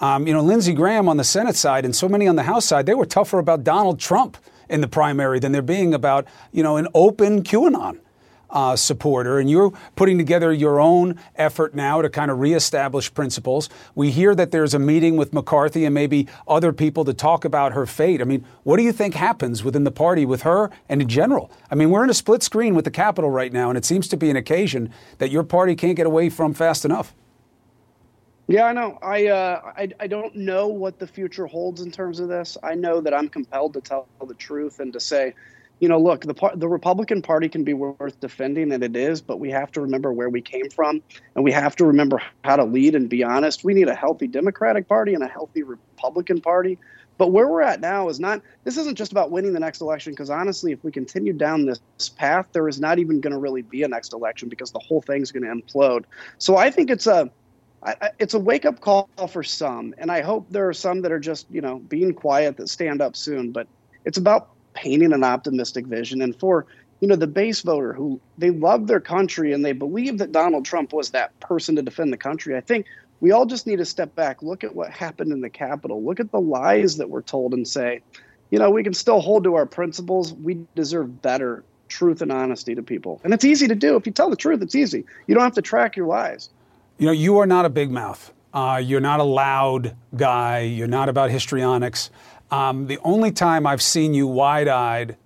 um, 0.00 0.26
you 0.26 0.32
know, 0.32 0.42
Lindsey 0.42 0.74
Graham 0.74 1.08
on 1.08 1.16
the 1.16 1.24
Senate 1.24 1.56
side 1.56 1.84
and 1.84 1.94
so 1.94 2.08
many 2.08 2.28
on 2.28 2.36
the 2.36 2.42
House 2.42 2.64
side, 2.64 2.86
they 2.86 2.94
were 2.94 3.06
tougher 3.06 3.38
about 3.38 3.64
Donald 3.64 3.98
Trump 3.98 4.36
in 4.68 4.80
the 4.80 4.88
primary 4.88 5.38
than 5.38 5.52
they're 5.52 5.62
being 5.62 5.94
about, 5.94 6.26
you 6.52 6.62
know, 6.62 6.76
an 6.76 6.88
open 6.94 7.42
QAnon. 7.42 8.00
Uh, 8.48 8.76
supporter, 8.76 9.40
and 9.40 9.50
you're 9.50 9.72
putting 9.96 10.16
together 10.16 10.52
your 10.52 10.78
own 10.78 11.18
effort 11.34 11.74
now 11.74 12.00
to 12.00 12.08
kind 12.08 12.30
of 12.30 12.38
reestablish 12.38 13.12
principles. 13.12 13.68
We 13.96 14.12
hear 14.12 14.36
that 14.36 14.52
there's 14.52 14.72
a 14.72 14.78
meeting 14.78 15.16
with 15.16 15.34
McCarthy 15.34 15.84
and 15.84 15.92
maybe 15.92 16.28
other 16.46 16.72
people 16.72 17.04
to 17.06 17.12
talk 17.12 17.44
about 17.44 17.72
her 17.72 17.86
fate. 17.86 18.20
I 18.20 18.24
mean, 18.24 18.46
what 18.62 18.76
do 18.76 18.84
you 18.84 18.92
think 18.92 19.14
happens 19.14 19.64
within 19.64 19.82
the 19.82 19.90
party 19.90 20.24
with 20.24 20.42
her 20.42 20.70
and 20.88 21.02
in 21.02 21.08
general? 21.08 21.50
I 21.72 21.74
mean, 21.74 21.90
we're 21.90 22.04
in 22.04 22.08
a 22.08 22.14
split 22.14 22.44
screen 22.44 22.76
with 22.76 22.84
the 22.84 22.90
Capitol 22.92 23.30
right 23.30 23.52
now, 23.52 23.68
and 23.68 23.76
it 23.76 23.84
seems 23.84 24.06
to 24.08 24.16
be 24.16 24.30
an 24.30 24.36
occasion 24.36 24.92
that 25.18 25.32
your 25.32 25.42
party 25.42 25.74
can't 25.74 25.96
get 25.96 26.06
away 26.06 26.30
from 26.30 26.54
fast 26.54 26.84
enough. 26.84 27.16
Yeah, 28.48 28.66
I 28.66 28.72
know. 28.72 28.98
I, 29.02 29.26
uh, 29.26 29.60
I 29.76 29.88
I 29.98 30.06
don't 30.06 30.34
know 30.36 30.68
what 30.68 31.00
the 31.00 31.06
future 31.06 31.46
holds 31.46 31.80
in 31.80 31.90
terms 31.90 32.20
of 32.20 32.28
this. 32.28 32.56
I 32.62 32.74
know 32.74 33.00
that 33.00 33.12
I'm 33.12 33.28
compelled 33.28 33.74
to 33.74 33.80
tell 33.80 34.08
the 34.24 34.34
truth 34.34 34.78
and 34.78 34.92
to 34.92 35.00
say, 35.00 35.34
you 35.80 35.88
know, 35.88 35.98
look, 35.98 36.22
the 36.22 36.34
par- 36.34 36.54
the 36.54 36.68
Republican 36.68 37.22
Party 37.22 37.48
can 37.48 37.64
be 37.64 37.74
worth 37.74 38.20
defending, 38.20 38.72
and 38.72 38.84
it 38.84 38.94
is, 38.94 39.20
but 39.20 39.40
we 39.40 39.50
have 39.50 39.72
to 39.72 39.80
remember 39.80 40.12
where 40.12 40.30
we 40.30 40.40
came 40.42 40.70
from, 40.70 41.02
and 41.34 41.44
we 41.44 41.50
have 41.50 41.74
to 41.76 41.84
remember 41.86 42.22
how 42.44 42.54
to 42.56 42.64
lead 42.64 42.94
and 42.94 43.08
be 43.08 43.24
honest. 43.24 43.64
We 43.64 43.74
need 43.74 43.88
a 43.88 43.94
healthy 43.96 44.28
Democratic 44.28 44.88
Party 44.88 45.14
and 45.14 45.24
a 45.24 45.28
healthy 45.28 45.64
Republican 45.64 46.40
Party. 46.40 46.78
But 47.18 47.32
where 47.32 47.48
we're 47.48 47.62
at 47.62 47.80
now 47.80 48.08
is 48.10 48.20
not. 48.20 48.42
This 48.64 48.76
isn't 48.76 48.96
just 48.96 49.10
about 49.10 49.30
winning 49.32 49.54
the 49.54 49.60
next 49.60 49.80
election, 49.80 50.12
because 50.12 50.30
honestly, 50.30 50.70
if 50.70 50.84
we 50.84 50.92
continue 50.92 51.32
down 51.32 51.66
this 51.66 51.80
path, 52.16 52.46
there 52.52 52.68
is 52.68 52.80
not 52.80 53.00
even 53.00 53.20
going 53.20 53.32
to 53.32 53.38
really 53.38 53.62
be 53.62 53.82
a 53.82 53.88
next 53.88 54.12
election 54.12 54.48
because 54.48 54.70
the 54.70 54.78
whole 54.78 55.02
thing's 55.02 55.32
going 55.32 55.42
to 55.42 55.50
implode. 55.50 56.04
So 56.38 56.56
I 56.56 56.70
think 56.70 56.90
it's 56.90 57.06
a 57.08 57.30
I, 57.82 58.10
it's 58.18 58.34
a 58.34 58.38
wake 58.38 58.64
up 58.64 58.80
call 58.80 59.08
for 59.28 59.42
some, 59.42 59.94
and 59.98 60.10
I 60.10 60.22
hope 60.22 60.46
there 60.50 60.68
are 60.68 60.74
some 60.74 61.02
that 61.02 61.12
are 61.12 61.20
just 61.20 61.46
you 61.50 61.60
know 61.60 61.78
being 61.78 62.14
quiet 62.14 62.56
that 62.56 62.68
stand 62.68 63.00
up 63.00 63.16
soon. 63.16 63.52
But 63.52 63.68
it's 64.04 64.18
about 64.18 64.50
painting 64.74 65.12
an 65.12 65.24
optimistic 65.24 65.86
vision, 65.86 66.22
and 66.22 66.34
for 66.38 66.66
you 67.00 67.08
know 67.08 67.16
the 67.16 67.26
base 67.26 67.62
voter 67.62 67.92
who 67.92 68.20
they 68.38 68.50
love 68.50 68.86
their 68.86 69.00
country 69.00 69.52
and 69.52 69.64
they 69.64 69.72
believe 69.72 70.18
that 70.18 70.32
Donald 70.32 70.64
Trump 70.64 70.92
was 70.92 71.10
that 71.10 71.38
person 71.40 71.76
to 71.76 71.82
defend 71.82 72.12
the 72.12 72.16
country. 72.16 72.56
I 72.56 72.60
think 72.60 72.86
we 73.20 73.32
all 73.32 73.46
just 73.46 73.66
need 73.66 73.76
to 73.76 73.84
step 73.84 74.14
back, 74.14 74.42
look 74.42 74.64
at 74.64 74.74
what 74.74 74.90
happened 74.90 75.32
in 75.32 75.40
the 75.40 75.50
Capitol, 75.50 76.02
look 76.04 76.20
at 76.20 76.32
the 76.32 76.40
lies 76.40 76.98
that 76.98 77.08
were 77.08 77.22
told, 77.22 77.54
and 77.54 77.66
say, 77.66 78.02
you 78.50 78.58
know, 78.58 78.70
we 78.70 78.82
can 78.84 78.94
still 78.94 79.20
hold 79.20 79.44
to 79.44 79.54
our 79.54 79.66
principles. 79.66 80.32
We 80.34 80.66
deserve 80.74 81.22
better 81.22 81.64
truth 81.88 82.20
and 82.20 82.32
honesty 82.32 82.74
to 82.74 82.82
people, 82.82 83.20
and 83.24 83.32
it's 83.32 83.44
easy 83.44 83.68
to 83.68 83.74
do 83.74 83.96
if 83.96 84.06
you 84.06 84.12
tell 84.12 84.30
the 84.30 84.36
truth. 84.36 84.62
It's 84.62 84.74
easy. 84.74 85.04
You 85.26 85.34
don't 85.34 85.44
have 85.44 85.54
to 85.54 85.62
track 85.62 85.96
your 85.96 86.06
lies. 86.06 86.50
You 86.98 87.06
know, 87.06 87.12
you 87.12 87.38
are 87.38 87.46
not 87.46 87.66
a 87.66 87.68
big 87.68 87.90
mouth. 87.90 88.32
Uh, 88.54 88.80
you're 88.82 89.00
not 89.00 89.20
a 89.20 89.24
loud 89.24 89.94
guy. 90.16 90.60
You're 90.60 90.88
not 90.88 91.10
about 91.10 91.30
histrionics. 91.30 92.10
Um, 92.50 92.86
the 92.86 92.98
only 93.04 93.32
time 93.32 93.66
I've 93.66 93.82
seen 93.82 94.14
you 94.14 94.26
wide 94.26 94.66
eyed 94.66 95.16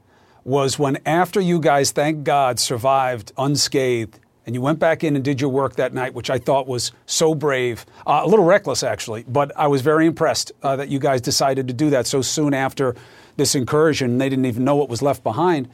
was 0.42 0.80
when, 0.80 0.98
after 1.06 1.40
you 1.40 1.60
guys, 1.60 1.92
thank 1.92 2.24
God, 2.24 2.58
survived 2.58 3.30
unscathed, 3.38 4.18
and 4.46 4.54
you 4.56 4.60
went 4.60 4.80
back 4.80 5.04
in 5.04 5.14
and 5.14 5.24
did 5.24 5.40
your 5.40 5.50
work 5.50 5.76
that 5.76 5.94
night, 5.94 6.12
which 6.12 6.28
I 6.28 6.38
thought 6.38 6.66
was 6.66 6.90
so 7.06 7.36
brave, 7.36 7.86
uh, 8.04 8.22
a 8.24 8.26
little 8.26 8.44
reckless 8.44 8.82
actually, 8.82 9.24
but 9.28 9.52
I 9.56 9.68
was 9.68 9.80
very 9.82 10.06
impressed 10.06 10.50
uh, 10.64 10.74
that 10.74 10.88
you 10.88 10.98
guys 10.98 11.20
decided 11.20 11.68
to 11.68 11.74
do 11.74 11.90
that 11.90 12.08
so 12.08 12.20
soon 12.20 12.52
after 12.52 12.96
this 13.36 13.54
incursion. 13.54 14.18
They 14.18 14.28
didn't 14.28 14.46
even 14.46 14.64
know 14.64 14.74
what 14.74 14.88
was 14.88 15.02
left 15.02 15.22
behind. 15.22 15.68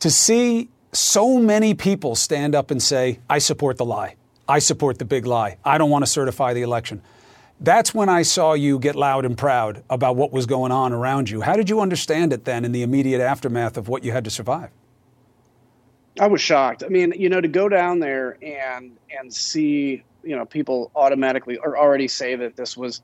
To 0.00 0.10
see 0.10 0.68
so 0.92 1.40
many 1.40 1.74
people 1.74 2.14
stand 2.14 2.54
up 2.54 2.70
and 2.70 2.80
say, 2.80 3.18
I 3.28 3.38
support 3.38 3.76
the 3.76 3.84
lie. 3.84 4.14
I 4.50 4.58
support 4.58 4.98
the 4.98 5.04
big 5.04 5.26
lie. 5.26 5.58
I 5.64 5.78
don't 5.78 5.90
want 5.90 6.04
to 6.04 6.10
certify 6.10 6.54
the 6.54 6.62
election. 6.62 7.02
That's 7.60 7.94
when 7.94 8.08
I 8.08 8.22
saw 8.22 8.54
you 8.54 8.80
get 8.80 8.96
loud 8.96 9.24
and 9.24 9.38
proud 9.38 9.84
about 9.88 10.16
what 10.16 10.32
was 10.32 10.46
going 10.46 10.72
on 10.72 10.92
around 10.92 11.30
you. 11.30 11.40
How 11.40 11.54
did 11.54 11.70
you 11.70 11.80
understand 11.80 12.32
it 12.32 12.44
then 12.44 12.64
in 12.64 12.72
the 12.72 12.82
immediate 12.82 13.20
aftermath 13.20 13.76
of 13.76 13.88
what 13.88 14.02
you 14.02 14.10
had 14.10 14.24
to 14.24 14.30
survive? 14.30 14.70
I 16.18 16.26
was 16.26 16.40
shocked. 16.40 16.82
I 16.82 16.88
mean, 16.88 17.14
you 17.16 17.28
know, 17.28 17.40
to 17.40 17.46
go 17.46 17.68
down 17.68 18.00
there 18.00 18.38
and 18.42 18.96
and 19.16 19.32
see, 19.32 20.02
you 20.24 20.34
know, 20.34 20.44
people 20.44 20.90
automatically 20.96 21.56
or 21.58 21.78
already 21.78 22.08
say 22.08 22.34
that 22.34 22.56
this 22.56 22.76
was 22.76 23.02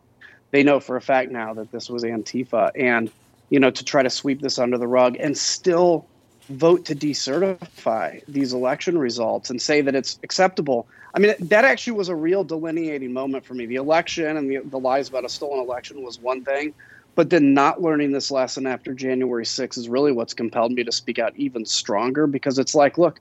they 0.51 0.65
know 0.65 0.81
for 0.81 0.97
a 0.97 1.01
fact 1.01 1.31
now 1.31 1.55
that 1.55 1.71
this 1.71 1.89
was 1.89 2.03
Antifa 2.03 2.73
and 2.75 3.09
you 3.51 3.61
know, 3.61 3.71
to 3.71 3.85
try 3.85 4.03
to 4.03 4.11
sweep 4.11 4.41
this 4.41 4.59
under 4.59 4.79
the 4.79 4.89
rug 4.89 5.17
and 5.21 5.39
still 5.39 6.07
vote 6.49 6.85
to 6.87 6.95
decertify 6.95 8.23
these 8.29 8.53
election 8.53 8.99
results 8.99 9.51
and 9.51 9.61
say 9.61 9.81
that 9.81 9.95
it's 9.95 10.19
acceptable. 10.23 10.87
I 11.15 11.19
mean, 11.19 11.35
that 11.39 11.65
actually 11.65 11.95
was 11.95 12.09
a 12.09 12.15
real 12.15 12.45
delineating 12.45 13.13
moment 13.13 13.45
for 13.45 13.55
me. 13.55 13.67
The 13.67 13.77
election 13.77 14.37
and 14.37 14.51
the, 14.51 14.59
the 14.59 14.79
lies 14.79 15.09
about 15.09 15.25
a 15.25 15.29
stolen 15.29 15.61
election 15.61 16.03
was 16.03 16.21
one 16.21 16.45
thing, 16.45 16.75
but 17.15 17.31
then 17.31 17.55
not 17.55 17.83
learning 17.83 18.13
this 18.13 18.31
lesson 18.31 18.67
after 18.67 18.95
January 18.95 19.45
6th 19.45 19.79
is 19.79 19.89
really 19.89 20.13
what's 20.13 20.35
compelled 20.35 20.73
me 20.73 20.85
to 20.85 20.93
speak 20.93 21.19
out 21.19 21.33
even 21.37 21.65
stronger 21.65 22.27
because 22.27 22.59
it's 22.59 22.75
like, 22.75 22.99
look, 22.99 23.21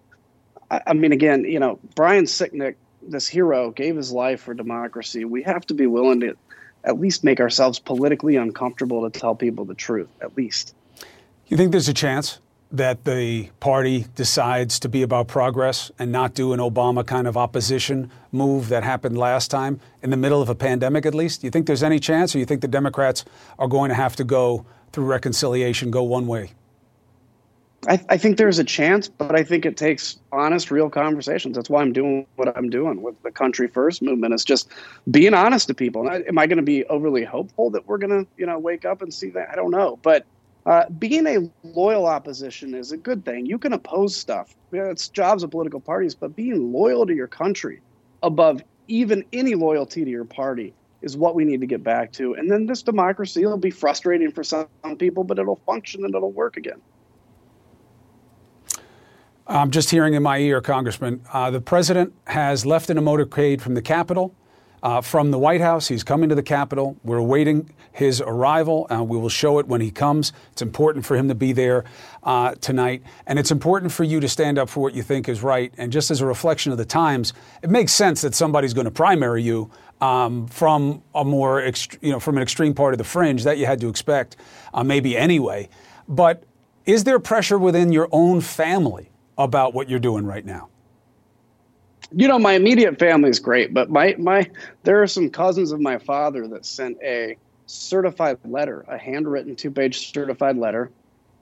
I, 0.69 0.81
I 0.87 0.93
mean, 0.93 1.11
again, 1.11 1.45
you 1.45 1.59
know, 1.59 1.79
Brian 1.95 2.25
Sicknick, 2.25 2.75
this 3.01 3.27
hero, 3.27 3.71
gave 3.71 3.95
his 3.95 4.11
life 4.11 4.41
for 4.41 4.53
democracy. 4.53 5.25
We 5.25 5.43
have 5.43 5.65
to 5.67 5.73
be 5.73 5.87
willing 5.87 6.19
to 6.21 6.35
at 6.83 6.99
least 6.99 7.23
make 7.23 7.39
ourselves 7.39 7.79
politically 7.79 8.35
uncomfortable 8.35 9.09
to 9.09 9.19
tell 9.19 9.35
people 9.35 9.65
the 9.65 9.73
truth, 9.73 10.09
at 10.21 10.37
least. 10.37 10.75
You 11.47 11.57
think 11.57 11.71
there's 11.71 11.89
a 11.89 11.93
chance 11.93 12.39
that 12.77 13.05
the 13.05 13.49
party 13.59 14.05
decides 14.15 14.79
to 14.79 14.89
be 14.89 15.01
about 15.01 15.27
progress 15.27 15.91
and 15.97 16.11
not 16.11 16.33
do 16.33 16.53
an 16.53 16.59
Obama 16.59 17.05
kind 17.05 17.27
of 17.27 17.37
opposition 17.37 18.11
move 18.31 18.69
that 18.69 18.83
happened 18.83 19.17
last 19.17 19.49
time 19.49 19.79
in 20.01 20.09
the 20.09 20.17
middle 20.17 20.41
of 20.41 20.49
a 20.49 20.55
pandemic, 20.55 21.05
at 21.05 21.15
least? 21.15 21.41
Do 21.41 21.47
you 21.47 21.51
think 21.51 21.67
there's 21.67 21.83
any 21.83 21.99
chance, 21.99 22.35
or 22.35 22.39
you 22.39 22.45
think 22.45 22.61
the 22.61 22.67
Democrats 22.67 23.25
are 23.57 23.67
going 23.67 23.89
to 23.89 23.95
have 23.95 24.15
to 24.17 24.23
go 24.23 24.65
through 24.91 25.05
reconciliation, 25.05 25.91
go 25.91 26.03
one 26.03 26.27
way? 26.27 26.51
I, 27.87 28.03
I, 28.09 28.17
think 28.17 28.37
there's 28.37 28.57
a 28.57 28.63
chance, 28.63 29.07
but 29.07 29.35
I 29.35 29.43
think 29.43 29.65
it 29.65 29.77
takes 29.77 30.17
honest, 30.31 30.71
real 30.71 30.89
conversations. 30.89 31.55
That's 31.55 31.69
why 31.69 31.81
I'm 31.81 31.93
doing 31.93 32.25
what 32.35 32.55
I'm 32.57 32.69
doing 32.69 33.01
with 33.01 33.21
the 33.21 33.31
Country 33.31 33.67
First 33.67 34.01
movement. 34.01 34.33
It's 34.33 34.43
just 34.43 34.69
being 35.11 35.33
honest 35.33 35.67
to 35.67 35.73
people. 35.73 36.09
Am 36.09 36.37
I 36.37 36.47
going 36.47 36.57
to 36.57 36.63
be 36.63 36.85
overly 36.85 37.23
hopeful 37.23 37.69
that 37.71 37.87
we're 37.87 37.99
going 37.99 38.25
to, 38.25 38.31
you 38.37 38.45
know, 38.45 38.57
wake 38.57 38.85
up 38.85 39.01
and 39.01 39.13
see 39.13 39.29
that? 39.31 39.49
I 39.51 39.55
don't 39.55 39.71
know, 39.71 39.99
but 40.01 40.25
uh, 40.65 40.89
being 40.89 41.27
a 41.27 41.49
loyal 41.63 42.07
opposition 42.07 42.73
is 42.73 42.91
a 42.91 42.97
good 42.97 43.23
thing. 43.23 43.45
You 43.45 43.57
can 43.59 43.73
oppose 43.73 44.15
stuff. 44.15 44.55
It's 44.71 45.09
jobs 45.09 45.43
of 45.43 45.51
political 45.51 45.79
parties, 45.79 46.15
but 46.15 46.35
being 46.35 46.73
loyal 46.73 47.05
to 47.05 47.13
your 47.13 47.27
country 47.27 47.81
above 48.23 48.63
even 48.87 49.23
any 49.31 49.55
loyalty 49.55 50.03
to 50.03 50.09
your 50.09 50.25
party 50.25 50.73
is 51.01 51.15
what 51.15 51.35
we 51.35 51.45
need 51.45 51.61
to 51.61 51.67
get 51.67 51.83
back 51.83 52.11
to. 52.13 52.33
And 52.33 52.49
then 52.49 52.65
this 52.65 52.81
democracy 52.81 53.45
will 53.45 53.57
be 53.57 53.69
frustrating 53.69 54.31
for 54.31 54.43
some 54.43 54.67
people, 54.97 55.23
but 55.23 55.37
it'll 55.37 55.61
function 55.67 56.03
and 56.03 56.15
it'll 56.15 56.31
work 56.31 56.57
again. 56.57 56.81
I'm 59.47 59.69
just 59.69 59.91
hearing 59.91 60.15
in 60.15 60.23
my 60.23 60.39
ear, 60.39 60.59
Congressman, 60.61 61.21
uh, 61.31 61.51
the 61.51 61.61
president 61.61 62.13
has 62.25 62.65
left 62.65 62.89
in 62.89 62.97
a 62.97 63.01
motorcade 63.01 63.61
from 63.61 63.75
the 63.75 63.81
Capitol. 63.81 64.33
Uh, 64.85 65.01
from 65.01 65.31
the 65.31 65.39
White 65.39 65.61
House, 65.61 65.87
he's 65.87 66.03
coming 66.03 66.29
to 66.29 66.35
the 66.35 66.43
Capitol. 66.43 66.95
We're 67.03 67.17
awaiting 67.17 67.73
his 67.91 68.21
arrival. 68.21 68.85
We 68.91 69.17
will 69.17 69.29
show 69.29 69.57
it 69.57 69.65
when 69.65 69.81
he 69.81 69.89
comes. 69.89 70.31
It's 70.51 70.61
important 70.61 71.07
for 71.07 71.17
him 71.17 71.27
to 71.27 71.33
be 71.33 71.53
there 71.53 71.85
uh, 72.21 72.53
tonight. 72.61 73.01
And 73.25 73.39
it's 73.39 73.49
important 73.49 73.91
for 73.91 74.03
you 74.03 74.19
to 74.19 74.29
stand 74.29 74.59
up 74.59 74.69
for 74.69 74.81
what 74.81 74.93
you 74.93 75.01
think 75.01 75.27
is 75.27 75.41
right. 75.41 75.73
And 75.79 75.91
just 75.91 76.11
as 76.11 76.21
a 76.21 76.27
reflection 76.27 76.71
of 76.71 76.77
the 76.77 76.85
times, 76.85 77.33
it 77.63 77.71
makes 77.71 77.93
sense 77.93 78.21
that 78.21 78.35
somebody's 78.35 78.75
going 78.75 78.85
to 78.85 78.91
primary 78.91 79.41
you 79.41 79.71
um, 80.01 80.45
from 80.45 81.01
a 81.15 81.25
more, 81.25 81.59
ext- 81.59 81.97
you 82.01 82.11
know, 82.11 82.19
from 82.19 82.37
an 82.37 82.43
extreme 82.43 82.75
part 82.75 82.93
of 82.93 82.99
the 82.99 83.05
fringe 83.05 83.43
that 83.43 83.57
you 83.57 83.65
had 83.65 83.81
to 83.81 83.89
expect, 83.89 84.35
uh, 84.71 84.83
maybe 84.83 85.17
anyway. 85.17 85.67
But 86.07 86.43
is 86.85 87.05
there 87.05 87.17
pressure 87.17 87.57
within 87.57 87.91
your 87.91 88.07
own 88.11 88.39
family? 88.39 89.09
about 89.37 89.73
what 89.73 89.89
you're 89.89 89.99
doing 89.99 90.25
right 90.25 90.45
now? 90.45 90.69
You 92.17 92.29
know, 92.29 92.39
my 92.39 92.53
immediate 92.53 92.97
family 92.97 93.29
is 93.29 93.41
great, 93.41 93.73
but 93.73 93.89
my 93.89 94.15
my 94.17 94.49
there 94.83 95.03
are 95.03 95.07
some 95.07 95.29
cousins 95.29 95.73
of 95.73 95.81
my 95.81 95.97
father 95.97 96.47
that 96.47 96.65
sent 96.65 96.97
a 97.03 97.35
certified 97.65 98.37
letter, 98.45 98.85
a 98.87 98.97
handwritten 98.97 99.57
two-page 99.57 100.13
certified 100.13 100.55
letter, 100.55 100.91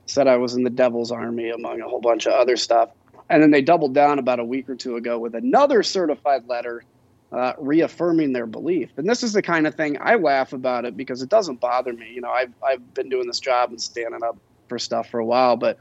said 0.07 0.27
I 0.27 0.37
was 0.37 0.55
in 0.55 0.63
the 0.63 0.71
devil's 0.71 1.11
army 1.11 1.51
among 1.51 1.81
a 1.81 1.87
whole 1.87 2.01
bunch 2.01 2.25
of 2.25 2.33
other 2.33 2.57
stuff. 2.57 2.89
And 3.29 3.43
then 3.43 3.51
they 3.51 3.61
doubled 3.61 3.93
down 3.93 4.17
about 4.17 4.39
a 4.39 4.43
week 4.43 4.67
or 4.67 4.75
two 4.75 4.95
ago 4.95 5.19
with 5.19 5.35
another 5.35 5.83
certified 5.83 6.47
letter 6.47 6.83
uh, 7.31 7.53
reaffirming 7.59 8.33
their 8.33 8.47
belief. 8.47 8.89
And 8.97 9.07
this 9.07 9.21
is 9.21 9.33
the 9.33 9.43
kind 9.43 9.67
of 9.67 9.75
thing 9.75 9.97
I 10.01 10.15
laugh 10.15 10.53
about 10.53 10.85
it 10.85 10.97
because 10.97 11.21
it 11.21 11.29
doesn't 11.29 11.59
bother 11.59 11.93
me. 11.93 12.11
You 12.13 12.21
know, 12.21 12.31
I've, 12.31 12.53
I've 12.65 12.93
been 12.95 13.09
doing 13.09 13.27
this 13.27 13.39
job 13.39 13.69
and 13.69 13.81
standing 13.81 14.23
up 14.23 14.37
for 14.67 14.79
stuff 14.79 15.09
for 15.09 15.19
a 15.19 15.25
while, 15.25 15.55
but 15.55 15.77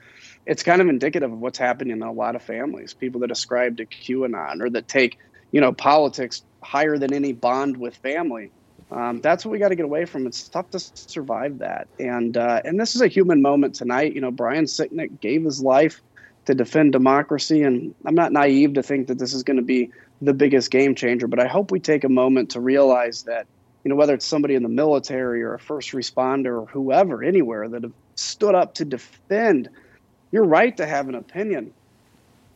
it's 0.47 0.63
kind 0.63 0.81
of 0.81 0.89
indicative 0.89 1.33
of 1.33 1.39
what's 1.39 1.59
happening 1.59 1.97
in 1.97 2.03
a 2.03 2.13
lot 2.13 2.37
of 2.37 2.43
families. 2.43 2.95
People 2.95 3.21
that 3.21 3.31
ascribe 3.31 3.77
to 3.77 3.87
QAnon 3.87 4.61
or 4.61 4.71
that 4.71 4.89
take, 4.89 5.19
you 5.53 5.61
know, 5.61 5.73
politics 5.73 6.43
higher 6.63 6.99
than 6.99 7.13
any 7.13 7.33
bond 7.33 7.77
with 7.77 7.97
family. 7.97 8.51
Um, 8.91 9.21
that's 9.21 9.45
what 9.45 9.53
we 9.53 9.59
got 9.59 9.69
to 9.69 9.75
get 9.75 9.85
away 9.85 10.05
from. 10.05 10.27
It's 10.27 10.49
tough 10.49 10.71
to 10.71 10.79
survive 10.79 11.59
that, 11.59 11.89
and 11.99 12.37
uh, 12.37 12.61
and 12.65 12.79
this 12.79 12.95
is 12.95 13.01
a 13.01 13.09
human 13.09 13.41
moment 13.41 13.75
tonight. 13.75 14.15
You 14.15 14.21
know, 14.21 14.31
Brian 14.31 14.67
Sicknick 14.67 15.21
gave 15.21 15.45
his 15.45 15.63
life 15.63 16.03
to 16.45 16.55
defend 16.55 16.93
democracy, 16.93 17.63
and 17.63 17.95
I'm 18.05 18.15
not 18.15 18.33
naive 18.33 18.75
to 18.75 18.83
think 18.83 19.07
that 19.07 19.19
this 19.19 19.33
is 19.33 19.45
going 19.45 19.57
to 19.57 19.63
be 19.63 19.91
the 20.21 20.35
biggest 20.35 20.71
game 20.71 20.95
changer. 20.95 21.27
But 21.27 21.41
I 21.41 21.47
hope 21.47 21.71
we 21.71 21.81
take 21.81 22.05
a 22.05 22.09
moment 22.09 22.51
to 22.51 22.61
realize 22.61 23.23
that, 23.23 23.47
you 23.83 23.89
know, 23.89 23.97
whether 23.97 24.13
it's 24.13 24.27
somebody 24.27 24.57
in 24.57 24.63
the 24.63 24.69
military 24.69 25.43
or 25.43 25.55
a 25.55 25.59
first 25.59 25.93
responder 25.93 26.63
or 26.63 26.67
whoever, 26.67 27.25
anywhere 27.25 27.69
that 27.69 27.85
have 27.85 27.93
stood 28.17 28.55
up 28.55 28.75
to 28.75 28.85
defend 28.85 29.71
you're 30.33 30.45
right 30.45 30.77
to 30.79 30.87
have 30.87 31.09
an 31.09 31.15
opinion. 31.15 31.73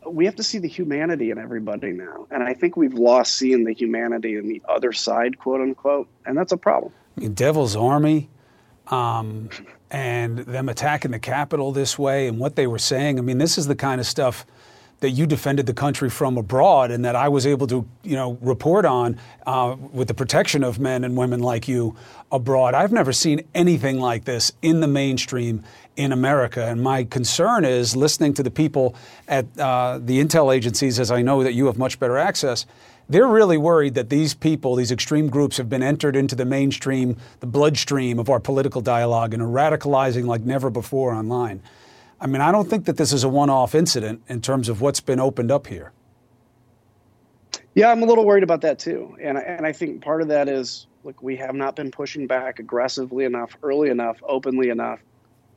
We 0.04 0.24
have 0.24 0.36
to 0.36 0.42
see 0.42 0.58
the 0.58 0.68
humanity 0.68 1.30
in 1.30 1.38
everybody 1.38 1.92
now. 1.92 2.26
And 2.30 2.42
I 2.42 2.54
think 2.54 2.76
we've 2.76 2.94
lost 2.94 3.36
seeing 3.36 3.64
the 3.64 3.72
humanity 3.72 4.36
in 4.36 4.48
the 4.48 4.62
other 4.68 4.92
side, 4.92 5.38
quote 5.38 5.60
unquote. 5.60 6.08
And 6.24 6.36
that's 6.36 6.52
a 6.52 6.56
problem. 6.56 6.92
I 7.16 7.20
mean, 7.20 7.34
Devil's 7.34 7.76
Army 7.76 8.28
um, 8.88 9.50
and 9.90 10.38
them 10.38 10.68
attacking 10.68 11.10
the 11.10 11.18
Capitol 11.18 11.72
this 11.72 11.98
way 11.98 12.26
and 12.28 12.38
what 12.38 12.56
they 12.56 12.66
were 12.66 12.78
saying. 12.78 13.18
I 13.18 13.22
mean, 13.22 13.38
this 13.38 13.58
is 13.58 13.66
the 13.66 13.76
kind 13.76 14.00
of 14.00 14.06
stuff 14.06 14.46
that 15.00 15.10
you 15.10 15.26
defended 15.26 15.66
the 15.66 15.74
country 15.74 16.08
from 16.08 16.38
abroad 16.38 16.90
and 16.90 17.04
that 17.04 17.14
I 17.14 17.28
was 17.28 17.46
able 17.46 17.66
to, 17.66 17.86
you 18.02 18.16
know, 18.16 18.38
report 18.40 18.84
on 18.84 19.18
uh, 19.46 19.76
with 19.92 20.08
the 20.08 20.14
protection 20.14 20.64
of 20.64 20.78
men 20.78 21.04
and 21.04 21.16
women 21.16 21.40
like 21.40 21.68
you 21.68 21.96
abroad. 22.32 22.74
I've 22.74 22.92
never 22.92 23.12
seen 23.12 23.42
anything 23.54 24.00
like 24.00 24.24
this 24.24 24.52
in 24.62 24.80
the 24.80 24.86
mainstream 24.86 25.62
in 25.96 26.12
America. 26.12 26.64
And 26.64 26.82
my 26.82 27.04
concern 27.04 27.64
is 27.64 27.94
listening 27.94 28.34
to 28.34 28.42
the 28.42 28.50
people 28.50 28.94
at 29.28 29.46
uh, 29.58 29.98
the 30.02 30.22
intel 30.22 30.54
agencies, 30.54 30.98
as 30.98 31.10
I 31.10 31.22
know 31.22 31.42
that 31.42 31.52
you 31.52 31.66
have 31.66 31.78
much 31.78 31.98
better 31.98 32.16
access. 32.16 32.66
They're 33.08 33.28
really 33.28 33.56
worried 33.56 33.94
that 33.94 34.10
these 34.10 34.34
people, 34.34 34.74
these 34.74 34.90
extreme 34.90 35.28
groups, 35.28 35.58
have 35.58 35.68
been 35.68 35.82
entered 35.82 36.16
into 36.16 36.34
the 36.34 36.44
mainstream, 36.44 37.16
the 37.40 37.46
bloodstream 37.46 38.18
of 38.18 38.28
our 38.28 38.40
political 38.40 38.80
dialogue 38.80 39.32
and 39.32 39.42
are 39.42 39.46
radicalizing 39.46 40.24
like 40.24 40.42
never 40.42 40.70
before 40.70 41.14
online. 41.14 41.62
I 42.20 42.26
mean, 42.26 42.40
I 42.40 42.50
don't 42.50 42.68
think 42.68 42.86
that 42.86 42.96
this 42.96 43.12
is 43.12 43.24
a 43.24 43.28
one 43.28 43.50
off 43.50 43.74
incident 43.74 44.22
in 44.28 44.40
terms 44.40 44.68
of 44.68 44.80
what's 44.80 45.00
been 45.00 45.20
opened 45.20 45.50
up 45.50 45.66
here. 45.66 45.92
Yeah, 47.74 47.90
I'm 47.90 48.02
a 48.02 48.06
little 48.06 48.24
worried 48.24 48.42
about 48.42 48.62
that 48.62 48.78
too. 48.78 49.16
And, 49.20 49.36
and 49.36 49.66
I 49.66 49.72
think 49.72 50.02
part 50.02 50.22
of 50.22 50.28
that 50.28 50.48
is 50.48 50.86
look, 51.04 51.22
we 51.22 51.36
have 51.36 51.54
not 51.54 51.76
been 51.76 51.90
pushing 51.90 52.26
back 52.26 52.58
aggressively 52.58 53.24
enough, 53.24 53.56
early 53.62 53.90
enough, 53.90 54.16
openly 54.26 54.70
enough. 54.70 54.98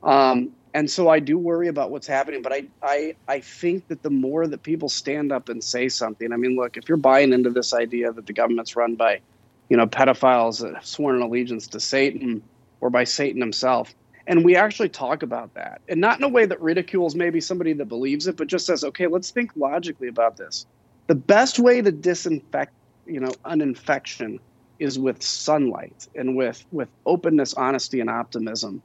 Um, 0.02 0.52
and 0.72 0.88
so 0.88 1.08
I 1.08 1.18
do 1.18 1.36
worry 1.36 1.68
about 1.68 1.90
what's 1.90 2.06
happening, 2.06 2.42
but 2.42 2.52
I, 2.52 2.66
I, 2.82 3.16
I 3.26 3.40
think 3.40 3.88
that 3.88 4.02
the 4.02 4.10
more 4.10 4.46
that 4.46 4.62
people 4.62 4.88
stand 4.88 5.32
up 5.32 5.48
and 5.48 5.62
say 5.62 5.88
something, 5.88 6.32
I 6.32 6.36
mean, 6.36 6.56
look, 6.56 6.76
if 6.76 6.88
you're 6.88 6.96
buying 6.96 7.32
into 7.32 7.50
this 7.50 7.74
idea 7.74 8.12
that 8.12 8.26
the 8.26 8.32
government's 8.32 8.76
run 8.76 8.94
by, 8.94 9.20
you 9.68 9.76
know, 9.76 9.86
pedophiles 9.86 10.60
that 10.60 10.74
have 10.74 10.86
sworn 10.86 11.16
an 11.16 11.22
allegiance 11.22 11.66
to 11.68 11.80
Satan 11.80 12.42
or 12.80 12.88
by 12.88 13.04
Satan 13.04 13.40
himself, 13.40 13.94
and 14.26 14.44
we 14.44 14.56
actually 14.56 14.88
talk 14.88 15.22
about 15.22 15.54
that. 15.54 15.80
And 15.88 16.00
not 16.00 16.18
in 16.18 16.24
a 16.24 16.28
way 16.28 16.46
that 16.46 16.60
ridicules 16.60 17.14
maybe 17.14 17.40
somebody 17.40 17.72
that 17.74 17.86
believes 17.86 18.26
it 18.26 18.36
but 18.36 18.46
just 18.46 18.66
says 18.66 18.84
okay 18.84 19.06
let's 19.06 19.30
think 19.30 19.52
logically 19.56 20.08
about 20.08 20.36
this. 20.36 20.66
The 21.06 21.14
best 21.14 21.58
way 21.58 21.82
to 21.82 21.90
disinfect 21.90 22.72
you 23.06 23.20
know 23.20 23.32
an 23.44 23.60
infection 23.60 24.40
is 24.78 24.98
with 24.98 25.22
sunlight 25.22 26.08
and 26.14 26.36
with 26.36 26.64
with 26.72 26.88
openness 27.06 27.54
honesty 27.54 28.00
and 28.00 28.10
optimism. 28.10 28.82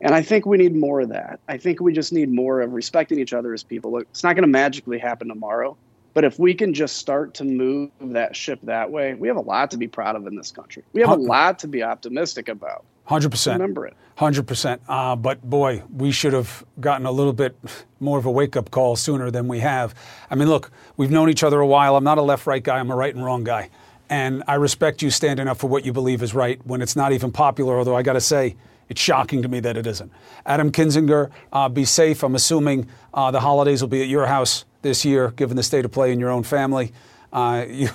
And 0.00 0.14
i 0.14 0.22
think 0.22 0.46
we 0.46 0.58
need 0.58 0.74
more 0.74 1.00
of 1.00 1.10
that. 1.10 1.40
I 1.48 1.56
think 1.56 1.80
we 1.80 1.92
just 1.92 2.12
need 2.12 2.30
more 2.30 2.60
of 2.60 2.72
respecting 2.72 3.18
each 3.18 3.32
other 3.32 3.52
as 3.54 3.62
people. 3.62 3.92
Look, 3.92 4.06
it's 4.10 4.22
not 4.22 4.34
going 4.34 4.42
to 4.42 4.48
magically 4.48 4.98
happen 4.98 5.28
tomorrow 5.28 5.76
but 6.12 6.24
if 6.24 6.38
we 6.38 6.54
can 6.54 6.74
just 6.74 6.96
start 6.96 7.34
to 7.34 7.44
move 7.44 7.90
that 8.00 8.34
ship 8.34 8.58
that 8.64 8.90
way 8.90 9.14
we 9.14 9.28
have 9.28 9.36
a 9.36 9.42
lot 9.42 9.70
to 9.70 9.76
be 9.76 9.88
proud 9.88 10.16
of 10.16 10.26
in 10.26 10.34
this 10.34 10.50
country. 10.50 10.82
We 10.92 11.00
have 11.02 11.10
a 11.10 11.14
lot 11.14 11.60
to 11.60 11.68
be 11.68 11.82
optimistic 11.82 12.48
about 12.48 12.84
Hundred 13.10 13.30
percent. 13.30 13.60
Remember 13.60 13.86
it. 13.86 13.96
Hundred 14.18 14.44
uh, 14.44 14.46
percent. 14.46 14.82
But 14.86 15.42
boy, 15.42 15.82
we 15.92 16.12
should 16.12 16.32
have 16.32 16.64
gotten 16.78 17.06
a 17.06 17.10
little 17.10 17.32
bit 17.32 17.56
more 17.98 18.20
of 18.20 18.24
a 18.24 18.30
wake-up 18.30 18.70
call 18.70 18.94
sooner 18.94 19.32
than 19.32 19.48
we 19.48 19.58
have. 19.58 19.96
I 20.30 20.36
mean, 20.36 20.48
look, 20.48 20.70
we've 20.96 21.10
known 21.10 21.28
each 21.28 21.42
other 21.42 21.58
a 21.58 21.66
while. 21.66 21.96
I'm 21.96 22.04
not 22.04 22.18
a 22.18 22.22
left-right 22.22 22.62
guy. 22.62 22.78
I'm 22.78 22.88
a 22.88 22.94
right 22.94 23.12
and 23.12 23.24
wrong 23.24 23.42
guy, 23.42 23.68
and 24.08 24.44
I 24.46 24.54
respect 24.54 25.02
you 25.02 25.10
standing 25.10 25.48
up 25.48 25.56
for 25.56 25.66
what 25.66 25.84
you 25.84 25.92
believe 25.92 26.22
is 26.22 26.34
right 26.36 26.64
when 26.64 26.80
it's 26.80 26.94
not 26.94 27.10
even 27.10 27.32
popular. 27.32 27.78
Although 27.78 27.96
I 27.96 28.02
got 28.02 28.12
to 28.12 28.20
say, 28.20 28.54
it's 28.88 29.00
shocking 29.00 29.42
to 29.42 29.48
me 29.48 29.58
that 29.58 29.76
it 29.76 29.88
isn't. 29.88 30.12
Adam 30.46 30.70
Kinzinger, 30.70 31.30
uh, 31.52 31.68
be 31.68 31.84
safe. 31.84 32.22
I'm 32.22 32.36
assuming 32.36 32.88
uh, 33.12 33.32
the 33.32 33.40
holidays 33.40 33.80
will 33.80 33.88
be 33.88 34.02
at 34.02 34.08
your 34.08 34.26
house 34.26 34.64
this 34.82 35.04
year, 35.04 35.32
given 35.32 35.56
the 35.56 35.64
state 35.64 35.84
of 35.84 35.90
play 35.90 36.12
in 36.12 36.20
your 36.20 36.30
own 36.30 36.44
family. 36.44 36.92
Uh, 37.32 37.64
you, 37.68 37.88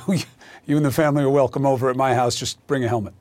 you 0.66 0.76
and 0.76 0.86
the 0.86 0.92
family 0.92 1.24
are 1.24 1.30
welcome 1.30 1.66
over 1.66 1.90
at 1.90 1.96
my 1.96 2.14
house. 2.14 2.36
Just 2.36 2.68
bring 2.68 2.84
a 2.84 2.90
helmet. 2.90 3.14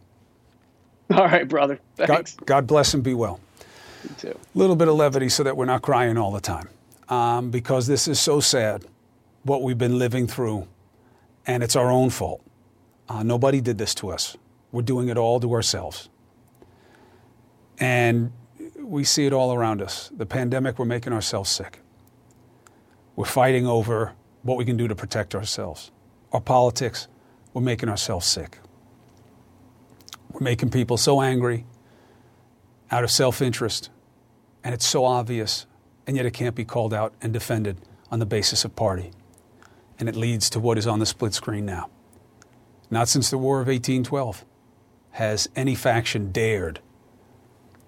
All 1.12 1.24
right, 1.26 1.46
brother. 1.46 1.78
Thanks. 1.96 2.34
God, 2.36 2.46
God 2.46 2.66
bless 2.66 2.94
and 2.94 3.02
be 3.02 3.14
well. 3.14 3.40
You 4.02 4.10
too. 4.16 4.38
A 4.54 4.58
little 4.58 4.76
bit 4.76 4.88
of 4.88 4.94
levity 4.94 5.28
so 5.28 5.42
that 5.42 5.56
we're 5.56 5.64
not 5.64 5.82
crying 5.82 6.16
all 6.16 6.32
the 6.32 6.40
time. 6.40 6.68
Um, 7.08 7.50
because 7.50 7.86
this 7.86 8.08
is 8.08 8.18
so 8.18 8.40
sad, 8.40 8.84
what 9.42 9.62
we've 9.62 9.78
been 9.78 9.98
living 9.98 10.26
through, 10.26 10.66
and 11.46 11.62
it's 11.62 11.76
our 11.76 11.90
own 11.90 12.10
fault. 12.10 12.42
Uh, 13.08 13.22
nobody 13.22 13.60
did 13.60 13.76
this 13.76 13.94
to 13.96 14.10
us. 14.10 14.36
We're 14.72 14.82
doing 14.82 15.08
it 15.08 15.18
all 15.18 15.40
to 15.40 15.52
ourselves. 15.52 16.08
And 17.78 18.32
we 18.78 19.04
see 19.04 19.26
it 19.26 19.32
all 19.32 19.52
around 19.52 19.82
us. 19.82 20.10
The 20.16 20.26
pandemic, 20.26 20.78
we're 20.78 20.84
making 20.84 21.12
ourselves 21.12 21.50
sick. 21.50 21.80
We're 23.16 23.24
fighting 23.26 23.66
over 23.66 24.12
what 24.42 24.56
we 24.56 24.64
can 24.64 24.76
do 24.76 24.88
to 24.88 24.94
protect 24.94 25.34
ourselves. 25.34 25.90
Our 26.32 26.40
politics, 26.40 27.08
we're 27.52 27.62
making 27.62 27.88
ourselves 27.88 28.26
sick. 28.26 28.58
We're 30.34 30.40
making 30.44 30.70
people 30.70 30.98
so 30.98 31.22
angry 31.22 31.64
out 32.90 33.04
of 33.04 33.10
self 33.10 33.40
interest. 33.40 33.88
And 34.62 34.74
it's 34.74 34.86
so 34.86 35.04
obvious 35.04 35.66
and 36.06 36.16
yet 36.16 36.26
it 36.26 36.32
can't 36.32 36.54
be 36.54 36.64
called 36.64 36.92
out 36.92 37.14
and 37.22 37.32
defended 37.32 37.78
on 38.10 38.18
the 38.18 38.26
basis 38.26 38.64
of 38.64 38.76
party. 38.76 39.10
And 39.98 40.08
it 40.08 40.16
leads 40.16 40.50
to 40.50 40.60
what 40.60 40.76
is 40.76 40.86
on 40.86 40.98
the 40.98 41.06
split 41.06 41.34
screen 41.34 41.64
now. 41.64 41.88
Not 42.90 43.08
since 43.08 43.30
the 43.30 43.38
War 43.38 43.60
of 43.60 43.68
1812 43.68 44.44
has 45.12 45.48
any 45.56 45.74
faction 45.74 46.32
dared 46.32 46.80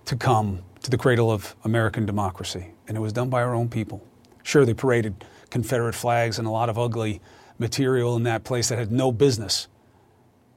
to 0.06 0.16
come 0.16 0.62
to 0.82 0.90
the 0.90 0.96
cradle 0.96 1.30
of 1.30 1.56
American 1.64 2.06
democracy, 2.06 2.72
and 2.86 2.96
it 2.96 3.00
was 3.00 3.12
done 3.12 3.28
by 3.28 3.42
our 3.42 3.54
own 3.54 3.68
people. 3.68 4.02
Sure, 4.42 4.64
they 4.64 4.74
paraded 4.74 5.24
Confederate 5.50 5.94
flags 5.94 6.38
and 6.38 6.46
a 6.46 6.50
lot 6.50 6.68
of 6.68 6.78
ugly 6.78 7.20
material 7.58 8.16
in 8.16 8.22
that 8.22 8.44
place 8.44 8.68
that 8.68 8.78
had 8.78 8.92
no 8.92 9.10
business 9.10 9.66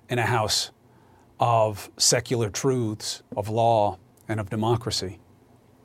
in 0.07 0.19
a 0.19 0.25
house 0.25 0.71
of 1.39 1.89
secular 1.97 2.49
truths, 2.49 3.23
of 3.35 3.49
law, 3.49 3.97
and 4.27 4.39
of 4.39 4.49
democracy. 4.49 5.19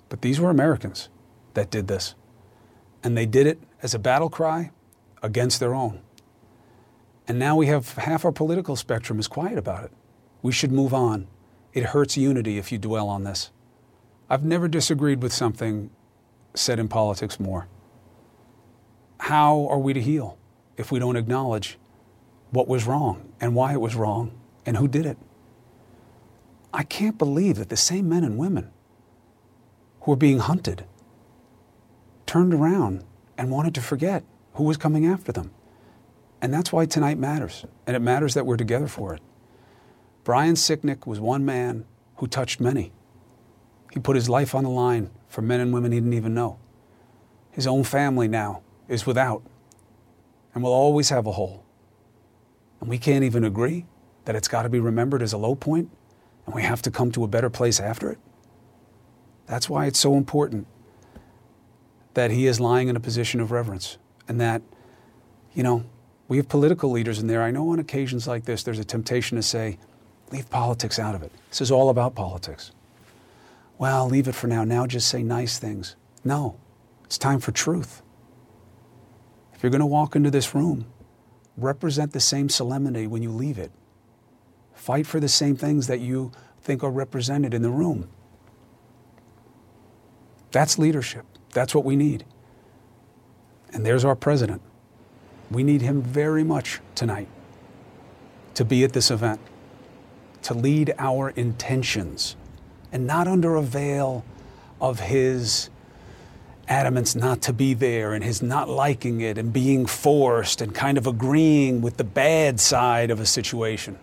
But 0.09 0.22
these 0.22 0.40
were 0.40 0.50
Americans 0.50 1.09
that 1.55 1.70
did 1.70 1.88
this. 1.88 2.14
And 3.02 3.16
they 3.16 3.26
did 3.26 3.46
it 3.46 3.61
as 3.82 3.94
a 3.94 3.98
battle 3.98 4.28
cry 4.28 4.70
against 5.22 5.61
their 5.61 5.74
own. 5.74 6.00
And 7.26 7.38
now 7.38 7.57
we 7.57 7.66
have 7.66 7.92
half 7.92 8.24
our 8.24 8.32
political 8.32 8.76
spectrum 8.76 9.18
is 9.18 9.28
quiet 9.28 9.57
about 9.59 9.84
it. 9.84 9.92
We 10.42 10.52
should 10.52 10.72
move 10.72 10.92
on. 10.92 11.26
It 11.72 11.84
hurts 11.84 12.16
unity 12.16 12.59
if 12.59 12.70
you 12.70 12.78
dwell 12.78 13.09
on 13.09 13.24
this. 13.24 13.50
I've 14.28 14.44
never 14.44 14.68
disagreed 14.68 15.22
with 15.22 15.32
something 15.32 15.90
said 16.55 16.78
in 16.78 16.88
politics 16.88 17.40
more. 17.40 17.68
How 19.18 19.66
are 19.70 19.78
we 19.78 19.92
to 19.92 20.00
heal 20.00 20.38
if 20.76 20.92
we 20.92 20.98
don't 20.98 21.16
acknowledge 21.16 21.78
what 22.50 22.68
was 22.68 22.86
wrong 22.86 23.32
and 23.40 23.55
why 23.55 23.72
it 23.72 23.80
was 23.80 23.94
wrong 23.94 24.32
and 24.66 24.76
who 24.76 24.86
did 24.86 25.07
it? 25.07 25.18
I 26.75 26.83
can't 26.83 27.16
believe 27.16 27.57
that 27.59 27.68
the 27.68 27.77
same 27.77 28.09
men 28.09 28.25
and 28.25 28.37
women 28.37 28.72
who 30.01 30.11
were 30.11 30.16
being 30.16 30.41
hunted 30.41 30.85
turned 32.27 32.53
around 32.53 33.05
and 33.39 33.49
wanted 33.49 33.77
to 33.77 33.81
forget 33.81 34.25
who 34.55 34.64
was 34.64 34.77
coming 34.77 35.07
after 35.07 35.31
them. 35.31 35.53
And 36.43 36.53
that's 36.53 36.72
why 36.72 36.87
tonight 36.87 37.16
matters. 37.16 37.64
And 37.87 37.95
it 37.95 38.01
matters 38.01 38.35
that 38.35 38.45
we're 38.45 38.57
together 38.57 38.89
for 38.89 39.14
it. 39.14 39.22
Brian 40.25 40.57
Sicknick 40.57 41.07
was 41.07 41.20
one 41.20 41.45
man 41.45 41.85
who 42.16 42.27
touched 42.27 42.61
many. 42.61 42.91
He 43.93 44.01
put 44.01 44.16
his 44.16 44.29
life 44.29 44.53
on 44.53 44.64
the 44.64 44.70
line 44.70 45.11
for 45.29 45.43
men 45.43 45.61
and 45.61 45.72
women 45.72 45.93
he 45.93 45.99
didn't 45.99 46.14
even 46.14 46.35
know. 46.35 46.59
His 47.53 47.68
own 47.68 47.85
family 47.85 48.27
now 48.27 48.62
is 48.89 49.07
without 49.07 49.45
and 50.53 50.64
will 50.64 50.72
always 50.72 51.11
have 51.11 51.29
a 51.29 51.33
hole. 51.33 51.64
And 52.81 52.89
we 52.89 52.99
can't 52.99 53.22
even 53.22 53.45
agree 53.45 53.87
that 54.25 54.35
it's 54.35 54.49
got 54.49 54.64
to 54.64 54.68
be 54.68 54.81
remembered 54.81 55.22
as 55.22 55.33
a 55.33 55.39
low 55.39 55.55
point 55.55 55.89
and 56.47 56.55
we 56.55 56.62
have 56.62 56.82
to 56.82 56.90
come 56.90 57.11
to 57.12 57.24
a 57.24 57.28
better 57.28 57.51
place 57.51 57.80
after 57.80 58.11
it. 58.11 58.18
That's 59.47 59.68
why 59.68 59.86
it's 59.86 59.99
so 59.99 60.16
important 60.16 60.66
that 62.14 62.30
he 62.30 62.47
is 62.47 62.61
lying 62.61 62.88
in 62.88 62.97
a 62.97 63.01
position 63.01 63.40
of 63.40 63.51
reverence 63.51 63.99
and 64.28 64.40
that, 64.40 64.62
you 65.53 65.62
know, 65.62 65.84
we 66.28 66.38
have 66.38 66.49
political 66.49 66.90
leaders 66.90 67.18
in 67.18 67.26
there. 67.26 67.42
I 67.42 67.51
know 67.51 67.70
on 67.70 67.78
occasions 67.78 68.26
like 68.26 68.45
this, 68.45 68.62
there's 68.62 68.78
a 68.78 68.84
temptation 68.84 69.36
to 69.36 69.42
say, 69.42 69.78
leave 70.30 70.49
politics 70.49 70.99
out 70.99 71.14
of 71.14 71.22
it. 71.22 71.32
This 71.51 71.61
is 71.61 71.70
all 71.70 71.90
about 71.90 72.14
politics. 72.14 72.72
Well, 73.76 74.09
leave 74.09 74.28
it 74.28 74.34
for 74.34 74.47
now. 74.47 74.64
Now 74.64 74.86
just 74.86 75.09
say 75.09 75.22
nice 75.22 75.59
things. 75.59 75.97
No, 76.24 76.59
it's 77.05 77.18
time 77.18 77.40
for 77.40 77.53
truth. 77.53 78.03
If 79.55 79.62
you're 79.62 79.70
going 79.70 79.80
to 79.80 79.86
walk 79.86 80.16
into 80.16 80.30
this 80.30 80.55
room, 80.55 80.86
represent 81.57 82.12
the 82.12 82.20
same 82.20 82.49
solemnity 82.49 83.07
when 83.07 83.22
you 83.22 83.30
leave 83.30 83.59
it. 83.59 83.72
Fight 84.85 85.07
for 85.07 85.18
the 85.18 85.30
same 85.30 85.57
things 85.57 85.87
that 85.87 86.01
you 86.01 86.30
think 86.61 86.85
are 86.85 86.91
represented 86.91 87.55
in 87.55 87.62
the 87.62 87.70
room. 87.70 88.07
That's 90.51 90.78
leadership. 90.78 91.24
That's 91.55 91.74
what 91.74 91.87
we 91.87 91.97
need. 91.97 92.26
And 93.72 93.87
there's 93.87 94.05
our 94.05 94.14
president. 94.14 94.61
We 95.51 95.62
need 95.62 95.80
him 95.80 96.03
very 96.03 96.45
much 96.45 96.80
tonight 96.95 97.28
to 98.53 98.62
be 98.66 98.85
at 98.85 98.93
this 98.93 99.11
event, 99.11 99.41
to 100.43 100.53
lead 100.53 100.93
our 100.99 101.30
intentions, 101.30 102.37
and 102.93 103.07
not 103.07 103.26
under 103.26 103.55
a 103.55 103.62
veil 103.62 104.22
of 104.82 105.01
his 105.01 105.70
adamance 106.68 107.14
not 107.14 107.41
to 107.41 107.55
be 107.55 107.72
there 107.72 108.12
and 108.12 108.22
his 108.22 108.43
not 108.43 108.68
liking 108.68 109.22
it 109.22 109.39
and 109.39 109.51
being 109.51 109.87
forced 109.87 110.61
and 110.61 110.74
kind 110.74 110.99
of 110.99 111.07
agreeing 111.07 111.80
with 111.80 111.97
the 111.97 112.05
bad 112.05 112.61
side 112.61 113.11
of 113.11 113.18
a 113.18 113.24
situation. 113.24 113.99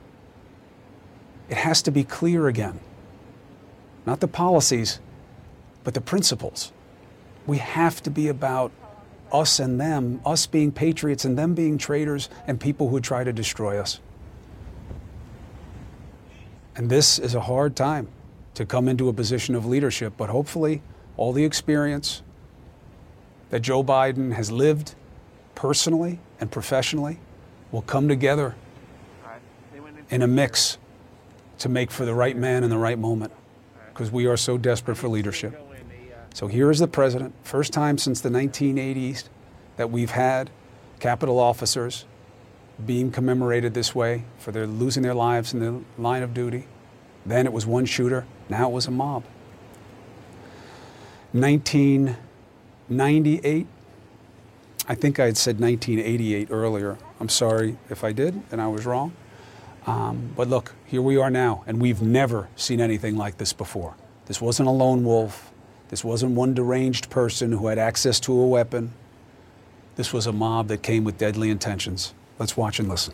It 1.51 1.57
has 1.57 1.81
to 1.81 1.91
be 1.91 2.05
clear 2.05 2.47
again. 2.47 2.79
Not 4.05 4.21
the 4.21 4.27
policies, 4.27 5.01
but 5.83 5.93
the 5.93 5.99
principles. 6.01 6.71
We 7.45 7.57
have 7.57 8.01
to 8.03 8.09
be 8.09 8.29
about 8.29 8.71
us 9.33 9.59
and 9.59 9.79
them, 9.79 10.21
us 10.25 10.47
being 10.47 10.71
patriots 10.71 11.25
and 11.25 11.37
them 11.37 11.53
being 11.53 11.77
traitors 11.77 12.29
and 12.47 12.57
people 12.57 12.87
who 12.87 13.01
try 13.01 13.25
to 13.25 13.33
destroy 13.33 13.77
us. 13.77 13.99
And 16.73 16.89
this 16.89 17.19
is 17.19 17.35
a 17.35 17.41
hard 17.41 17.75
time 17.75 18.07
to 18.53 18.65
come 18.65 18.87
into 18.87 19.09
a 19.09 19.13
position 19.13 19.53
of 19.53 19.65
leadership, 19.65 20.13
but 20.15 20.29
hopefully, 20.29 20.81
all 21.17 21.33
the 21.33 21.43
experience 21.43 22.23
that 23.49 23.59
Joe 23.59 23.83
Biden 23.83 24.33
has 24.33 24.51
lived 24.51 24.95
personally 25.53 26.19
and 26.39 26.49
professionally 26.49 27.19
will 27.73 27.81
come 27.81 28.07
together 28.07 28.55
in 30.09 30.21
a 30.21 30.27
mix 30.27 30.77
to 31.61 31.69
make 31.69 31.89
for 31.91 32.05
the 32.05 32.13
right 32.13 32.35
man 32.35 32.63
in 32.63 32.69
the 32.71 32.77
right 32.77 32.97
moment 32.97 33.31
because 33.89 34.09
we 34.11 34.25
are 34.25 34.35
so 34.35 34.57
desperate 34.57 34.95
for 34.95 35.07
leadership. 35.07 35.61
So 36.33 36.47
here 36.47 36.71
is 36.71 36.79
the 36.79 36.87
president, 36.87 37.35
first 37.43 37.71
time 37.71 37.99
since 37.99 38.19
the 38.19 38.29
1980s 38.29 39.25
that 39.77 39.91
we've 39.91 40.09
had 40.09 40.49
Capitol 40.99 41.37
officers 41.39 42.05
being 42.83 43.11
commemorated 43.11 43.75
this 43.75 43.93
way 43.93 44.23
for 44.39 44.51
their 44.51 44.65
losing 44.65 45.03
their 45.03 45.13
lives 45.13 45.53
in 45.53 45.59
the 45.59 45.83
line 46.01 46.23
of 46.23 46.33
duty. 46.33 46.65
Then 47.25 47.45
it 47.45 47.53
was 47.53 47.67
one 47.67 47.85
shooter, 47.85 48.25
now 48.49 48.69
it 48.69 48.71
was 48.71 48.87
a 48.87 48.91
mob. 48.91 49.23
1998, 51.33 53.67
I 54.87 54.95
think 54.95 55.19
I 55.19 55.25
had 55.25 55.37
said 55.37 55.59
1988 55.59 56.47
earlier. 56.49 56.97
I'm 57.19 57.29
sorry 57.29 57.77
if 57.89 58.03
I 58.03 58.13
did 58.13 58.41
and 58.51 58.59
I 58.59 58.67
was 58.67 58.87
wrong. 58.87 59.13
Um, 59.87 60.31
but 60.35 60.47
look, 60.47 60.73
here 60.85 61.01
we 61.01 61.17
are 61.17 61.29
now, 61.29 61.63
and 61.65 61.81
we've 61.81 62.01
never 62.01 62.49
seen 62.55 62.79
anything 62.79 63.17
like 63.17 63.37
this 63.37 63.53
before. 63.53 63.95
This 64.27 64.39
wasn't 64.39 64.69
a 64.69 64.71
lone 64.71 65.03
wolf. 65.03 65.51
This 65.89 66.03
wasn't 66.03 66.33
one 66.33 66.53
deranged 66.53 67.09
person 67.09 67.51
who 67.51 67.67
had 67.67 67.77
access 67.77 68.19
to 68.21 68.39
a 68.39 68.47
weapon. 68.47 68.93
This 69.95 70.13
was 70.13 70.27
a 70.27 70.31
mob 70.31 70.67
that 70.69 70.83
came 70.83 71.03
with 71.03 71.17
deadly 71.17 71.49
intentions. 71.49 72.13
Let's 72.39 72.55
watch 72.55 72.79
and 72.79 72.87
listen. 72.87 73.13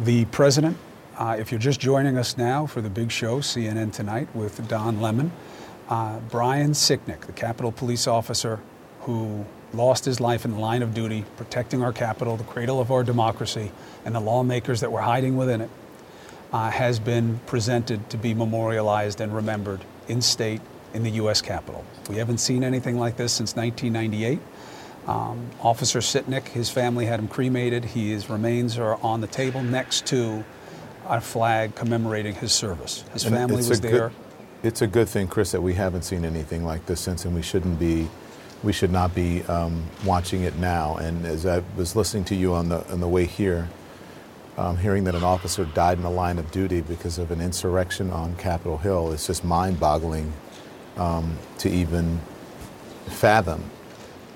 The 0.00 0.24
president, 0.26 0.76
uh, 1.16 1.36
if 1.38 1.52
you're 1.52 1.60
just 1.60 1.78
joining 1.78 2.18
us 2.18 2.36
now 2.36 2.66
for 2.66 2.80
the 2.80 2.90
big 2.90 3.12
show, 3.12 3.38
CNN 3.38 3.92
Tonight, 3.92 4.26
with 4.34 4.66
Don 4.66 5.00
Lemon, 5.00 5.30
uh, 5.88 6.18
Brian 6.30 6.72
Sicknick, 6.72 7.20
the 7.26 7.32
Capitol 7.32 7.70
police 7.70 8.08
officer 8.08 8.58
who 9.02 9.44
lost 9.72 10.04
his 10.04 10.18
life 10.18 10.44
in 10.44 10.50
the 10.50 10.58
line 10.58 10.82
of 10.82 10.94
duty 10.94 11.24
protecting 11.36 11.80
our 11.80 11.92
capital, 11.92 12.36
the 12.36 12.42
cradle 12.42 12.80
of 12.80 12.90
our 12.90 13.04
democracy, 13.04 13.70
and 14.04 14.16
the 14.16 14.20
lawmakers 14.20 14.80
that 14.80 14.90
were 14.90 15.02
hiding 15.02 15.36
within 15.36 15.60
it, 15.60 15.70
uh, 16.52 16.70
has 16.70 16.98
been 16.98 17.38
presented 17.46 18.10
to 18.10 18.16
be 18.16 18.34
memorialized 18.34 19.20
and 19.20 19.32
remembered 19.32 19.84
in 20.08 20.20
state 20.20 20.60
in 20.92 21.04
the 21.04 21.10
U.S. 21.10 21.40
Capitol. 21.40 21.84
We 22.10 22.16
haven't 22.16 22.38
seen 22.38 22.64
anything 22.64 22.98
like 22.98 23.16
this 23.16 23.32
since 23.32 23.54
1998. 23.54 24.40
Um, 25.06 25.50
Officer 25.60 25.98
Sicknick, 25.98 26.48
his 26.48 26.70
family 26.70 27.06
had 27.06 27.20
him 27.20 27.28
cremated. 27.28 27.84
His 27.84 28.30
remains 28.30 28.78
are 28.78 28.96
on 29.02 29.20
the 29.20 29.26
table 29.26 29.62
next 29.62 30.06
to 30.06 30.44
a 31.06 31.20
flag 31.20 31.74
commemorating 31.74 32.34
his 32.34 32.52
service. 32.52 33.04
His 33.12 33.24
And 33.24 33.34
family 33.34 33.56
was 33.56 33.80
there. 33.80 34.08
Good, 34.08 34.12
it's 34.62 34.80
a 34.80 34.86
good 34.86 35.08
thing, 35.08 35.28
Chris, 35.28 35.52
that 35.52 35.60
we 35.60 35.74
haven't 35.74 36.02
seen 36.02 36.24
anything 36.24 36.64
like 36.64 36.86
this 36.86 37.00
since, 37.00 37.26
and 37.26 37.34
we 37.34 37.42
shouldn't 37.42 37.78
be, 37.78 38.08
we 38.62 38.72
should 38.72 38.90
not 38.90 39.14
be 39.14 39.42
um, 39.42 39.84
watching 40.06 40.42
it 40.42 40.56
now. 40.56 40.96
And 40.96 41.26
as 41.26 41.44
I 41.44 41.62
was 41.76 41.94
listening 41.94 42.24
to 42.26 42.34
you 42.34 42.54
on 42.54 42.70
the 42.70 42.90
on 42.90 43.00
the 43.00 43.08
way 43.08 43.26
here, 43.26 43.68
um, 44.56 44.78
hearing 44.78 45.04
that 45.04 45.14
an 45.14 45.24
officer 45.24 45.66
died 45.66 45.98
in 45.98 46.04
the 46.04 46.10
line 46.10 46.38
of 46.38 46.50
duty 46.50 46.80
because 46.80 47.18
of 47.18 47.30
an 47.30 47.42
insurrection 47.42 48.10
on 48.10 48.36
Capitol 48.36 48.78
Hill, 48.78 49.12
it's 49.12 49.26
just 49.26 49.44
mind-boggling 49.44 50.32
um, 50.96 51.36
to 51.58 51.68
even 51.68 52.20
fathom. 53.06 53.70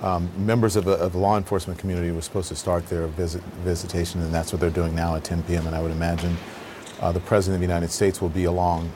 Um, 0.00 0.30
members 0.36 0.76
of 0.76 0.84
the, 0.84 0.92
of 0.92 1.12
the 1.12 1.18
law 1.18 1.36
enforcement 1.36 1.78
community 1.78 2.12
were 2.12 2.20
supposed 2.22 2.48
to 2.50 2.56
start 2.56 2.86
their 2.88 3.06
visit, 3.08 3.42
visitation, 3.64 4.22
and 4.22 4.32
that's 4.32 4.52
what 4.52 4.60
they're 4.60 4.70
doing 4.70 4.94
now 4.94 5.16
at 5.16 5.24
10 5.24 5.42
p.m. 5.42 5.66
And 5.66 5.74
I 5.74 5.82
would 5.82 5.90
imagine 5.90 6.36
uh, 7.00 7.10
the 7.10 7.20
President 7.20 7.56
of 7.56 7.60
the 7.60 7.66
United 7.66 7.90
States 7.90 8.20
will 8.22 8.28
be 8.28 8.44
along 8.44 8.90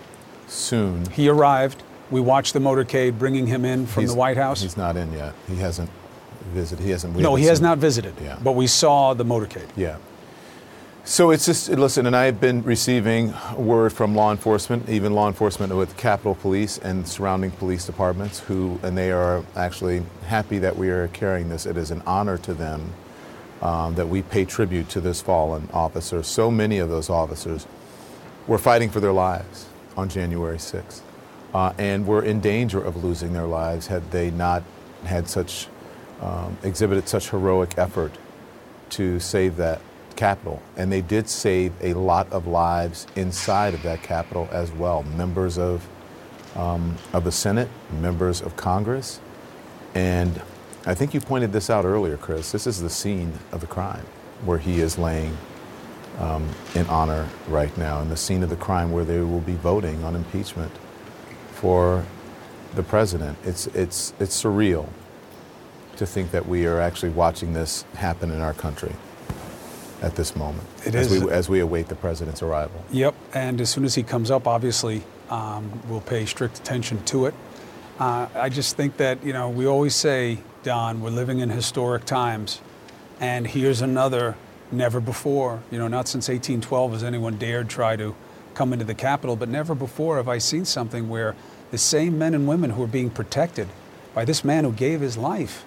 soon. 0.46 1.04
He 1.10 1.28
arrived. 1.28 1.82
We 2.10 2.20
watched 2.20 2.52
the 2.52 2.60
motorcade 2.60 3.18
bringing 3.18 3.46
him 3.46 3.64
in 3.64 3.86
from 3.86 4.02
He's- 4.02 4.12
the 4.12 4.18
White 4.18 4.36
House. 4.36 4.62
He's 4.62 4.76
not 4.76 4.96
in 4.96 5.12
yet. 5.12 5.34
He 5.48 5.56
hasn't 5.56 5.90
visited. 6.52 6.84
He 6.84 6.90
hasn't. 6.90 7.16
no, 7.16 7.34
he 7.34 7.44
has 7.46 7.60
not 7.60 7.78
visited, 7.78 8.14
Yeah. 8.22 8.38
but 8.42 8.52
we 8.52 8.66
saw 8.66 9.14
the 9.14 9.24
motorcade. 9.24 9.68
Yeah. 9.76 9.96
So 11.04 11.32
it's 11.32 11.46
just 11.46 11.68
listen, 11.68 12.06
and 12.06 12.14
I 12.14 12.26
have 12.26 12.40
been 12.40 12.62
receiving 12.62 13.34
word 13.56 13.92
from 13.92 14.14
law 14.14 14.30
enforcement, 14.30 14.88
even 14.88 15.14
law 15.14 15.26
enforcement 15.26 15.74
with 15.74 15.96
Capitol 15.96 16.36
Police 16.36 16.78
and 16.78 17.08
surrounding 17.08 17.50
police 17.50 17.84
departments, 17.84 18.38
who 18.38 18.78
and 18.84 18.96
they 18.96 19.10
are 19.10 19.44
actually 19.56 20.04
happy 20.26 20.60
that 20.60 20.76
we 20.76 20.90
are 20.90 21.08
carrying 21.08 21.48
this. 21.48 21.66
It 21.66 21.76
is 21.76 21.90
an 21.90 22.04
honor 22.06 22.38
to 22.38 22.54
them 22.54 22.92
um, 23.62 23.96
that 23.96 24.06
we 24.06 24.22
pay 24.22 24.44
tribute 24.44 24.88
to 24.90 25.00
this 25.00 25.20
fallen 25.20 25.68
officer. 25.72 26.22
So 26.22 26.52
many 26.52 26.78
of 26.78 26.88
those 26.88 27.10
officers 27.10 27.66
were 28.46 28.58
fighting 28.58 28.88
for 28.88 29.00
their 29.00 29.12
lives 29.12 29.66
on 29.96 30.08
January 30.08 30.58
6th, 30.58 31.00
uh, 31.52 31.72
and 31.78 32.06
were 32.06 32.22
in 32.22 32.40
danger 32.40 32.80
of 32.80 33.02
losing 33.02 33.32
their 33.32 33.48
lives 33.48 33.88
had 33.88 34.12
they 34.12 34.30
not 34.30 34.62
had 35.02 35.28
such 35.28 35.66
um, 36.20 36.58
exhibited 36.62 37.08
such 37.08 37.30
heroic 37.30 37.76
effort 37.76 38.12
to 38.90 39.18
save 39.18 39.56
that 39.56 39.80
Capitol. 40.16 40.62
And 40.76 40.92
they 40.92 41.00
did 41.00 41.28
save 41.28 41.72
a 41.80 41.94
lot 41.94 42.30
of 42.32 42.46
lives 42.46 43.06
inside 43.16 43.74
of 43.74 43.82
that 43.82 44.02
capital 44.02 44.48
as 44.50 44.70
well. 44.72 45.02
Members 45.02 45.58
of, 45.58 45.88
um, 46.56 46.96
of 47.12 47.24
the 47.24 47.32
Senate, 47.32 47.68
members 48.00 48.40
of 48.40 48.56
Congress. 48.56 49.20
And 49.94 50.40
I 50.86 50.94
think 50.94 51.14
you 51.14 51.20
pointed 51.20 51.52
this 51.52 51.70
out 51.70 51.84
earlier, 51.84 52.16
Chris. 52.16 52.52
This 52.52 52.66
is 52.66 52.80
the 52.80 52.90
scene 52.90 53.32
of 53.52 53.60
the 53.60 53.66
crime 53.66 54.06
where 54.44 54.58
he 54.58 54.80
is 54.80 54.98
laying 54.98 55.36
um, 56.18 56.48
in 56.74 56.86
honor 56.86 57.28
right 57.48 57.76
now, 57.78 58.00
and 58.00 58.10
the 58.10 58.16
scene 58.16 58.42
of 58.42 58.50
the 58.50 58.56
crime 58.56 58.92
where 58.92 59.04
they 59.04 59.20
will 59.20 59.40
be 59.40 59.54
voting 59.54 60.02
on 60.04 60.14
impeachment 60.14 60.72
for 61.52 62.04
the 62.74 62.82
president. 62.82 63.38
It's, 63.44 63.66
it's, 63.68 64.12
it's 64.18 64.42
surreal 64.42 64.88
to 65.96 66.06
think 66.06 66.30
that 66.32 66.46
we 66.46 66.66
are 66.66 66.80
actually 66.80 67.10
watching 67.10 67.52
this 67.52 67.82
happen 67.94 68.30
in 68.30 68.40
our 68.40 68.54
country 68.54 68.94
at 70.02 70.16
this 70.16 70.36
moment 70.36 70.66
It 70.84 70.94
as, 70.94 71.10
is. 71.10 71.24
We, 71.24 71.30
as 71.30 71.48
we 71.48 71.60
await 71.60 71.88
the 71.88 71.94
president's 71.94 72.42
arrival. 72.42 72.84
Yep, 72.90 73.14
and 73.34 73.60
as 73.60 73.70
soon 73.70 73.84
as 73.84 73.94
he 73.94 74.02
comes 74.02 74.30
up, 74.30 74.46
obviously, 74.46 75.02
um, 75.30 75.80
we'll 75.88 76.00
pay 76.00 76.26
strict 76.26 76.58
attention 76.58 77.02
to 77.04 77.26
it. 77.26 77.34
Uh, 77.98 78.26
I 78.34 78.48
just 78.48 78.76
think 78.76 78.96
that, 78.98 79.24
you 79.24 79.32
know, 79.32 79.48
we 79.48 79.66
always 79.66 79.94
say, 79.94 80.38
Don, 80.64 81.00
we're 81.00 81.10
living 81.10 81.38
in 81.38 81.50
historic 81.50 82.04
times, 82.04 82.60
and 83.20 83.46
here's 83.46 83.80
another 83.80 84.36
never 84.72 85.00
before. 85.00 85.62
You 85.70 85.78
know, 85.78 85.88
not 85.88 86.08
since 86.08 86.28
1812 86.28 86.92
has 86.92 87.04
anyone 87.04 87.38
dared 87.38 87.68
try 87.68 87.96
to 87.96 88.14
come 88.54 88.72
into 88.72 88.84
the 88.84 88.94
Capitol, 88.94 89.36
but 89.36 89.48
never 89.48 89.74
before 89.74 90.16
have 90.16 90.28
I 90.28 90.38
seen 90.38 90.64
something 90.64 91.08
where 91.08 91.34
the 91.70 91.78
same 91.78 92.18
men 92.18 92.34
and 92.34 92.46
women 92.48 92.70
who 92.70 92.82
are 92.82 92.88
being 92.88 93.10
protected 93.10 93.68
by 94.14 94.24
this 94.24 94.44
man 94.44 94.64
who 94.64 94.72
gave 94.72 95.00
his 95.00 95.16
life 95.16 95.64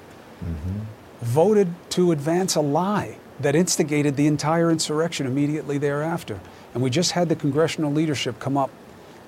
voted 1.21 1.73
to 1.91 2.11
advance 2.11 2.55
a 2.55 2.61
lie 2.61 3.17
that 3.39 3.55
instigated 3.55 4.15
the 4.15 4.27
entire 4.27 4.71
insurrection 4.71 5.27
immediately 5.27 5.77
thereafter. 5.77 6.39
And 6.73 6.81
we 6.81 6.89
just 6.89 7.11
had 7.11 7.29
the 7.29 7.35
congressional 7.35 7.91
leadership 7.91 8.39
come 8.39 8.57
up 8.57 8.69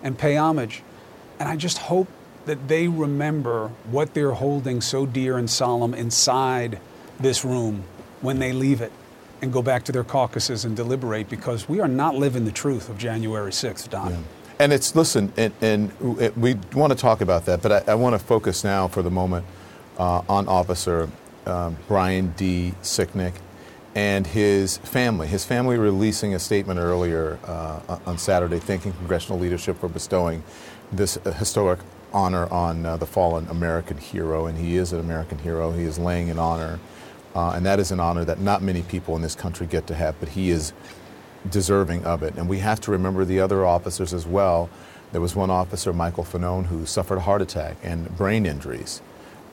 and 0.04 0.18
pay 0.18 0.38
homage. 0.38 0.84
And 1.40 1.50
I 1.50 1.56
just 1.56 1.78
hope 1.78 2.08
that 2.46 2.68
they 2.68 2.88
remember 2.88 3.70
what 3.92 4.14
they're 4.14 4.32
holding 4.32 4.82
so 4.82 5.06
dear 5.06 5.38
and 5.38 5.50
solemn 5.50 5.94
inside 5.94 6.80
this 7.20 7.44
room 7.44 7.84
when 8.22 8.40
they 8.40 8.54
leave 8.54 8.82
it 8.82 8.92
and 9.42 9.54
go 9.54 9.62
back 9.62 9.84
to 9.84 9.92
their 9.92 10.04
caucuses 10.04 10.66
and 10.66 10.76
deliberate 10.76 11.30
because 11.30 11.70
we 11.70 11.80
are 11.80 11.88
not 11.88 12.16
living 12.16 12.46
the 12.46 12.52
truth 12.52 12.90
of 12.90 12.98
January 12.98 13.52
6th, 13.52 13.90
Don. 13.90 14.24
And 14.60 14.74
it's, 14.74 14.96
listen, 14.96 15.32
and, 15.38 15.54
and 15.62 16.00
we 16.36 16.56
want 16.74 16.92
to 16.92 16.98
talk 16.98 17.22
about 17.22 17.46
that, 17.46 17.62
but 17.62 17.72
I, 17.72 17.92
I 17.92 17.96
want 17.96 18.20
to 18.20 18.20
focus 18.20 18.64
now 18.64 18.88
for 18.88 19.04
the 19.04 19.12
moment 19.12 19.46
uh, 20.00 20.24
on 20.28 20.48
Officer 20.48 21.10
um, 21.46 21.78
Brian 21.88 22.34
D. 22.36 22.74
Sicknick 22.82 23.34
and 23.98 24.28
his 24.28 24.78
family. 24.78 25.26
His 25.26 25.44
family 25.44 25.76
releasing 25.76 26.36
a 26.36 26.40
statement 26.40 26.80
earlier 26.80 27.40
uh, 27.44 27.98
on 28.06 28.20
Saturday 28.20 28.60
thanking 28.60 28.94
congressional 28.94 29.40
leadership 29.40 29.80
for 29.80 29.90
bestowing 29.90 30.44
this 30.92 31.18
uh, 31.26 31.32
historic 31.32 31.80
honor 32.14 32.46
on 32.54 32.86
uh, 32.86 32.96
the 32.98 33.08
fallen 33.08 33.48
American 33.48 33.98
hero, 33.98 34.46
and 34.46 34.56
he 34.56 34.78
is 34.78 34.94
an 34.94 35.00
American 35.00 35.40
hero. 35.40 35.72
He 35.72 35.82
is 35.82 35.98
laying 35.98 36.28
in 36.28 36.38
honor, 36.38 36.80
uh, 37.34 37.54
and 37.56 37.66
that 37.66 37.80
is 37.80 37.90
an 37.90 38.00
honor 38.00 38.24
that 38.24 38.40
not 38.40 38.62
many 38.62 38.84
people 38.84 39.16
in 39.16 39.24
this 39.24 39.34
country 39.34 39.66
get 39.66 39.88
to 39.88 39.96
have, 39.96 40.14
but 40.20 40.30
he 40.30 40.52
is 40.52 40.74
deserving 41.50 42.06
of 42.06 42.22
it. 42.22 42.36
And 42.36 42.48
we 42.48 42.60
have 42.60 42.80
to 42.82 42.92
remember 42.92 43.26
the 43.26 43.40
other 43.40 43.66
officers 43.66 44.14
as 44.14 44.28
well. 44.28 44.70
There 45.12 45.22
was 45.22 45.36
one 45.36 45.50
officer, 45.50 45.92
Michael 45.92 46.24
Fanone, 46.24 46.68
who 46.68 46.86
suffered 46.86 47.18
a 47.18 47.22
heart 47.22 47.42
attack 47.42 47.78
and 47.82 48.16
brain 48.16 48.46
injuries 48.46 49.02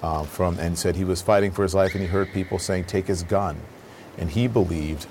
uh, 0.03 0.25
from, 0.25 0.59
and 0.59 0.79
said 0.79 0.97
he 0.97 1.05
was 1.05 1.23
fighting 1.23 1.51
for 1.51 1.63
his 1.63 1.75
life, 1.75 1.95
and 1.95 2.03
he 2.03 2.09
heard 2.09 2.31
people 2.35 2.59
saying, 2.59 2.85
"Take 2.85 3.07
his 3.07 3.23
gun," 3.23 3.57
and 4.19 4.31
he 4.31 4.47
believed 4.47 5.07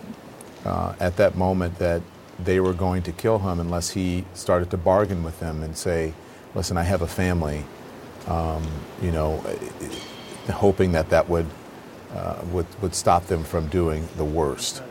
uh, 0.66 0.96
at 1.00 1.18
that 1.18 1.36
moment 1.36 1.80
that 1.80 2.02
they 2.40 2.60
were 2.60 2.74
going 2.74 3.04
to 3.04 3.12
kill 3.12 3.40
him 3.40 3.60
unless 3.60 3.92
he 3.92 4.26
started 4.34 4.70
to 4.72 4.78
bargain 4.78 5.24
with 5.24 5.40
them 5.40 5.64
and 5.64 5.78
say, 5.78 6.14
"Listen, 6.56 6.78
I 6.78 6.84
have 6.84 7.02
a 7.02 7.08
family," 7.08 7.66
um, 8.28 8.64
you 9.02 9.12
know, 9.12 9.44
hoping 10.52 10.94
that 10.94 11.10
that 11.10 11.30
would 11.30 11.48
uh, 12.14 12.42
would 12.52 12.68
would 12.82 12.96
stop 12.96 13.28
them 13.28 13.44
from 13.44 13.68
doing 13.68 14.08
the 14.18 14.26
worst. 14.26 14.82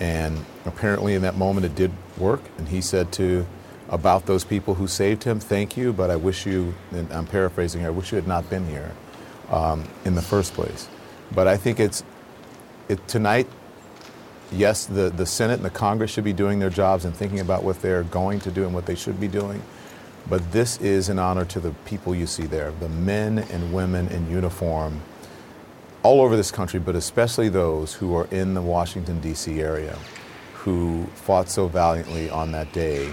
And 0.00 0.44
apparently, 0.64 1.14
in 1.14 1.22
that 1.22 1.36
moment, 1.36 1.66
it 1.66 1.74
did 1.74 1.90
work. 2.18 2.42
And 2.58 2.68
he 2.68 2.80
said 2.80 3.12
to 3.12 3.46
about 3.88 4.26
those 4.26 4.44
people 4.44 4.74
who 4.74 4.86
saved 4.86 5.24
him, 5.24 5.40
"Thank 5.40 5.76
you, 5.76 5.92
but 5.92 6.10
I 6.10 6.16
wish 6.16 6.46
you." 6.46 6.74
And 6.92 7.12
I'm 7.12 7.26
paraphrasing 7.26 7.80
here. 7.80 7.90
I 7.90 7.92
wish 7.92 8.12
you 8.12 8.16
had 8.16 8.28
not 8.28 8.48
been 8.48 8.66
here 8.68 8.92
um, 9.50 9.84
in 10.04 10.14
the 10.14 10.22
first 10.22 10.54
place. 10.54 10.88
But 11.34 11.46
I 11.48 11.56
think 11.56 11.80
it's 11.80 12.04
it, 12.88 13.06
tonight. 13.08 13.46
Yes, 14.52 14.86
the, 14.86 15.10
the 15.10 15.26
Senate 15.26 15.54
and 15.54 15.64
the 15.64 15.70
Congress 15.70 16.10
should 16.10 16.24
be 16.24 16.32
doing 16.32 16.60
their 16.60 16.70
jobs 16.70 17.04
and 17.04 17.14
thinking 17.14 17.40
about 17.40 17.64
what 17.64 17.82
they're 17.82 18.04
going 18.04 18.40
to 18.40 18.50
do 18.50 18.64
and 18.64 18.74
what 18.74 18.86
they 18.86 18.94
should 18.94 19.20
be 19.20 19.28
doing. 19.28 19.62
But 20.28 20.52
this 20.52 20.80
is 20.80 21.08
an 21.08 21.18
honor 21.18 21.44
to 21.46 21.60
the 21.60 21.70
people 21.84 22.14
you 22.14 22.26
see 22.26 22.46
there, 22.46 22.72
the 22.80 22.88
men 22.88 23.38
and 23.38 23.72
women 23.72 24.08
in 24.08 24.30
uniform 24.30 25.00
all 26.02 26.20
over 26.20 26.36
this 26.36 26.52
country, 26.52 26.78
but 26.78 26.94
especially 26.94 27.48
those 27.48 27.94
who 27.94 28.14
are 28.14 28.26
in 28.30 28.54
the 28.54 28.62
Washington, 28.62 29.20
D.C. 29.20 29.60
area, 29.60 29.98
who 30.54 31.04
fought 31.14 31.48
so 31.48 31.66
valiantly 31.66 32.30
on 32.30 32.52
that 32.52 32.72
day 32.72 33.12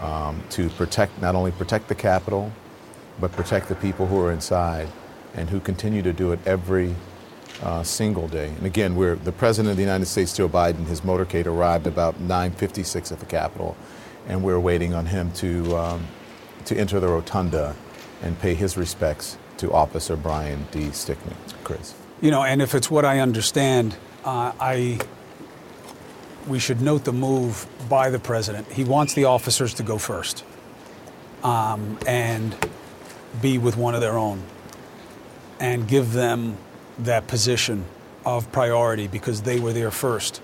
um, 0.00 0.40
to 0.50 0.68
protect, 0.70 1.20
not 1.20 1.34
only 1.34 1.50
protect 1.50 1.88
the 1.88 1.94
Capitol, 1.94 2.52
but 3.20 3.32
protect 3.32 3.68
the 3.68 3.74
people 3.76 4.06
who 4.06 4.20
are 4.20 4.32
inside 4.32 4.88
and 5.34 5.50
who 5.50 5.60
continue 5.60 6.02
to 6.02 6.12
do 6.12 6.32
it 6.32 6.38
every 6.46 6.94
uh, 7.62 7.82
single 7.82 8.28
day. 8.28 8.48
And 8.48 8.66
again, 8.66 8.96
we're, 8.96 9.16
the 9.16 9.32
President 9.32 9.70
of 9.70 9.76
the 9.76 9.82
United 9.82 10.06
States, 10.06 10.36
Joe 10.36 10.48
Biden, 10.48 10.86
his 10.86 11.02
motorcade 11.02 11.46
arrived 11.46 11.86
about 11.86 12.20
9.56 12.20 13.12
at 13.12 13.20
the 13.20 13.26
Capitol, 13.26 13.76
and 14.26 14.42
we're 14.42 14.60
waiting 14.60 14.94
on 14.94 15.06
him 15.06 15.32
to, 15.34 15.76
um, 15.76 16.06
to 16.66 16.76
enter 16.76 17.00
the 17.00 17.08
rotunda 17.08 17.76
and 18.22 18.38
pay 18.38 18.54
his 18.54 18.76
respects 18.76 19.38
to 19.58 19.72
Officer 19.72 20.16
Brian 20.16 20.66
D. 20.70 20.86
Sicknick. 20.88 21.36
Chris. 21.64 21.94
You 22.20 22.30
know, 22.30 22.42
and 22.42 22.62
if 22.62 22.74
it's 22.74 22.90
what 22.90 23.04
I 23.04 23.20
understand, 23.20 23.96
uh, 24.24 24.52
I 24.60 25.00
we 26.46 26.58
should 26.58 26.80
note 26.80 27.04
the 27.04 27.12
move 27.12 27.66
by 27.88 28.10
the 28.10 28.18
president. 28.18 28.70
He 28.72 28.84
wants 28.84 29.14
the 29.14 29.24
officers 29.24 29.74
to 29.74 29.82
go 29.82 29.98
first 29.98 30.44
um, 31.42 31.98
and 32.06 32.54
be 33.40 33.58
with 33.58 33.76
one 33.76 33.94
of 33.94 34.00
their 34.00 34.18
own 34.18 34.42
and 35.60 35.86
give 35.86 36.12
them 36.12 36.56
that 36.98 37.26
position 37.26 37.84
of 38.24 38.50
priority 38.52 39.08
because 39.08 39.42
they 39.42 39.58
were 39.58 39.72
there 39.72 39.90
first, 39.90 40.40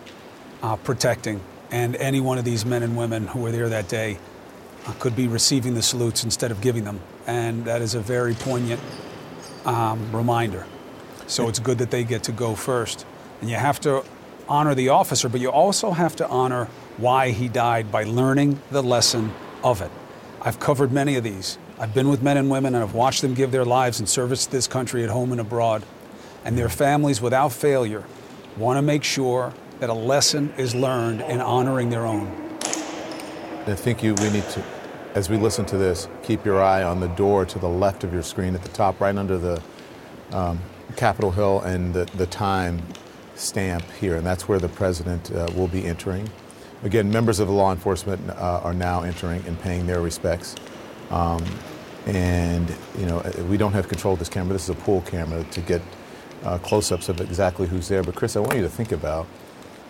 uh, 0.62 0.76
protecting. 0.76 1.40
And 1.70 1.96
any 1.96 2.20
one 2.20 2.38
of 2.38 2.44
these 2.44 2.64
men 2.64 2.82
and 2.82 2.96
women 2.96 3.26
who 3.26 3.40
were 3.40 3.52
there 3.52 3.68
that 3.68 3.88
day 3.88 4.18
uh, 4.86 4.92
could 4.98 5.14
be 5.14 5.28
receiving 5.28 5.74
the 5.74 5.82
salutes 5.82 6.24
instead 6.24 6.50
of 6.50 6.60
giving 6.60 6.84
them. 6.84 7.00
And 7.26 7.64
that 7.66 7.82
is 7.82 7.94
a 7.94 8.00
very 8.00 8.34
poignant 8.34 8.80
um, 9.64 10.14
reminder. 10.14 10.66
So 11.26 11.48
it's 11.48 11.58
good 11.58 11.78
that 11.78 11.90
they 11.90 12.04
get 12.04 12.22
to 12.24 12.32
go 12.32 12.54
first. 12.54 13.04
And 13.40 13.50
you 13.50 13.56
have 13.56 13.80
to 13.80 14.02
honor 14.48 14.74
the 14.74 14.88
officer, 14.88 15.28
but 15.28 15.40
you 15.40 15.50
also 15.50 15.90
have 15.90 16.16
to 16.16 16.28
honor 16.28 16.68
why 16.96 17.30
he 17.30 17.48
died 17.48 17.92
by 17.92 18.04
learning 18.04 18.60
the 18.70 18.82
lesson 18.82 19.32
of 19.62 19.82
it. 19.82 19.90
I've 20.40 20.58
covered 20.58 20.90
many 20.90 21.16
of 21.16 21.24
these. 21.24 21.58
I've 21.78 21.94
been 21.94 22.08
with 22.08 22.22
men 22.22 22.36
and 22.36 22.50
women 22.50 22.74
and 22.74 22.82
I've 22.82 22.94
watched 22.94 23.22
them 23.22 23.34
give 23.34 23.52
their 23.52 23.64
lives 23.64 24.00
in 24.00 24.06
service 24.06 24.46
to 24.46 24.52
this 24.52 24.66
country 24.66 25.04
at 25.04 25.10
home 25.10 25.32
and 25.32 25.40
abroad. 25.40 25.84
And 26.44 26.56
their 26.56 26.68
families, 26.68 27.20
without 27.20 27.52
failure, 27.52 28.04
want 28.56 28.78
to 28.78 28.82
make 28.82 29.04
sure 29.04 29.52
that 29.80 29.90
a 29.90 29.94
lesson 29.94 30.52
is 30.56 30.74
learned 30.74 31.20
in 31.20 31.40
honoring 31.40 31.90
their 31.90 32.06
own. 32.06 32.26
I 33.66 33.74
think 33.74 34.02
you, 34.02 34.14
we 34.14 34.30
need 34.30 34.48
to, 34.50 34.64
as 35.14 35.28
we 35.28 35.36
listen 35.36 35.66
to 35.66 35.76
this, 35.76 36.08
keep 36.22 36.44
your 36.44 36.62
eye 36.62 36.82
on 36.82 37.00
the 37.00 37.08
door 37.08 37.44
to 37.44 37.58
the 37.58 37.68
left 37.68 38.02
of 38.02 38.12
your 38.12 38.22
screen 38.22 38.54
at 38.54 38.62
the 38.62 38.70
top, 38.70 39.00
right 39.00 39.14
under 39.14 39.36
the 39.36 39.62
um, 40.32 40.58
Capitol 40.96 41.30
Hill 41.30 41.60
and 41.60 41.92
the, 41.92 42.06
the 42.16 42.26
time 42.26 42.82
stamp 43.34 43.84
here, 44.00 44.16
and 44.16 44.26
that's 44.26 44.48
where 44.48 44.58
the 44.58 44.68
president 44.68 45.30
uh, 45.30 45.48
will 45.54 45.68
be 45.68 45.84
entering. 45.84 46.28
Again, 46.82 47.10
members 47.10 47.40
of 47.40 47.48
the 47.48 47.54
law 47.54 47.72
enforcement 47.72 48.28
uh, 48.30 48.60
are 48.64 48.74
now 48.74 49.02
entering 49.02 49.44
and 49.46 49.60
paying 49.60 49.86
their 49.86 50.00
respects. 50.00 50.54
Um, 51.10 51.44
and, 52.06 52.74
you 52.98 53.06
know, 53.06 53.20
we 53.48 53.56
don't 53.56 53.72
have 53.72 53.88
control 53.88 54.14
of 54.14 54.18
this 54.18 54.28
camera. 54.28 54.54
This 54.54 54.64
is 54.64 54.70
a 54.70 54.74
pool 54.74 55.02
camera 55.02 55.44
to 55.44 55.60
get 55.60 55.82
uh, 56.44 56.58
close-ups 56.58 57.08
of 57.08 57.20
exactly 57.20 57.66
who's 57.66 57.88
there. 57.88 58.02
But 58.02 58.14
Chris, 58.14 58.36
I 58.36 58.40
want 58.40 58.56
you 58.56 58.62
to 58.62 58.68
think 58.68 58.92
about, 58.92 59.26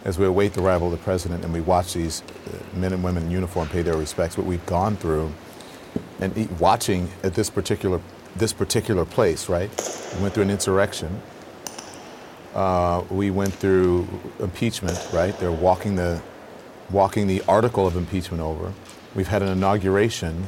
as 0.04 0.18
we 0.18 0.26
await 0.26 0.54
the 0.54 0.62
arrival 0.62 0.86
of 0.86 0.92
the 0.92 1.04
president 1.04 1.44
and 1.44 1.52
we 1.52 1.60
watch 1.60 1.94
these 1.94 2.22
uh, 2.22 2.76
men 2.76 2.92
and 2.92 3.02
women 3.02 3.24
in 3.24 3.30
uniform 3.30 3.68
pay 3.68 3.82
their 3.82 3.96
respects, 3.96 4.36
what 4.36 4.46
we've 4.46 4.64
gone 4.66 4.96
through, 4.96 5.32
and 6.20 6.60
watching 6.60 7.10
at 7.22 7.34
this 7.34 7.50
particular 7.50 8.00
this 8.36 8.52
particular 8.52 9.04
place, 9.04 9.48
right? 9.48 9.70
We 10.14 10.22
went 10.22 10.34
through 10.34 10.44
an 10.44 10.50
insurrection. 10.50 11.20
Uh, 12.54 13.02
we 13.10 13.30
went 13.30 13.52
through 13.52 14.06
impeachment, 14.38 15.08
right? 15.12 15.36
They're 15.38 15.50
walking 15.50 15.96
the 15.96 16.22
walking 16.90 17.26
the 17.26 17.42
article 17.48 17.86
of 17.86 17.96
impeachment 17.96 18.42
over. 18.42 18.72
We've 19.14 19.28
had 19.28 19.42
an 19.42 19.48
inauguration, 19.48 20.46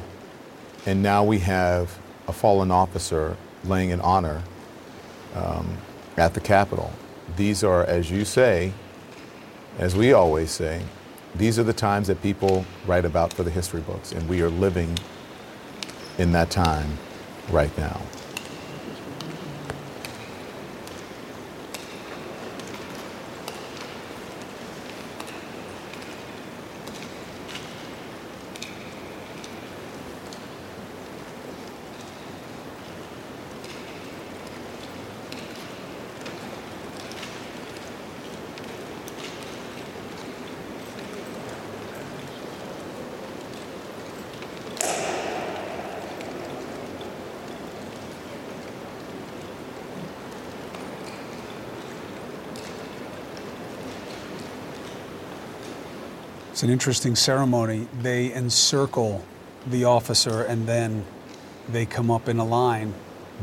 and 0.85 1.03
now 1.03 1.23
we 1.23 1.39
have 1.39 1.99
a 2.27 2.33
fallen 2.33 2.71
officer 2.71 3.37
laying 3.63 3.89
in 3.89 3.99
honor 4.01 4.43
um, 5.35 5.77
at 6.17 6.33
the 6.33 6.39
Capitol. 6.39 6.91
These 7.35 7.63
are, 7.63 7.85
as 7.85 8.11
you 8.11 8.25
say, 8.25 8.73
as 9.79 9.95
we 9.95 10.13
always 10.13 10.51
say, 10.51 10.83
these 11.35 11.57
are 11.57 11.63
the 11.63 11.73
times 11.73 12.07
that 12.07 12.21
people 12.21 12.65
write 12.85 13.05
about 13.05 13.31
for 13.33 13.43
the 13.43 13.51
history 13.51 13.81
books, 13.81 14.11
and 14.11 14.27
we 14.27 14.41
are 14.41 14.49
living 14.49 14.97
in 16.17 16.33
that 16.33 16.49
time 16.49 16.97
right 17.49 17.75
now. 17.77 18.01
It's 56.61 56.63
an 56.67 56.69
interesting 56.69 57.15
ceremony. 57.15 57.87
They 58.03 58.31
encircle 58.31 59.25
the 59.65 59.85
officer 59.85 60.43
and 60.43 60.67
then 60.67 61.05
they 61.67 61.87
come 61.87 62.11
up 62.11 62.29
in 62.29 62.37
a 62.37 62.45
line 62.45 62.93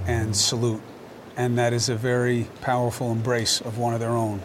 and 0.07 0.37
salute. 0.37 0.81
And 1.37 1.59
that 1.59 1.73
is 1.73 1.89
a 1.89 1.97
very 1.97 2.47
powerful 2.61 3.11
embrace 3.11 3.61
of 3.61 3.77
one 3.77 3.93
of 3.93 3.99
their 3.99 4.13
own, 4.13 4.41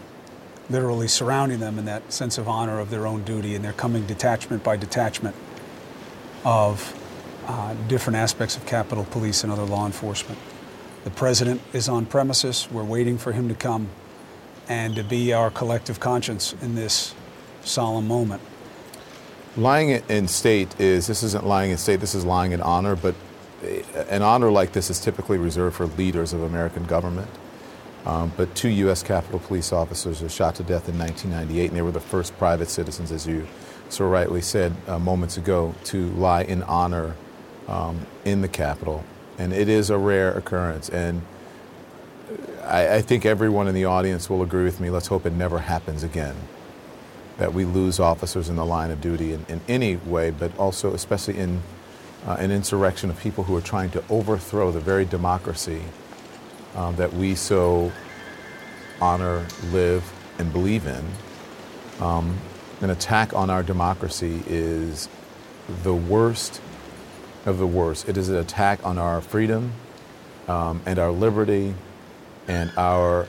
literally 0.71 1.07
surrounding 1.07 1.59
them 1.59 1.78
in 1.78 1.86
that 1.86 2.11
sense 2.11 2.39
of 2.39 2.47
honor 2.47 2.80
of 2.80 2.89
their 2.89 3.05
own 3.05 3.24
duty. 3.24 3.53
And 3.53 3.63
they're 3.63 3.74
coming 3.74 4.07
detachment 4.07 4.63
by 4.63 4.76
detachment 4.76 5.36
of 6.43 6.99
uh, 7.45 7.76
different 7.88 8.17
aspects 8.17 8.57
of 8.57 8.65
Capitol 8.65 9.05
Police 9.11 9.43
and 9.43 9.53
other 9.53 9.65
law 9.65 9.86
enforcement. 9.86 10.39
The 11.03 11.11
president 11.11 11.61
is 11.74 11.88
on 11.88 12.07
premises. 12.07 12.67
We're 12.71 12.84
waiting 12.84 13.19
for 13.19 13.34
him 13.34 13.49
to 13.49 13.53
come 13.53 13.89
and 14.67 14.95
to 14.95 15.03
be 15.03 15.32
our 15.32 15.51
collective 15.51 15.99
conscience 15.99 16.55
in 16.59 16.74
this 16.74 17.13
solemn 17.63 18.07
moment. 18.07 18.41
Lying 19.55 19.89
in 20.09 20.27
state 20.27 20.79
is 20.79 21.05
this 21.05 21.21
isn't 21.21 21.45
lying 21.45 21.69
in 21.69 21.77
state, 21.77 21.99
this 21.99 22.15
is 22.15 22.25
lying 22.25 22.53
in 22.53 22.61
honor, 22.61 22.95
but 22.95 23.13
an 24.09 24.23
honor 24.23 24.49
like 24.49 24.71
this 24.71 24.89
is 24.89 24.99
typically 24.99 25.37
reserved 25.37 25.75
for 25.75 25.85
leaders 25.85 26.33
of 26.33 26.41
American 26.41 26.85
government. 26.85 27.29
Um, 28.05 28.33
but 28.35 28.53
two 28.55 28.69
U.S. 28.69 29.03
Capitol 29.03 29.39
Police 29.39 29.71
officers 29.71 30.21
were 30.21 30.29
shot 30.29 30.55
to 30.55 30.63
death 30.63 30.89
in 30.89 30.97
1998, 30.97 31.67
and 31.67 31.77
they 31.77 31.81
were 31.83 31.91
the 31.91 31.99
first 31.99 32.35
private 32.37 32.67
citizens, 32.67 33.11
as 33.11 33.27
you 33.27 33.47
so 33.89 34.07
rightly 34.07 34.41
said 34.41 34.75
uh, 34.87 34.97
moments 34.97 35.37
ago, 35.37 35.75
to 35.85 36.09
lie 36.13 36.41
in 36.41 36.63
honor 36.63 37.15
um, 37.67 38.05
in 38.25 38.41
the 38.41 38.47
Capitol. 38.47 39.05
And 39.37 39.53
it 39.53 39.69
is 39.69 39.89
a 39.89 39.97
rare 39.97 40.33
occurrence. 40.33 40.89
And 40.89 41.21
I, 42.63 42.95
I 42.95 43.01
think 43.01 43.25
everyone 43.25 43.67
in 43.67 43.75
the 43.75 43.85
audience 43.85 44.29
will 44.29 44.41
agree 44.41 44.63
with 44.63 44.81
me. 44.81 44.89
Let's 44.89 45.07
hope 45.07 45.25
it 45.25 45.33
never 45.33 45.59
happens 45.59 46.03
again 46.03 46.35
that 47.38 47.53
we 47.53 47.65
lose 47.65 47.99
officers 47.99 48.49
in 48.49 48.55
the 48.55 48.65
line 48.65 48.91
of 48.91 49.01
duty 49.01 49.34
in, 49.34 49.45
in 49.49 49.61
any 49.67 49.95
way, 49.97 50.29
but 50.31 50.55
also 50.57 50.93
especially 50.93 51.38
in 51.38 51.61
uh, 52.25 52.38
an 52.39 52.51
insurrection 52.51 53.09
of 53.09 53.19
people 53.19 53.43
who 53.43 53.55
are 53.55 53.61
trying 53.61 53.89
to 53.89 54.03
overthrow 54.09 54.71
the 54.71 54.79
very 54.79 55.05
democracy 55.05 55.81
um, 56.75 56.95
that 56.95 57.13
we 57.13 57.36
so 57.36 57.91
honor, 59.01 59.45
live, 59.71 60.11
and 60.38 60.51
believe 60.53 60.88
in. 60.88 61.05
Um, 61.99 62.38
an 62.81 62.89
attack 62.89 63.34
on 63.34 63.49
our 63.49 63.63
democracy 63.63 64.43
is 64.47 65.09
the 65.84 65.93
worst 65.93 66.61
of 67.45 67.57
the 67.57 67.67
worst. 67.67 68.07
It 68.07 68.17
is 68.17 68.29
an 68.29 68.36
attack 68.38 68.86
on 68.86 68.97
our 68.97 69.21
freedom 69.21 69.73
um, 70.47 70.81
and 70.86 70.99
our 70.99 71.11
liberty 71.11 71.75
and 72.47 72.71
our 72.77 73.27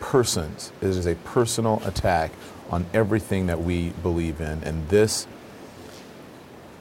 persons. 0.00 0.72
It 0.80 0.88
is 0.88 1.06
a 1.06 1.14
personal 1.16 1.82
attack 1.84 2.32
on 2.70 2.86
everything 2.92 3.46
that 3.46 3.60
we 3.60 3.90
believe 4.02 4.40
in. 4.40 4.62
And 4.64 4.88
this 4.88 5.26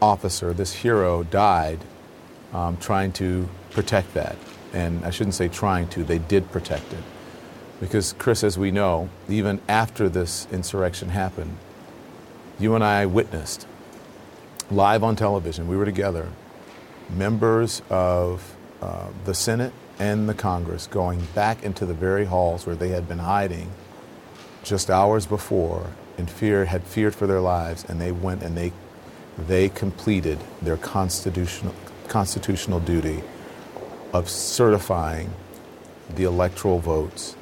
officer, 0.02 0.54
this 0.54 0.74
hero, 0.74 1.24
died 1.24 1.80
um, 2.54 2.78
trying 2.78 3.12
to 3.14 3.50
protect 3.72 4.14
that. 4.14 4.36
And 4.74 5.06
I 5.06 5.10
shouldn't 5.10 5.36
say 5.36 5.48
trying 5.48 5.88
to, 5.90 6.04
they 6.04 6.20
did 6.20 6.52
protect 6.52 6.92
it. 6.94 7.04
Because, 7.80 8.14
Chris, 8.14 8.44
as 8.44 8.58
we 8.58 8.72
know, 8.72 9.10
even 9.28 9.62
after 9.68 10.08
this 10.08 10.48
insurrection 10.52 11.10
happened, 11.10 11.58
you 12.60 12.74
and 12.76 12.84
I 12.84 13.06
witnessed 13.06 13.68
live 14.72 15.04
on 15.04 15.16
television, 15.16 15.68
we 15.68 15.78
were 15.78 15.86
together, 15.86 16.30
members 17.10 17.82
of 17.90 18.56
uh, 18.82 19.10
the 19.26 19.34
Senate 19.34 19.74
and 20.00 20.28
the 20.28 20.34
Congress 20.34 20.88
going 20.88 21.28
back 21.34 21.64
into 21.64 21.86
the 21.86 21.94
very 21.94 22.26
halls 22.26 22.66
where 22.66 22.76
they 22.76 22.90
had 22.90 23.08
been 23.08 23.20
hiding 23.20 23.70
just 24.66 24.90
hours 24.90 25.28
before 25.28 25.92
in 26.18 26.26
fear 26.26 26.66
had 26.66 26.84
feared 26.84 27.14
for 27.14 27.28
their 27.28 27.40
lives 27.40 27.86
and 27.88 28.02
they 28.02 28.12
went 28.12 28.42
and 28.42 28.58
they 28.58 28.74
they 29.38 29.70
completed 29.70 30.40
their 30.62 30.76
constitutional 30.76 31.74
constitutional 32.08 32.80
duty 32.80 33.22
of 34.12 34.28
certifying 34.28 35.30
the 36.16 36.24
electoral 36.24 36.80
votes 36.80 37.36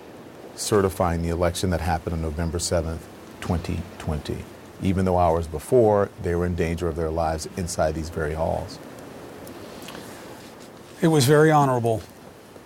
certifying 0.55 1.21
the 1.21 1.29
election 1.29 1.69
that 1.69 1.81
happened 1.81 2.13
on 2.13 2.21
November 2.21 2.57
7th 2.57 2.99
2020 3.39 4.37
even 4.81 5.05
though 5.05 5.17
hours 5.17 5.47
before 5.47 6.09
they 6.21 6.35
were 6.35 6.45
in 6.45 6.55
danger 6.55 6.89
of 6.89 6.97
their 6.97 7.09
lives 7.09 7.47
inside 7.55 7.95
these 7.95 8.09
very 8.09 8.33
halls. 8.33 8.77
It 11.01 11.07
was 11.07 11.25
very 11.25 11.51
honorable 11.51 12.01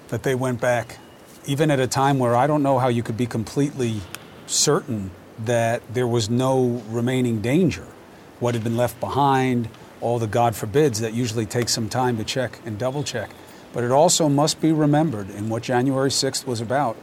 that 0.07 0.23
they 0.23 0.33
went 0.33 0.59
back 0.59 0.97
even 1.45 1.69
at 1.69 1.79
a 1.79 1.87
time 1.87 2.17
where 2.17 2.35
I 2.35 2.47
don't 2.47 2.63
know 2.63 2.79
how 2.79 2.87
you 2.87 3.03
could 3.03 3.17
be 3.17 3.27
completely 3.27 4.01
certain 4.47 5.11
that 5.39 5.81
there 5.93 6.07
was 6.07 6.29
no 6.29 6.81
remaining 6.89 7.41
danger, 7.41 7.85
what 8.39 8.55
had 8.55 8.63
been 8.63 8.77
left 8.77 8.99
behind, 8.99 9.69
all 10.01 10.19
the 10.19 10.27
God 10.27 10.55
forbids 10.55 10.99
that 10.99 11.13
usually 11.13 11.45
takes 11.45 11.73
some 11.73 11.89
time 11.89 12.17
to 12.17 12.23
check 12.23 12.59
and 12.65 12.77
double 12.77 13.03
check. 13.03 13.29
But 13.73 13.83
it 13.83 13.91
also 13.91 14.29
must 14.29 14.61
be 14.61 14.71
remembered, 14.71 15.29
in 15.29 15.49
what 15.49 15.63
January 15.63 16.09
6th 16.09 16.47
was 16.47 16.61
about, 16.61 16.97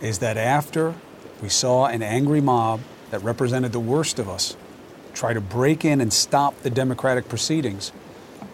is 0.00 0.18
that 0.18 0.36
after 0.36 0.94
we 1.42 1.48
saw 1.48 1.86
an 1.86 2.02
angry 2.02 2.40
mob 2.40 2.80
that 3.10 3.22
represented 3.22 3.72
the 3.72 3.80
worst 3.80 4.18
of 4.18 4.28
us 4.28 4.56
try 5.14 5.32
to 5.32 5.40
break 5.40 5.84
in 5.84 6.00
and 6.00 6.12
stop 6.12 6.60
the 6.62 6.70
democratic 6.70 7.28
proceedings, 7.28 7.92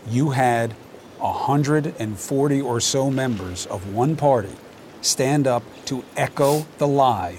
you 0.09 0.31
had 0.31 0.73
140 1.19 2.61
or 2.61 2.81
so 2.81 3.11
members 3.11 3.67
of 3.67 3.95
one 3.95 4.17
party 4.17 4.55
stand 5.01 5.47
up 5.47 5.63
to 5.85 6.05
echo 6.17 6.67
the 6.79 6.87
lie 6.87 7.39